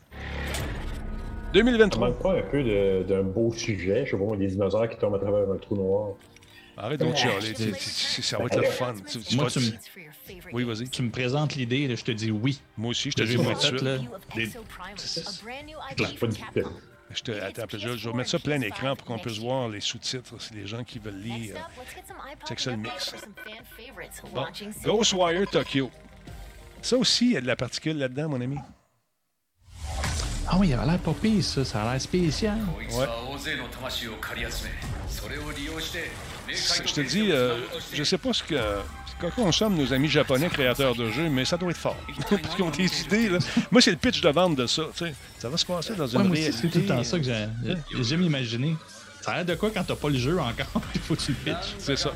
[1.55, 2.07] 2023.
[2.07, 4.07] Ça manque pas un peu d'un beau sujet.
[4.07, 6.15] Je vois des dinosaures qui tombent à travers un trou noir.
[6.77, 7.55] Arrête donc de chialer.
[7.55, 8.95] Ça va être le fun.
[9.35, 9.73] Moi, tu me...
[10.53, 10.89] Oui, vas-y.
[10.89, 12.61] Tu me présentes l'idée, je te dis oui.
[12.77, 13.47] Moi aussi, je te dis oui.
[17.15, 19.81] Je te, attends, je, je, vais mettre ça plein écran pour qu'on puisse voir les
[19.81, 21.57] sous-titres si les gens qui veulent lire.
[22.45, 23.15] C'est que ça le mix.
[24.33, 24.47] Bon.
[24.85, 25.91] Ghostwire Tokyo.
[26.81, 28.59] Ça aussi, il y a de la particule là-dedans, mon ami.
[30.49, 31.65] Ah oui, il a l'air pas pire, ça.
[31.65, 32.59] Ça a l'air spécial.
[32.91, 33.07] Ouais.
[36.49, 37.61] Je te dis, euh,
[37.93, 38.55] je sais pas ce que
[39.23, 41.97] quoi consomment nos amis japonais créateurs de jeux, mais ça doit être fort.
[42.31, 43.29] Parce qu'ils ont des idées.
[43.29, 43.39] Là.
[43.71, 44.83] Moi, c'est le pitch de vente de ça.
[44.95, 45.15] sais.
[45.39, 47.49] Ça va se passer dans une ouais, C'est tout le temps ça que j'ai
[48.03, 48.77] jamais imaginé.
[49.21, 50.83] Ça a l'air de quoi quand t'as pas le jeu encore?
[50.95, 51.75] Il faut que tu le pitches.
[51.79, 52.13] C'est ça.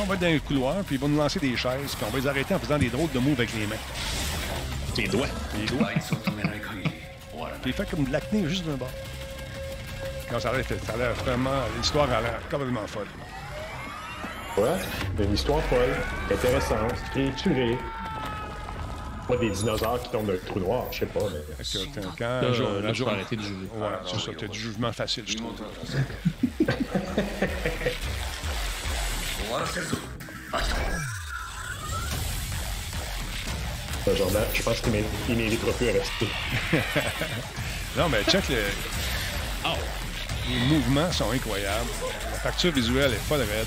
[0.00, 2.10] On va être dans les couloirs, puis ils vont nous lancer des chaises, puis on
[2.10, 3.76] va les arrêter en faisant des drôles de moves avec les mains.
[4.96, 5.26] Les doigts.
[5.58, 5.88] Les doigts.
[7.62, 8.90] puis il fait comme de l'acné juste d'un bord.
[10.30, 10.52] Quand ça a
[10.96, 11.50] l'air vraiment.
[11.76, 13.06] L'histoire a l'air complètement folle.
[14.56, 15.94] Ouais, une histoire folle,
[16.30, 17.78] intéressante, structurée.
[19.28, 21.64] Pas des dinosaures qui tombent d'un trou noir, je sais pas, mais.
[21.94, 23.54] Quand, quand, Là, jour- là, jour- arrêter de juger.
[23.74, 25.54] Ouais, c'est ça, t'as du jugement facile, je trouve.
[34.16, 36.28] Jordan, je pense qu'il il m'invitera plus à rester.
[37.94, 38.56] Non, mais check le.
[39.66, 39.76] Oh!
[40.48, 41.90] Les mouvements sont incroyables.
[42.32, 43.66] La facture visuelle est folle raide.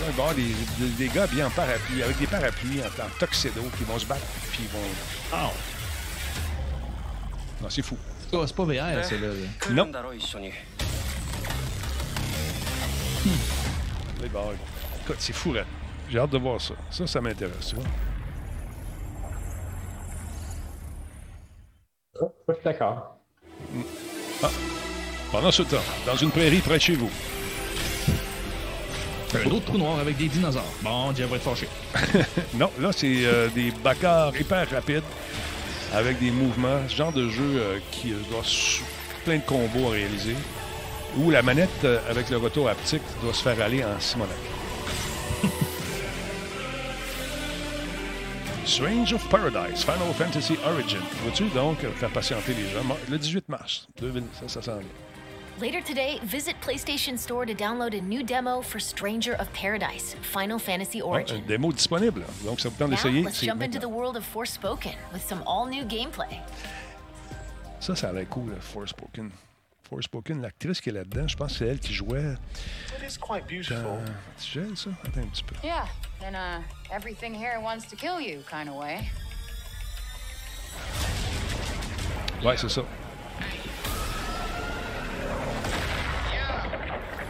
[0.00, 0.34] Il va y avoir
[0.98, 4.20] des, gars bien en parapluie, avec des parapluies en, en tuxedo qui vont se battre,
[4.50, 4.84] puis ils vont.
[5.32, 5.50] Ah,
[7.62, 7.96] Non, c'est fou.
[8.20, 9.28] c'est pas- c'est pas VR, c'est là.
[9.28, 9.70] là.
[9.70, 9.90] Non.
[14.32, 14.54] Là, il va y avoir-
[15.04, 15.66] Écoute, c'est fou raide.
[16.10, 16.74] J'ai hâte de voir ça.
[16.90, 17.84] Ça, ça m'intéresse, tu vois.
[22.20, 23.16] Ah, je suis d'accord.
[25.30, 27.10] Pendant ce temps, dans une prairie près de chez vous,
[29.34, 30.62] Un autre trou noir avec des dinosaures.
[30.82, 31.66] Bon, Jeff va être fâché.
[32.54, 35.02] Non, là, c'est euh, des bagarres hyper rapides
[35.94, 38.42] avec des mouvements, ce genre de jeu euh, qui euh, doit
[39.24, 40.36] plein de combos à réaliser,
[41.18, 44.36] où la manette euh, avec le retour haptique doit se faire aller en Simonac.
[48.64, 51.00] Strange of Paradise, Final Fantasy Origin.
[51.24, 52.80] Veux-tu donc faire patienter les gens?
[53.10, 54.88] Le 18 mars, 2000, ça, ça s'en vient.
[55.60, 60.58] Later today, visit PlayStation Store to download a new demo for Stranger of Paradise, Final
[60.58, 61.36] Fantasy Origin.
[61.38, 62.24] une démo disponible.
[62.44, 63.22] Donc, ça vous tente d'essayer.
[63.22, 66.40] let's jump into the world of Forspoken with some all-new gameplay.
[67.80, 69.30] Ça, ça a l'air cool, Forspoken.
[69.92, 72.34] Forspoken, l'actrice qui est là-dedans, je pense que c'est elle qui jouait.
[72.98, 74.00] It is quite beautiful.
[74.38, 74.90] Ça?
[75.04, 75.54] Attends un petit peu.
[75.62, 75.84] Yeah,
[76.26, 79.00] in a everything here wants to kill you kind of way.
[82.42, 82.80] Ouais, c'est ça.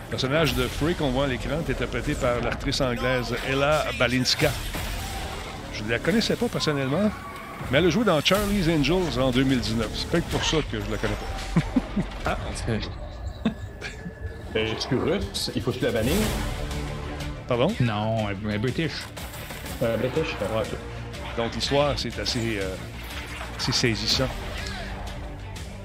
[0.05, 4.53] Le personnage de Free qu'on voit à l'écran est interprété par l'actrice anglaise Ella Balinska.
[5.75, 7.11] Je ne la connaissais pas personnellement,
[7.73, 9.89] mais elle a joué dans Charlie's Angels en 2019.
[9.95, 11.61] C'est peut-être pour ça que je la connais pas.
[14.55, 16.13] Euh, Je suis russe, il faut que tu la bannir.
[17.49, 17.69] Pardon?
[17.81, 18.93] Non, un, un British.
[19.83, 20.63] Euh, British, ouais.
[21.39, 22.75] Donc l'histoire, c'est assez, euh,
[23.59, 24.29] assez saisissant.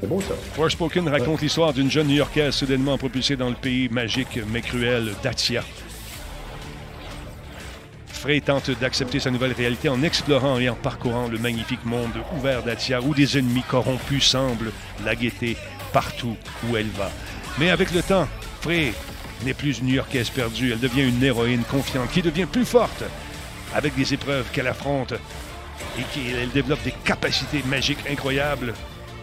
[0.02, 0.34] C'est beau ça.
[0.54, 5.64] Forspoken raconte l'histoire d'une jeune New-Yorkaise soudainement propulsée dans le pays magique mais cruel d'Atia.
[8.08, 12.64] Frey tente d'accepter sa nouvelle réalité en explorant et en parcourant le magnifique monde ouvert
[12.64, 14.72] d'Atia où des ennemis corrompus semblent
[15.06, 15.56] la guetter
[15.94, 16.36] partout
[16.68, 17.12] où elle va.
[17.58, 18.28] Mais avec le temps,
[18.62, 18.94] Frey
[19.44, 23.04] n'est plus une New-Yorkaise perdue, elle devient une héroïne confiante qui devient plus forte
[23.74, 25.14] avec des épreuves qu'elle affronte
[25.98, 28.74] et qui elle développe des capacités magiques incroyables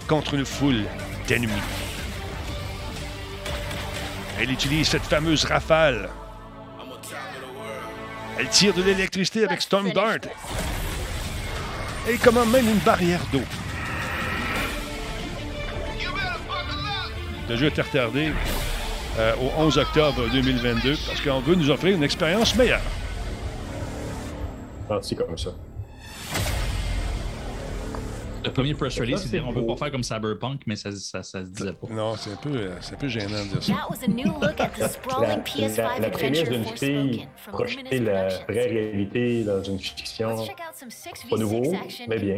[0.07, 0.85] contre une foule
[1.27, 1.53] d'ennemis.
[4.39, 6.11] Elle utilise cette fameuse rafale.
[8.39, 10.19] Elle tire de l'électricité avec Storm Dart.
[12.09, 13.43] Et commande même une barrière d'eau.
[17.49, 18.33] Le jeu est retardé
[19.19, 22.81] euh, au 11 octobre 2022 parce qu'on veut nous offrir une expérience meilleure.
[24.89, 25.51] Gentil comme ça.
[28.45, 31.45] Le premier press release, c'est on veut pas faire comme Cyberpunk, mais ça, ça, ça
[31.45, 31.87] se disait pas.
[31.91, 33.73] Non, c'est un peu, euh, c'est un peu gênant de dire ça.
[33.73, 39.79] A La, sprawling PS5 la, la prémisse d'une fille projeter la vraie réalité dans une
[39.79, 40.37] fiction.
[40.37, 41.73] Let's check out some 6v6 Pas nouveau,
[42.09, 42.37] mais bien.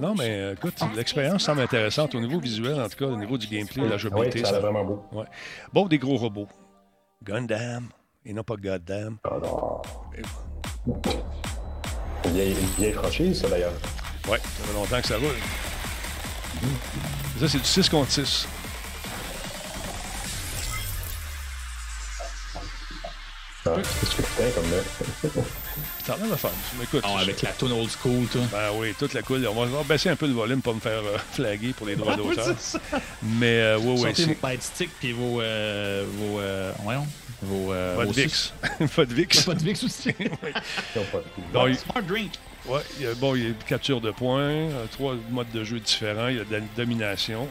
[0.00, 3.16] Non, mais euh, écoute, A l'expérience semble intéressante au niveau visuel, en tout cas, au
[3.16, 4.38] niveau du gameplay, la Ah oui, jouabilité.
[4.40, 5.02] ça a ça- l'air vraiment beau.
[5.12, 5.26] Ouais.
[5.72, 6.48] Bon, des gros robots.
[7.24, 7.88] Gundam,
[8.24, 9.18] et non pas Goddam.
[9.24, 9.82] Ah non.
[12.78, 13.72] Vieille franchise, ça d'ailleurs.
[14.28, 15.34] Ouais, ça fait longtemps que ça roule.
[17.40, 18.46] Ça, c'est du 6 contre 6.
[23.66, 24.64] Ah, tu fais comme
[26.14, 26.48] a l'air de fun.
[26.78, 28.40] Mais écoute, Ah, avec la tune old school, toi.
[28.50, 29.46] ben oui, toute la cool.
[29.46, 31.86] On va, on va baisser un peu le volume pour me faire euh, flaguer pour
[31.86, 32.54] les droits d'auteur.
[33.22, 35.42] Mais euh, ouais, ouais, Sortez c'est vos bite sticks puis vos.
[35.42, 37.06] Euh, vos euh, voyons.
[37.42, 37.72] Vos.
[37.72, 38.52] Euh, votre vos VIX.
[38.96, 39.44] votre VIX.
[39.46, 40.08] de VIX aussi.
[40.18, 42.32] Ils ont pas de- Bon, il- Smart drink.
[42.98, 46.40] Il y a, une capture de points, euh, trois modes de jeu différents, il y
[46.40, 47.48] a de la domination.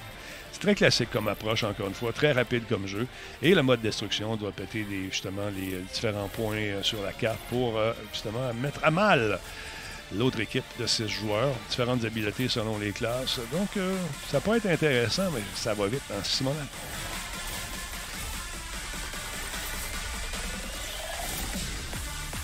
[0.52, 3.08] C'est très classique comme approche, encore une fois, très rapide comme jeu.
[3.42, 7.14] Et le mode destruction doit péter les, justement les euh, différents points euh, sur la
[7.14, 7.80] carte pour
[8.14, 9.40] justement mettre à mal
[10.16, 13.40] l'autre équipe de six joueurs, différentes habiletés selon les classes.
[13.52, 13.70] Donc,
[14.32, 16.44] ça peut être intéressant, mais ça va vite en six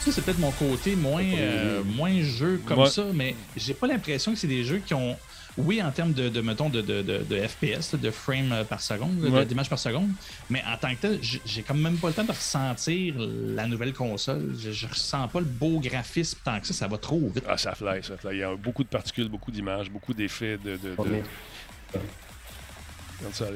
[0.05, 2.89] Ça, c'est peut-être mon côté moins, euh, moins jeu comme Ouais.
[2.89, 5.17] ça, mais j'ai pas l'impression que c'est des jeux qui ont.
[5.57, 9.17] Oui, en termes de, de mettons, de, de, de, de FPS, de frame par seconde,
[9.21, 9.45] de- Ouais.
[9.45, 10.09] d'image par seconde,
[10.49, 13.93] mais en tant que tel, j'ai quand même pas le temps de ressentir la nouvelle
[13.93, 14.53] console.
[14.59, 17.45] Je, je ressens pas le beau graphisme tant que ça, ça va trop vite.
[17.47, 18.33] Ah, ça fly, ça fly.
[18.35, 20.71] Il y a beaucoup de particules, beaucoup d'images, beaucoup d'effets de.
[20.71, 21.03] de, de- On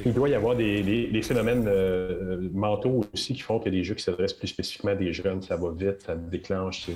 [0.05, 3.83] Il doit y avoir des, des- des phénomènes euh, mentaux aussi qui font que des
[3.83, 6.87] jeux qui s'adressent plus spécifiquement à des jeunes, ça va vite, ça déclenche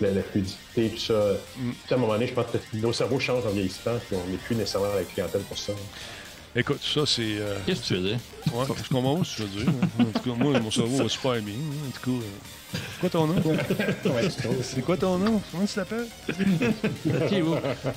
[0.00, 1.34] la, la fluidité, tout ça.
[1.56, 1.70] Mm.
[1.90, 4.36] À un moment donné, je pense que nos cerveaux changent en vieillissant, puis on n'est
[4.38, 5.72] plus nécessairement la clientèle pour ça.
[6.56, 7.22] Écoute, ça, c'est.
[7.38, 8.18] euh, Qu'est-ce que tu veux dire?
[8.52, 9.72] Ouais, je comprends pas ce que tu veux dire.
[9.82, 9.88] hein.
[10.02, 11.54] En tout cas, moi, mon cerveau va super bien.
[11.54, 11.88] hein.
[11.88, 13.56] En tout cas, euh, c'est quoi ton nom?
[14.62, 15.42] C'est quoi ton nom?
[15.50, 16.06] Comment tu t'appelles?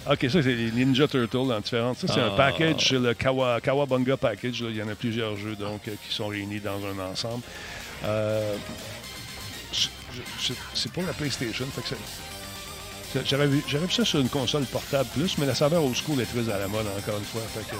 [0.09, 1.99] Ok, ça, c'est les Ninja Turtles en différentes.
[1.99, 2.37] Ça, c'est un Ah.
[2.37, 4.63] package, c'est le Kawa, Kawabunga Package.
[4.63, 4.69] là.
[4.71, 7.43] Il y en a plusieurs jeux donc, euh, qui sont réunis dans un ensemble.
[8.05, 8.55] Euh,
[9.71, 11.65] je- je- je- c'est pour la PlayStation.
[11.75, 11.95] fait que
[13.25, 16.51] J'aurais vu, ça sur une console portable plus, mais la saveur au school est très
[16.53, 17.41] à la mode encore une fois.
[17.53, 17.75] Fait que,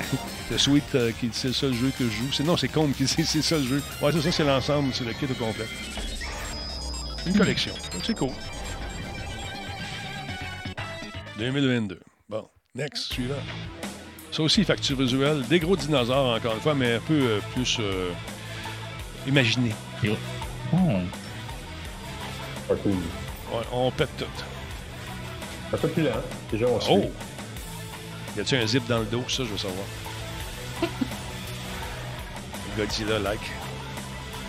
[0.50, 2.32] le Sweet, euh, qui c'est le seul jeu que je joue.
[2.32, 3.82] C'est, non, c'est Combe qui c'est c'est le seul jeu.
[4.02, 5.66] Ouais, c'est ça, c'est l'ensemble, c'est le kit au complet.
[7.26, 7.72] Une collection.
[7.92, 8.32] Donc, c'est cool.
[11.38, 12.00] 2022.
[12.28, 13.34] Bon, next, suivant.
[14.30, 15.42] Ça aussi, facture visuelle.
[15.48, 18.10] Des gros dinosaures, encore une fois, mais un peu euh, plus euh,
[19.26, 19.72] imaginé.
[20.72, 20.76] Oh.
[22.70, 24.24] Ouais, on pète tout.
[25.72, 26.10] Un peu plus lent.
[26.50, 26.92] Déjà, on suit.
[26.96, 27.10] Oh!
[28.36, 29.22] Y a-tu un zip dans le dos?
[29.28, 29.84] Ça, je veux savoir.
[32.76, 33.40] Godzilla, like.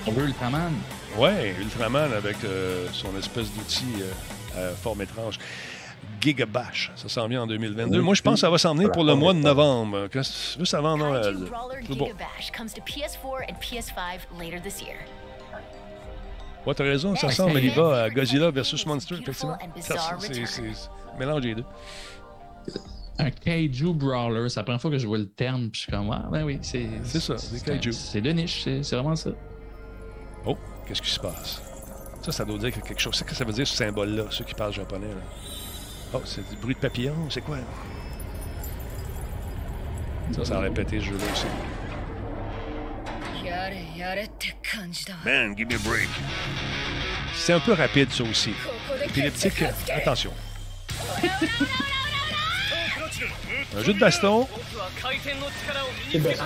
[0.07, 0.72] On veut Ultraman.
[1.18, 3.85] Ouais, Ultraman avec euh, son espèce d'outil
[4.55, 5.38] euh, à forme étrange.
[6.22, 7.99] Gigabash, ça s'en vient en 2022.
[8.01, 10.07] Moi, je pense que ça va s'en venir pour le mois de novembre.
[10.57, 11.35] Juste avant Noël?
[11.85, 12.05] C'est bon.
[12.05, 14.95] Giga Bash comes to PS4 and PS5 later this year.
[16.65, 19.57] Ouais, t'as raison, ça ressemble, c'est- il va à Godzilla versus Monster, effectivement.
[19.81, 20.89] Ça, c'est-
[21.19, 21.65] Mélange des deux.
[23.19, 25.91] Un Kaiju Brawler, c'est la première fois que je vois le terme, puis je suis
[25.91, 26.88] comme, ah, ben oui, c'est.
[27.03, 27.91] C'est ça, des Kaiju.
[27.91, 29.30] C'est de niche, c'est c'est vraiment ça.
[30.45, 30.57] Oh,
[30.88, 31.61] qu'est-ce qui se passe?
[32.23, 33.15] Ça, ça doit dire quelque chose.
[33.15, 35.07] C'est que ça veut dire ce symbole-là, ceux qui parlent japonais.
[35.07, 35.22] là?
[36.14, 37.57] Oh, c'est du bruit de papillon, c'est quoi?
[40.31, 41.45] Ça, ça a répété ce jeu-là aussi.
[45.26, 46.10] Man, give me a break.
[47.35, 48.53] C'est un peu rapide, ça aussi.
[49.06, 50.31] Épileptique, attention.
[53.75, 54.47] Un jeu de baston,
[56.11, 56.45] C'est baston.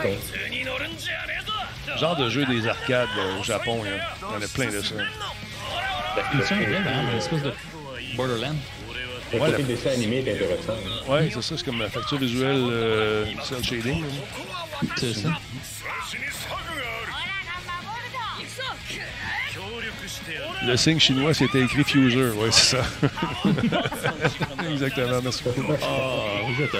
[1.98, 3.82] genre de jeu des arcades euh, au Japon.
[3.84, 4.00] Il y en a-
[4.38, 4.96] il y en a plein de ça.
[6.34, 7.54] Il tient bien, hein, une espèce de
[8.16, 8.56] Borderland.
[9.34, 10.74] Le Ouais, côté la- dessin animé est intéressant.
[11.12, 14.06] Ouais, c'est ça, c'est comme la facture visuelle euh, cel shading.
[14.96, 15.30] C'est ça.
[20.66, 22.30] Le signe chinois, c'était écrit Fuser.
[22.32, 22.84] Ouais, c'est ça.
[24.70, 25.74] Exactement, merci beaucoup.
[25.82, 26.76] Ah, vous êtes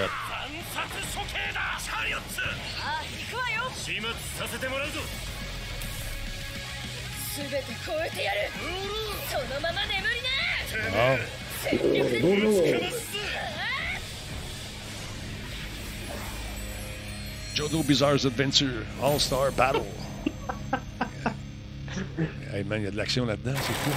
[17.54, 19.86] Jodo Bizarre's Adventure All-Star Battle.
[22.52, 23.90] hey man, il y a de l'action là-dedans, c'est fou.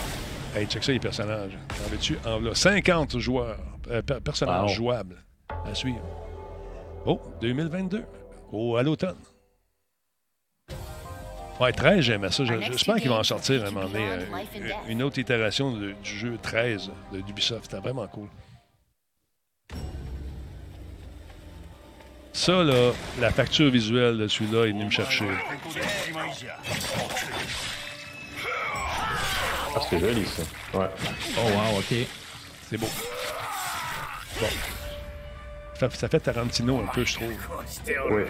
[0.57, 1.57] Hey, check ça, les personnages.
[1.85, 2.17] En veux-tu?
[2.25, 2.55] En voilà.
[2.55, 3.57] 50 joueurs,
[3.89, 4.75] euh, per- personnages Wow.
[4.75, 5.17] jouables
[5.65, 6.01] à suivre.
[7.05, 8.03] Oh, 2022.
[8.51, 9.15] Oh, à l'automne.
[11.61, 12.43] Ouais, 13, j'aimais ça.
[12.43, 14.03] Je- J'espère qu'ils vont en sortir à un moment donné.
[14.09, 14.25] euh,
[14.87, 17.65] une autre itération de- du jeu 13 de d'Ubisoft.
[17.65, 18.27] C'était vraiment cool.
[22.33, 25.27] Ça, là, la facture visuelle de celui-là est venue me chercher.
[29.75, 30.41] Ah, c'est joli, ça.
[30.79, 30.87] Ouais.
[31.37, 31.93] Oh, wow, OK.
[32.69, 32.87] C'est beau.
[34.39, 34.47] Bon.
[35.79, 37.33] Ça, ça fait Tarantino un peu, je trouve.
[38.11, 38.23] Oui.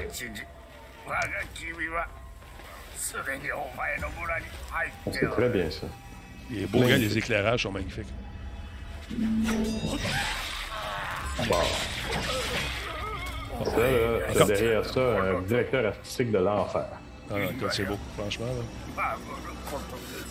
[5.11, 5.88] C'est très bien, ça.
[6.52, 8.07] Il est beau, gars, les éclairages sont magnifiques.
[13.64, 16.86] Ça, là, t'as derrière ça, un directeur artistique de l'enfer.
[17.32, 17.36] Ah,
[17.72, 18.45] c'est beau, franchement.
[18.48, 19.15] là.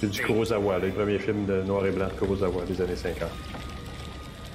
[0.00, 3.28] C'est du Kurosawa, le premier film de noir et blanc de Kurosawa des années 50.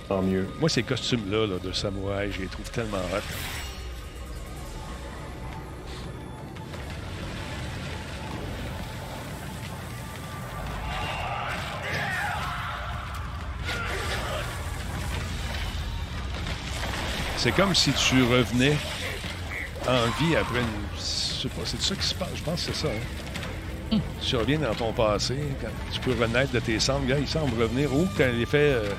[0.07, 0.47] Tant mieux.
[0.59, 3.21] Moi, ces costumes-là là, de samouraï, je les trouve tellement hot.
[17.45, 18.75] C'est comme si tu revenais
[19.87, 20.65] en vie après une.
[20.95, 20.99] Je
[21.43, 22.29] sais pas, c'est ça qui se passe.
[22.33, 22.91] Je pense que c'est ça.
[23.91, 23.99] Hein?
[24.19, 27.05] Tu reviens dans ton passé, quand tu peux renaître de tes cendres.
[27.19, 27.93] Il semble revenir.
[27.93, 28.89] Ou quand l'effet euh,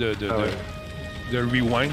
[0.00, 0.50] de, de, Ah ouais.
[1.30, 1.92] de, de rewind.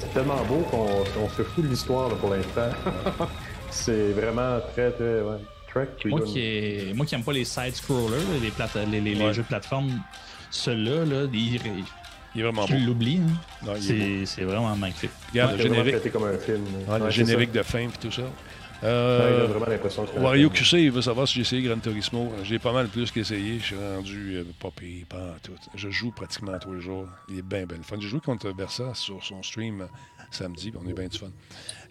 [0.00, 0.88] C'est tellement beau qu'on
[1.22, 2.70] on se fout de l'histoire pour l'instant.
[3.70, 5.20] c'est vraiment très, très.
[5.20, 5.36] Ouais.
[5.72, 9.42] Track Moi qui, est- moi qui aime pas les side-scrollers, les, plate- les, les- jeux
[9.42, 9.92] de plateforme,
[10.50, 11.60] ceux-là, là, ils-
[12.34, 12.86] Il est vraiment tu beau.
[12.86, 13.20] l'oublies.
[13.66, 13.74] hein?
[13.74, 15.10] Est C'est c'est vraiment magnifique.
[15.30, 16.64] Regarde, C'est le générique, traité comme un film.
[16.88, 17.58] ouais, le Ouais, générique ça.
[17.58, 18.22] de fin et tout ça.
[18.22, 18.28] Ouais,
[18.84, 20.50] Euh, il a vraiment l'impression Wario.
[20.50, 22.32] QC, il veut savoir si j'ai essayé Gran Turismo.
[22.44, 23.58] J'ai pas mal plus qu'essayé.
[23.58, 25.50] Je suis rendu euh, pas pire, pas tout.
[25.74, 27.08] Je joue pratiquement tous les jours.
[27.28, 27.96] Il est bien, bien le fun.
[27.98, 29.86] J'ai joué contre Versa sur son stream euh,
[30.30, 31.30] samedi, on eu bien du fun.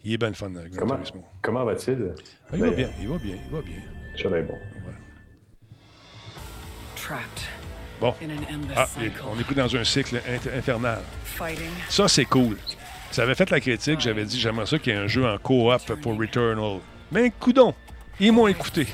[0.06, 1.26] Il est bien le fun, euh, Gran Comment, Turismo.
[1.42, 2.14] comment va-t-il?
[2.16, 3.82] Ah, il va Ben, bien, il va bien, il va bien.
[4.22, 4.58] Ça va être bon.
[6.96, 7.44] Trapped
[8.00, 8.14] Bon.
[8.22, 8.88] in an endless Ah,
[9.36, 10.22] on est pris dans un cycle
[10.56, 11.00] infernal.
[11.26, 11.70] Fighting.
[11.90, 12.58] Ça, c'est cool.
[13.12, 15.38] Ça avait fait la critique, j'avais dit j'aimerais ça qu'il y ait un jeu en
[15.38, 16.80] coop pour Returnal.
[17.12, 17.74] Mais coudon,
[18.20, 18.86] ils m'ont écouté.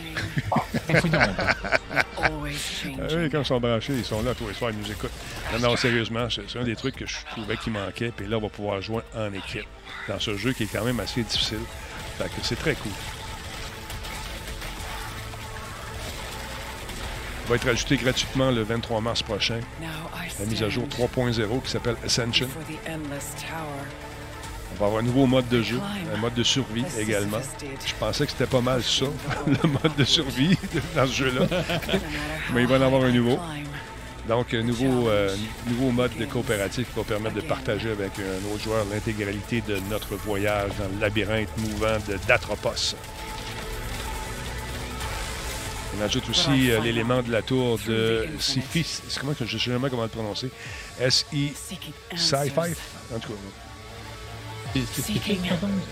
[2.22, 2.56] Always
[3.02, 3.20] Ah changing.
[3.24, 5.12] oui, quand ils sont branchés, ils sont là tous les soirs, ils nous écoutent.
[5.54, 8.12] Non, non, sérieusement, c'est c'est un des trucs que je trouvais qui manquait.
[8.16, 9.66] Puis là, on va pouvoir jouer en équipe
[10.08, 11.60] dans ce jeu qui est quand même assez difficile.
[12.18, 12.92] Fait que c'est très cool.
[17.48, 19.60] Va être ajouté gratuitement le 23 mars prochain.
[20.40, 22.48] La mise à jour stand 3.0 qui s'appelle Ascension.
[24.76, 25.80] On va avoir un nouveau mode de jeu,
[26.14, 27.38] un mode de survie également.
[27.86, 29.06] Je pensais que c'était pas mal ça,
[29.48, 30.58] le mode de survie
[30.96, 31.46] dans ce jeu-là.
[32.54, 33.38] Mais il va en avoir un nouveau.
[34.28, 35.36] Donc, un nouveau, euh,
[35.68, 39.80] nouveau mode de coopératif qui va permettre de partager avec un autre joueur l'intégralité de
[39.90, 42.96] notre voyage dans le labyrinthe mouvant de d'Atropos.
[45.98, 48.28] On ajoute aussi euh, l'élément de la tour de.
[48.40, 48.62] C'est
[49.20, 50.50] comment je sais jamais comment le prononcer.
[51.00, 51.54] S-I
[52.16, 52.60] Sci-Fi.
[53.16, 55.40] En tout cas, Seeking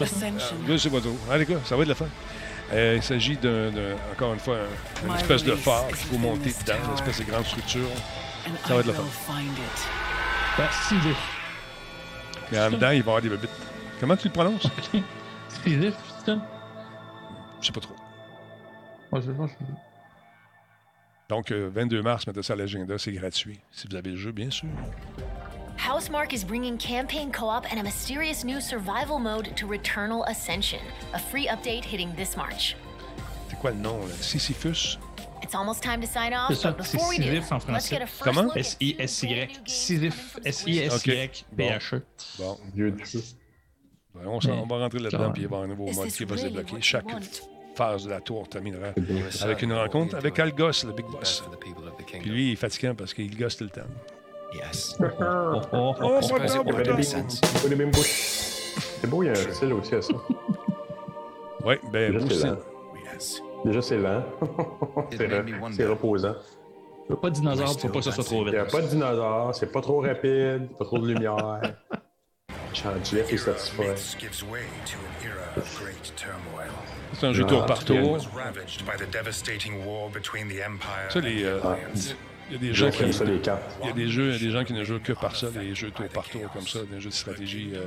[0.02, 0.58] ascension.
[0.68, 1.16] je sais pas trop.
[1.32, 2.08] Allez, gars, ça va être la fin.
[2.74, 6.18] Euh, il s'agit d'un, d'un- encore une fois, un- une espèce de phare qu'il faut
[6.18, 7.88] monter dedans, une espèce de grande structure.
[8.66, 9.34] Ça va être le will fun.
[9.36, 9.88] find it.
[10.58, 11.18] Ben, Sisyphe.
[12.54, 13.50] Et en dedans, il va y avoir des bébites.
[14.00, 14.64] Comment tu le prononces?
[15.64, 15.94] Sisyphe?
[16.26, 17.96] Je sais pas trop.
[19.12, 19.66] Ouais, je sais pas, je-
[21.32, 23.58] Donc, euh, 22 mars, mettez ça à l'agenda, c'est gratuit.
[23.72, 24.68] Si vous avez le jeu, bien sûr.
[25.78, 30.82] Housemark is bringing campaign co op and a mysterious new survival mode to Returnal Ascension,
[31.14, 32.76] a free update hitting this March.
[33.48, 34.14] C'est quoi le nom, là?
[34.20, 34.98] Sisyphus?
[35.42, 37.56] It's almost time to sign C'est off, ça, but c'est before we do, Sisyphe en
[37.56, 37.90] let's français.
[37.92, 38.44] get a first Comment?
[38.44, 39.62] look at S-I-S-Y.
[39.66, 40.40] Sisyphe.
[40.44, 42.02] S-I-S-Y-P-H-E.
[42.40, 42.94] Bon, Dieu
[44.14, 46.36] ben, on, va rentrer là-dedans, puis il va y avoir un nouveau mode qui va
[46.36, 46.82] se débloquer.
[46.82, 47.06] Chaque?
[47.82, 48.90] Phase de la tour terminera
[49.42, 51.44] avec une rencontre avec Algos, le Big Boss.
[52.08, 53.90] Puis lui, il est fatigant parce qu'il gosse tout le temps.
[54.54, 54.98] Yes.
[55.00, 56.20] Oh, oh, oh, Oh, oh.
[56.22, 57.60] oh, oh, oh.
[57.66, 58.74] Il a mêmes bouches.
[59.00, 60.14] C'est beau, il y a un style aussi à ça.
[61.66, 62.58] Oui, ben, Déjà,
[63.18, 63.40] c'est.
[63.66, 64.24] Déjà, c'est lent.
[65.12, 65.76] C'est made me re- wonder.
[65.78, 66.36] c'est reposant.
[67.22, 68.72] Pas de dinosaure, faut pas que ça soit trop Il n'y a vite.
[68.72, 71.62] pas de dinosaures, c'est pas trop rapide, pas trop de lumière.
[72.74, 73.96] Jeff est satisfait.
[77.14, 78.20] C'est un jeu tour par tour.
[81.10, 81.60] Ça, les, euh,
[82.50, 82.98] il y a des gens qui...
[83.00, 83.62] J'aime ça, les cartes.
[83.82, 85.36] Il y a des jeux, il y a des gens qui ne jouent que par
[85.36, 87.86] ça, des jeux tour par tour comme ça, des jeux de stratégie euh,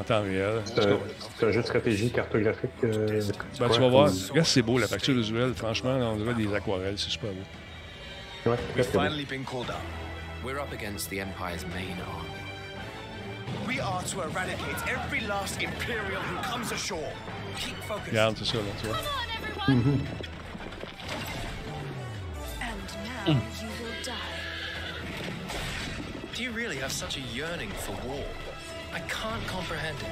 [0.00, 0.60] en temps réel.
[0.66, 2.70] C'est un, jeu de stratégie cartographique.
[2.84, 3.22] euh,
[3.58, 5.54] Ben, tu vas voir, regarde, c'est beau, la facture visuelle.
[5.54, 8.50] Franchement, on dirait des aquarelles, c'est super beau.
[8.50, 9.04] Ouais, très, We've très beau.
[9.04, 9.76] finally been called up.
[10.44, 12.51] We're up against the Empire's main army.
[13.66, 17.12] We are to eradicate every last Imperial who comes ashore.
[17.58, 18.08] Keep focused.
[18.08, 18.96] Regarde, c'est ça, là, tu vois.
[22.60, 23.40] And now mm.
[23.62, 24.14] you will die.
[26.34, 28.24] Do you really have such a yearning for war?
[28.92, 30.06] I can't comprehend it.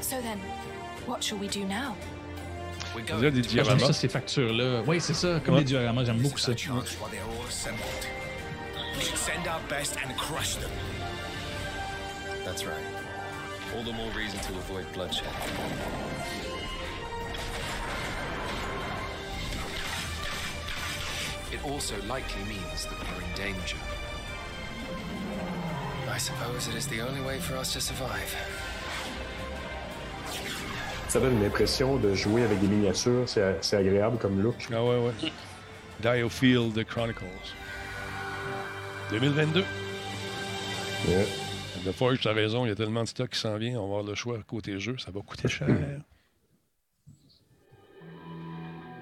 [0.00, 0.38] So then,
[1.06, 1.96] what shall we do now?
[2.96, 3.00] A
[3.30, 3.86] des J'aime dioramas?
[3.86, 4.82] ça, ces factures-là.
[4.86, 5.60] Oui, c'est ça, comme Ouais.
[5.60, 6.50] les dioramas, j'aime beaucoup ça.
[6.52, 7.86] Our chance while they're all assembled.
[8.96, 10.70] We should send our best and crush them.
[12.44, 12.74] That's right.
[13.76, 15.26] All the more reason to avoid bloodshed.
[21.52, 23.76] It also likely means that we're in danger.
[26.08, 28.34] I suppose it is the only way for us to survive.
[31.10, 33.28] Ça donne une impression de jouer avec des miniatures.
[33.28, 34.68] C'est agréable comme look.
[34.72, 35.32] Ah ouais, ouais.
[36.00, 37.24] Diofield Chronicles.
[39.10, 39.64] 2022.
[41.08, 41.26] Ouais.
[41.84, 43.80] The Forge, t'as raison, il y a tellement de stock qui s'en vient.
[43.80, 45.66] On va avoir le choix côté jeu, ça va coûter cher.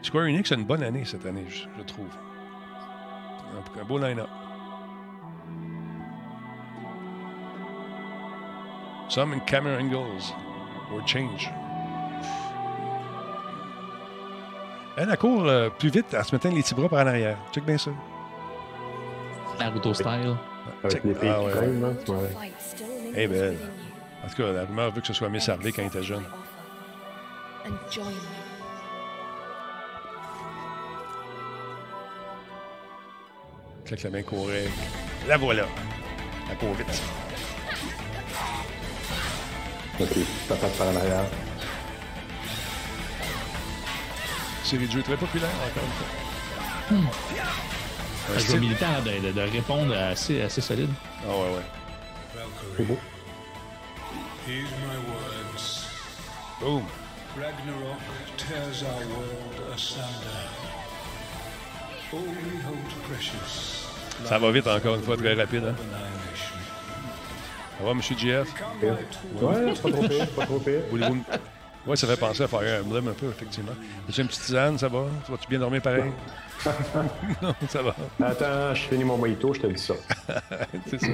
[0.03, 2.09] Square Enix a une bonne année cette année, je, je trouve.
[3.53, 4.31] Un, un beau line-up.
[9.11, 10.33] Some in camera angles
[10.91, 11.51] or change.
[15.01, 17.37] Elle, elle court euh, plus vite en se mettant les petits bras par en arrière.
[17.53, 17.91] Check bien ça.
[19.61, 20.35] Naruto style.
[20.91, 21.95] Filles Ah, ouais, remains
[23.15, 23.29] Eh belle.
[23.29, 23.59] within you.
[24.25, 26.25] En tout cas, la rumeur veut que ce soit Miss Harvey quand il était jeune.
[33.85, 34.69] Claque la main courait.
[35.27, 35.65] La voilà.
[36.51, 37.03] Elle court vite.
[40.01, 40.09] Ok,
[40.49, 41.48] passe par en
[44.69, 47.09] Série de jeux très populaire, encore une fois.
[48.29, 50.91] Un Le jeu style- militaire de, de- de répondre assez, assez solide.
[51.25, 52.43] Ah ouais, ouais.
[52.77, 52.99] C'est beau.
[54.47, 55.87] Heed my words.
[56.61, 56.83] Boom.
[57.37, 57.99] Ragnarok
[58.37, 60.49] tears our world asunder.
[62.13, 63.87] All we hold precious.
[64.27, 65.65] Ça va vite encore une fois, très rapide.
[65.65, 65.75] Hein?
[67.79, 68.03] Ça va, M.
[68.03, 68.49] GF?
[68.83, 70.81] Ouais, c'est pas trop pire, pas trop pire.
[70.91, 71.25] Voulez-vous
[71.89, 73.73] Ouais, ça fait penser à Fire Emblem un peu, effectivement.
[74.07, 75.07] As-tu une petite tisane, ça va?
[75.27, 76.13] Vas-tu bien dormir pareil?
[77.43, 77.97] non, ça va.
[78.23, 79.95] Attends, je finis mon mojito, je te dis ça.
[80.87, 81.07] C'est ça.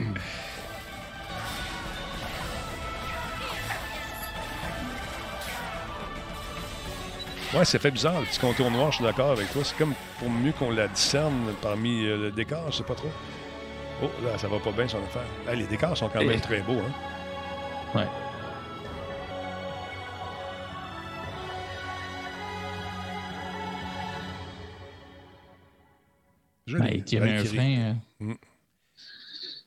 [7.57, 9.63] Ouais, ça fait bizarre, le petit contour noir, je suis d'accord avec toi.
[9.65, 13.13] C'est comme pour mieux qu'on la discerne parmi euh, le décor, je sais pas trop.
[14.03, 15.55] Oh, là, ça va pas bien son affaire.
[15.55, 17.99] Les décors sont quand même très beaux, hein?
[18.01, 18.09] Ouais.
[27.05, 27.97] Il tirait un frein.
[28.23, 28.35] euh,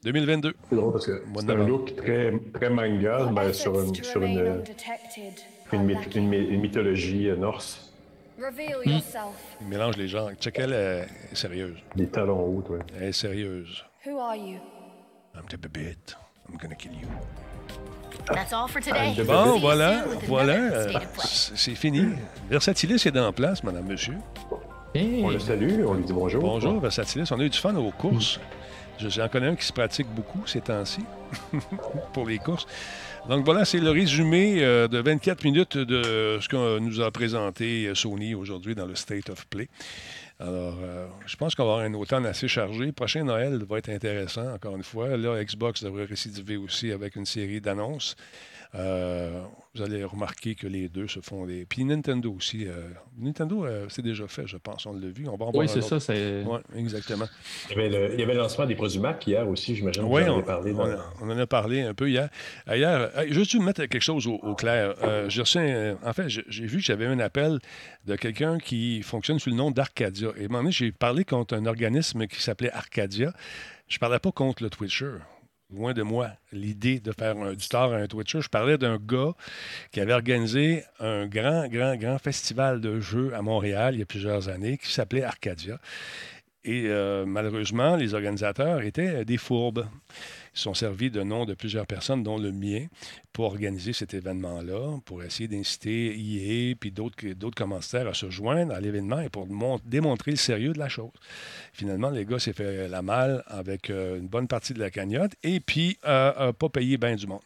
[0.03, 0.53] 2022.
[0.69, 4.63] C'est drôle parce que c'est un look très, très manga ben, sur une, sur une,
[5.73, 7.83] une, une une mythologie euh, norse.
[8.85, 9.35] Yourself.
[9.61, 10.31] Il mélange les genres.
[10.39, 11.77] Check elle, est sérieuse.
[11.95, 12.79] Des talons hauts, ouais.
[12.95, 13.83] Elle est sérieuse.
[14.05, 14.59] Who are you?
[15.35, 16.15] I'm the bébête.
[16.49, 17.07] I'm gonna kill you.
[18.27, 19.13] That's all for today.
[19.23, 20.53] Bon, voilà, voilà.
[20.53, 22.05] euh, c'est fini.
[22.49, 24.15] Versatilis est en place, madame, monsieur.
[24.95, 26.41] Hey, On le salue, on lui dit bonjour.
[26.41, 27.29] Bonjour, Versatilis.
[27.31, 28.39] On a eu du fun aux courses.
[28.99, 31.01] Je- J'en connais un qui se pratique beaucoup ces temps-ci
[32.13, 32.65] pour les courses.
[33.29, 37.85] Donc voilà, c'est le résumé euh, de 24 minutes de ce qu'on nous a présenté
[37.87, 39.67] euh, Sony aujourd'hui dans le State of Play.
[40.39, 42.91] Alors, euh, je pense qu'on va avoir un automne assez chargé.
[42.91, 45.15] Prochain Noël va être intéressant, encore une fois.
[45.17, 48.15] Là, Xbox devrait récidiver aussi avec une série d'annonces.
[48.75, 49.41] Euh,
[49.75, 51.65] vous allez remarquer que les deux se font des.
[51.65, 52.67] Puis Nintendo aussi.
[52.67, 54.85] euh, Nintendo, euh, c'est déjà fait, je pense.
[54.85, 55.27] On l'a vu.
[55.27, 55.99] On va en Oui, c'est ça.
[55.99, 56.43] C'est...
[56.45, 57.25] Oui, exactement.
[57.69, 60.03] Il y, avait le, il y avait le lancement des produits Mac hier aussi, j'imagine.
[60.03, 60.73] Oui, en on, avez parlé.
[60.73, 62.29] on a- on en a parlé un peu hier.
[62.69, 64.95] Hier, juste dû mettre quelque chose au, au clair.
[65.03, 67.59] Euh, j'ai reçu un- en fait, j'ai j'ai vu que j'avais un appel
[68.05, 70.29] de quelqu'un qui fonctionne sous le nom d'Arcadia.
[70.37, 73.31] Et à un moment donné, j'ai parlé contre un organisme qui s'appelait Arcadia.
[73.87, 75.11] Je parlais pas contre le Twitcher.
[75.69, 78.39] Loin de moi, l'idée de faire du tort à un Twitcher.
[78.41, 79.33] Je parlais d'un gars
[79.91, 84.05] qui avait organisé un grand, grand, grand festival de jeux à Montréal il y a
[84.05, 85.77] plusieurs années qui s'appelait Arcadia.
[86.67, 89.87] Et euh, malheureusement, les organisateurs étaient des fourbes.
[90.53, 92.87] Ils sont servis de noms de plusieurs personnes, dont le mien,
[93.31, 98.73] pour organiser cet événement-là, pour essayer d'inciter IE puis d'autres d'autres commanditaires à se joindre
[98.73, 101.11] à l'événement et pour mon- démontrer le sérieux de la chose.
[101.71, 105.33] Finalement, les gars s'est fait la malle avec euh, une bonne partie de la cagnotte
[105.43, 107.41] et puis euh, pas payé bien du monde.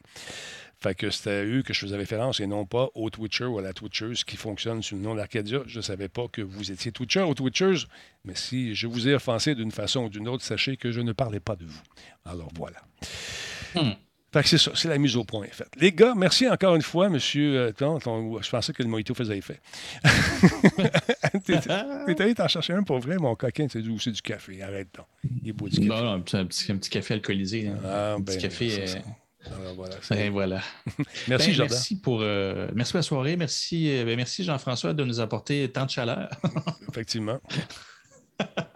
[0.84, 3.60] Fait que c'était à eux que je faisais référence et non pas au Twitcher ou
[3.60, 5.60] à la Twitcheuse qui fonctionne sous le nom d'Arcadia.
[5.68, 7.88] Je ne savais pas que vous étiez Twitcher ou Twitcheuse,
[8.26, 11.12] mais si je vous ai offensé d'une façon ou d'une autre, sachez que je ne
[11.14, 11.82] parlais pas de vous.
[12.26, 12.80] Alors voilà.
[14.34, 15.68] Fait que c'est ça, c'est la mise au point faite.
[15.78, 17.58] Les gars, merci encore une fois, monsieur.
[17.58, 19.60] euh, ton- ton- je pensais que le mojito faisait effet.
[21.46, 24.62] T'es t'es allé t'en chercher un pour vrai, mon coquin, c'est du, c'est du café?
[24.62, 25.06] Arrête donc.
[25.44, 25.88] Il est beau du café.
[25.90, 27.68] Non, non, un petit, un café alcoolisé.
[27.68, 27.78] hein.
[27.86, 28.86] Ah, un petit ben, café.
[29.48, 29.62] Euh.
[29.62, 30.62] Alors, voilà, ben, voilà.
[31.28, 31.76] Merci, Ben, Jordan.
[31.76, 33.38] Merci pour, euh, merci pour la soirée.
[33.38, 36.30] Merci, euh, ben, merci Jean-François de nous apporter tant de chaleur.
[36.90, 37.40] Effectivement.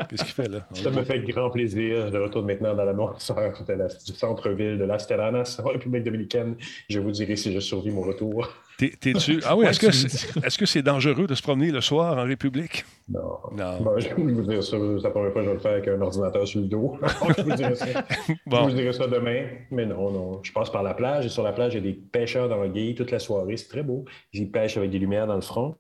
[0.10, 0.68] Qu'est-ce qu'il fait là?
[0.74, 2.12] Ça me fait grand plaisir.
[2.12, 6.56] Je retourne maintenant dans la noirceur du centre-ville de Las Terranas, en République dominicaine.
[6.90, 8.50] Je vous dirai si je survis mon retour.
[8.78, 9.42] T'es- T'es-tu.
[9.46, 12.24] Ah oui, est-ce que c'est est -ce c'est dangereux de se promener le soir en
[12.24, 12.86] République?
[13.08, 13.38] Non.
[13.52, 13.82] Non.
[13.82, 14.78] Bon, je vais vous dire ça.
[14.78, 16.98] C'est la première fois que je vais le faire avec un ordinateur sur le dos.
[17.38, 17.86] je vous dirai ça.
[18.48, 18.64] Bon.
[18.64, 19.42] Je vous dirai ça demain.
[19.72, 20.40] Mais non, non.
[20.44, 22.62] Je passe par la plage et sur la plage, il y a des pêcheurs dans
[22.62, 23.58] le gué toute la soirée.
[23.58, 24.06] C'est très beau.
[24.34, 25.76] Ils pêchent avec des lumières dans le front.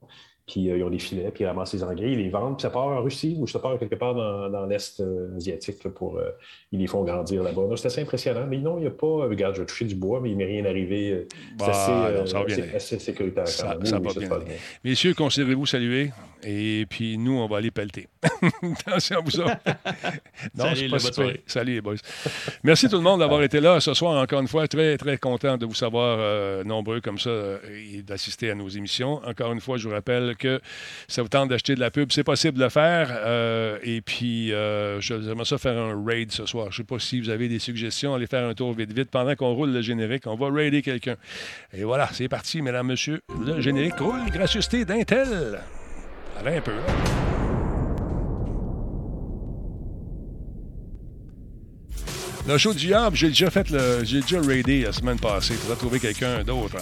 [0.47, 2.57] Puis euh, ils ont des filets, puis ils ramassent les anguilles, ils les vendent.
[2.57, 5.84] Puis ça part en Russie ou ça part quelque part dans, dans l'Est euh, asiatique.
[5.84, 6.30] là, pour, euh,
[6.72, 7.63] ils les font grandir là-bas.
[7.77, 8.45] C'est assez impressionnant.
[8.47, 9.07] Mais non, il n'y a pas.
[9.07, 11.11] euh, regarde, je vais toucher du bois, mais il m'est rien arrivé.
[11.11, 11.27] euh,
[11.59, 12.43] C'est Bah,
[12.76, 13.47] assez, euh, sécuritaire.
[13.47, 13.85] Ça- quand même.
[13.88, 14.39] ça Oui, bien bien.
[14.84, 16.11] Messieurs, considérez-vous salués.
[16.47, 18.07] Et puis, nous, on va aller pelleter.
[18.85, 19.57] Attention à vous autres.
[20.55, 20.99] non, Salut, pas.
[21.47, 21.95] Salut, les boys.
[22.63, 24.22] Merci tout le monde d'avoir été là ce soir.
[24.22, 27.31] Encore une fois, très, très content de vous savoir euh, nombreux comme ça
[27.93, 29.22] et d'assister à nos émissions.
[29.26, 30.60] Encore une fois, je vous rappelle que
[31.07, 33.10] ça vous tente d'acheter de la pub, c'est possible de le faire.
[33.12, 36.68] Euh, et puis, euh, j'aimerais ça faire un raid ce soir.
[36.72, 38.14] Je ne sais pas si vous avez des suggestions.
[38.14, 39.10] Allez faire un tour vite, vite.
[39.10, 41.16] Pendant qu'on roule le générique, on va raider quelqu'un.
[41.74, 43.22] Et voilà, c'est parti, mesdames, messieurs.
[43.45, 44.30] Le générique roule.
[44.32, 45.60] Gracieuseté d'Intel.
[46.40, 47.26] Allez un peu, là.
[52.48, 54.03] Le show du Diable, j'ai déjà fait le.
[54.03, 55.53] J'ai déjà raidé la semaine passée.
[55.53, 56.78] Il faudra trouver quelqu'un d'autre.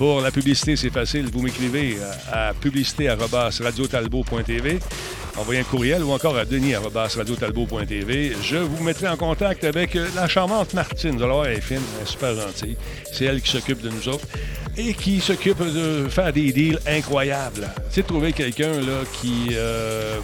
[0.00, 1.26] Pour la publicité, c'est facile.
[1.30, 1.98] Vous m'écrivez
[2.32, 4.78] à, à publicité.radiotalbo.tv.
[5.36, 8.32] Envoyez un courriel ou encore à denis.radiotalbo.tv.
[8.42, 11.18] Je vous mettrai en contact avec euh, la charmante Martine.
[11.18, 12.78] Vous allez elle est fine, elle est super gentille.
[13.12, 14.26] C'est elle qui s'occupe de nous autres
[14.78, 17.68] et qui s'occupe de faire des deals incroyables.
[17.90, 19.48] C'est de trouver quelqu'un là qui.
[19.52, 20.16] euh,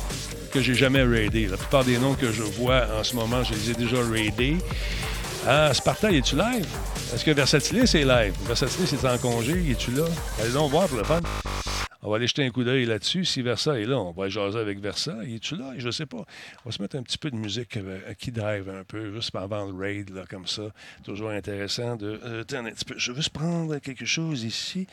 [0.53, 1.49] que j'ai jamais raidé.
[1.49, 4.57] La plupart des noms que je vois en ce moment, je les ai déjà raidés.
[5.47, 6.65] Ah, Sparta, es-tu live?
[7.15, 8.35] Est-ce que Versatilis est live?
[8.47, 10.05] Versatilis est en congé, es-tu là?
[10.41, 11.21] Allez donc voir pour le fun.
[12.03, 13.25] On va aller jeter un coup d'œil là-dessus.
[13.25, 15.17] Si Versa est là, on va jaser avec Versa.
[15.25, 15.73] Es-tu là?
[15.77, 16.25] Je sais pas.
[16.65, 19.35] On va se mettre un petit peu de musique euh, qui drive un peu, juste
[19.35, 20.63] avant le raid, là, comme ça.
[21.05, 22.21] Toujours intéressant de.
[22.23, 22.95] euh, attends un petit peu.
[22.97, 24.87] Je veux juste prendre quelque chose ici.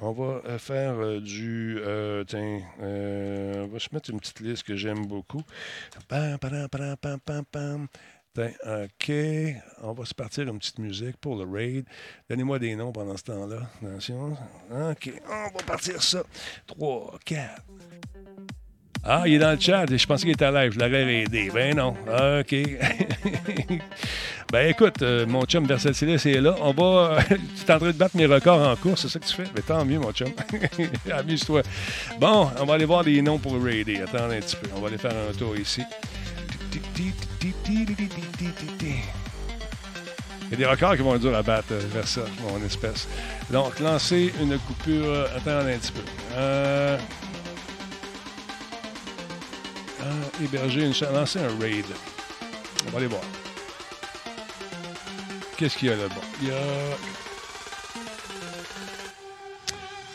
[0.00, 1.78] On va euh, faire euh, du.
[2.26, 5.42] tiens, on va se mettre une petite liste que j'aime beaucoup.
[6.08, 7.86] Pam, pam, pam, pam, pam, pam.
[8.38, 9.12] OK.
[9.82, 11.84] On va se partir une petite musique pour le raid.
[12.28, 13.68] Donnez-moi des noms pendant ce temps-là.
[13.82, 14.32] Attention.
[14.70, 15.12] OK.
[15.28, 16.22] On va partir ça.
[16.66, 17.62] 3, 4.
[19.04, 19.86] Ah, il est dans le chat.
[19.88, 20.72] Je pensais qu'il était à live.
[20.72, 21.50] Je l'aurais aidé.
[21.52, 21.94] Ben non.
[22.40, 22.54] OK.
[24.52, 26.56] ben écoute, euh, mon chum Versatilis est là.
[26.60, 27.18] On va.
[27.28, 29.44] tu es en train de battre mes records en course, c'est ça que tu fais?
[29.54, 30.28] Ben tant mieux, mon chum.
[31.12, 31.62] Amuse-toi.
[32.20, 34.00] Bon, on va aller voir des noms pour raider.
[34.00, 34.68] Attends un petit peu.
[34.76, 35.82] On va aller faire un tour ici.
[40.50, 42.64] Il y a des records qui vont être durs à battre euh, vers ça, mon
[42.64, 43.06] espèce.
[43.50, 45.26] Donc, lancer une coupure.
[45.36, 46.00] Attends un petit peu.
[46.32, 46.98] Euh...
[50.02, 51.12] euh, héberger une chaîne.
[51.12, 51.84] Lancer un raid.
[52.86, 53.22] On va aller voir.
[55.58, 56.14] Qu'est-ce qu'il y a là-bas?
[56.40, 56.54] Il y a.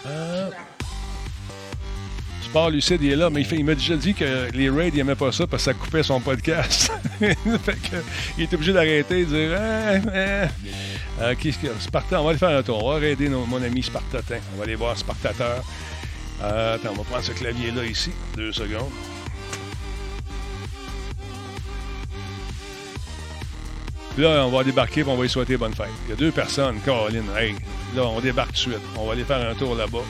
[0.08, 0.50] Euh...
[2.54, 5.16] Sport Lucide, il est là, mais il, m'a déjà dit que les raids, il n'aimait
[5.16, 6.92] pas ça parce que ça coupait son podcast.
[7.20, 7.78] fait
[8.38, 11.24] il est obligé d'arrêter et de dire Ah, ah.
[11.24, 11.80] Euh, Qu'est-ce qu'il y a?
[11.80, 12.84] Sparta, on va aller faire un tour.
[12.84, 14.38] On va raider mon ami Spartatin.
[14.54, 15.64] On va aller voir Spartateur.
[16.44, 18.12] Euh, attends, on va prendre ce clavier-là ici.
[18.38, 18.92] Deux secondes.
[24.16, 25.88] Là, on va débarquer et on va lui souhaiter bonne fête.
[26.06, 27.26] Il y a deux personnes, Caroline.
[27.36, 27.56] Hey,
[27.96, 28.88] là, on débarque tout de suite.
[28.96, 30.04] On va aller faire un tour là-bas.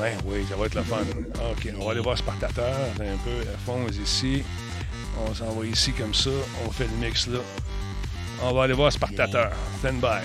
[0.00, 0.98] Ouais, oui, ça va être le fun.
[1.50, 2.74] OK, on va aller voir Spartateur.
[3.00, 4.42] Un peu, à fond, ici.
[5.26, 6.30] On s'en va ici comme ça.
[6.66, 7.38] On fait le mix là.
[8.42, 9.52] On va aller voir Spartateur.
[9.78, 10.22] Stand by.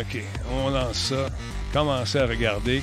[0.00, 1.28] OK, on lance ça.
[1.72, 2.82] Commencez à regarder.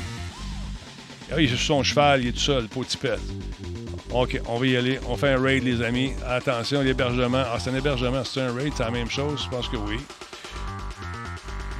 [1.31, 3.19] Ah, il est sur son cheval, il est tout seul, pète.
[4.11, 4.99] OK, on va y aller.
[5.07, 6.13] On fait un raid, les amis.
[6.27, 7.43] Attention, l'hébergement.
[7.51, 9.41] Ah, c'est un hébergement, c'est un raid, c'est la même chose?
[9.45, 9.97] Je pense que oui.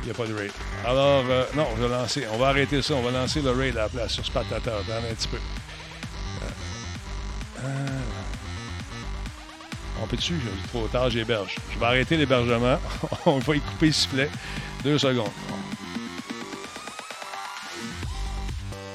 [0.02, 0.52] Il n'y a pas de raid.
[0.86, 2.26] Alors, euh, non, on va lancer.
[2.34, 2.96] On va arrêter ça.
[2.96, 4.80] On va lancer le raid à la place sur Spartateur.
[4.80, 5.38] Attends un petit peu.
[5.38, 6.50] Euh,
[7.64, 8.00] euh,
[10.02, 11.56] on peut dessus, trop tard, j'héberge.
[11.72, 12.80] Je vais arrêter l'hébergement.
[13.28, 14.30] on va y couper le sifflet.
[14.84, 15.30] Deux secondes.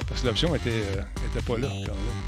[0.09, 1.01] Parce que l'option était, euh,
[1.31, 1.67] était pas là.
[1.69, 2.26] quand même.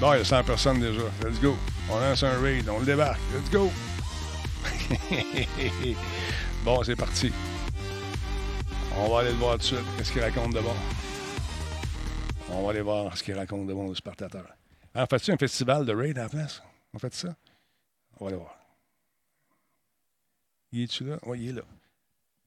[0.00, 1.02] Bon, il y a 100 personnes déjà.
[1.22, 1.54] Let's go.
[1.90, 3.20] On lance un raid, on le débarque.
[3.34, 3.70] Let's go.
[6.64, 7.30] bon, c'est parti.
[8.96, 9.84] On va aller le voir tout de suite.
[9.98, 10.74] Qu'est-ce qu'il raconte de bon?
[12.48, 14.46] On va aller voir ce qu'il raconte de bon le Spartateur.
[14.94, 16.62] En fait-tu un festival de raid à la place?
[16.94, 17.36] On fait ça?
[18.18, 18.56] On va aller voir.
[20.72, 21.18] Il est-tu là?
[21.26, 21.62] Oui, il est là.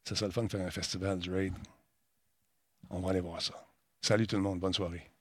[0.04, 1.54] C'est ça le fun de faire un festival du raid.
[2.90, 3.54] On va aller voir ça.
[4.02, 4.60] Salut tout le monde.
[4.60, 5.13] Bonne soirée.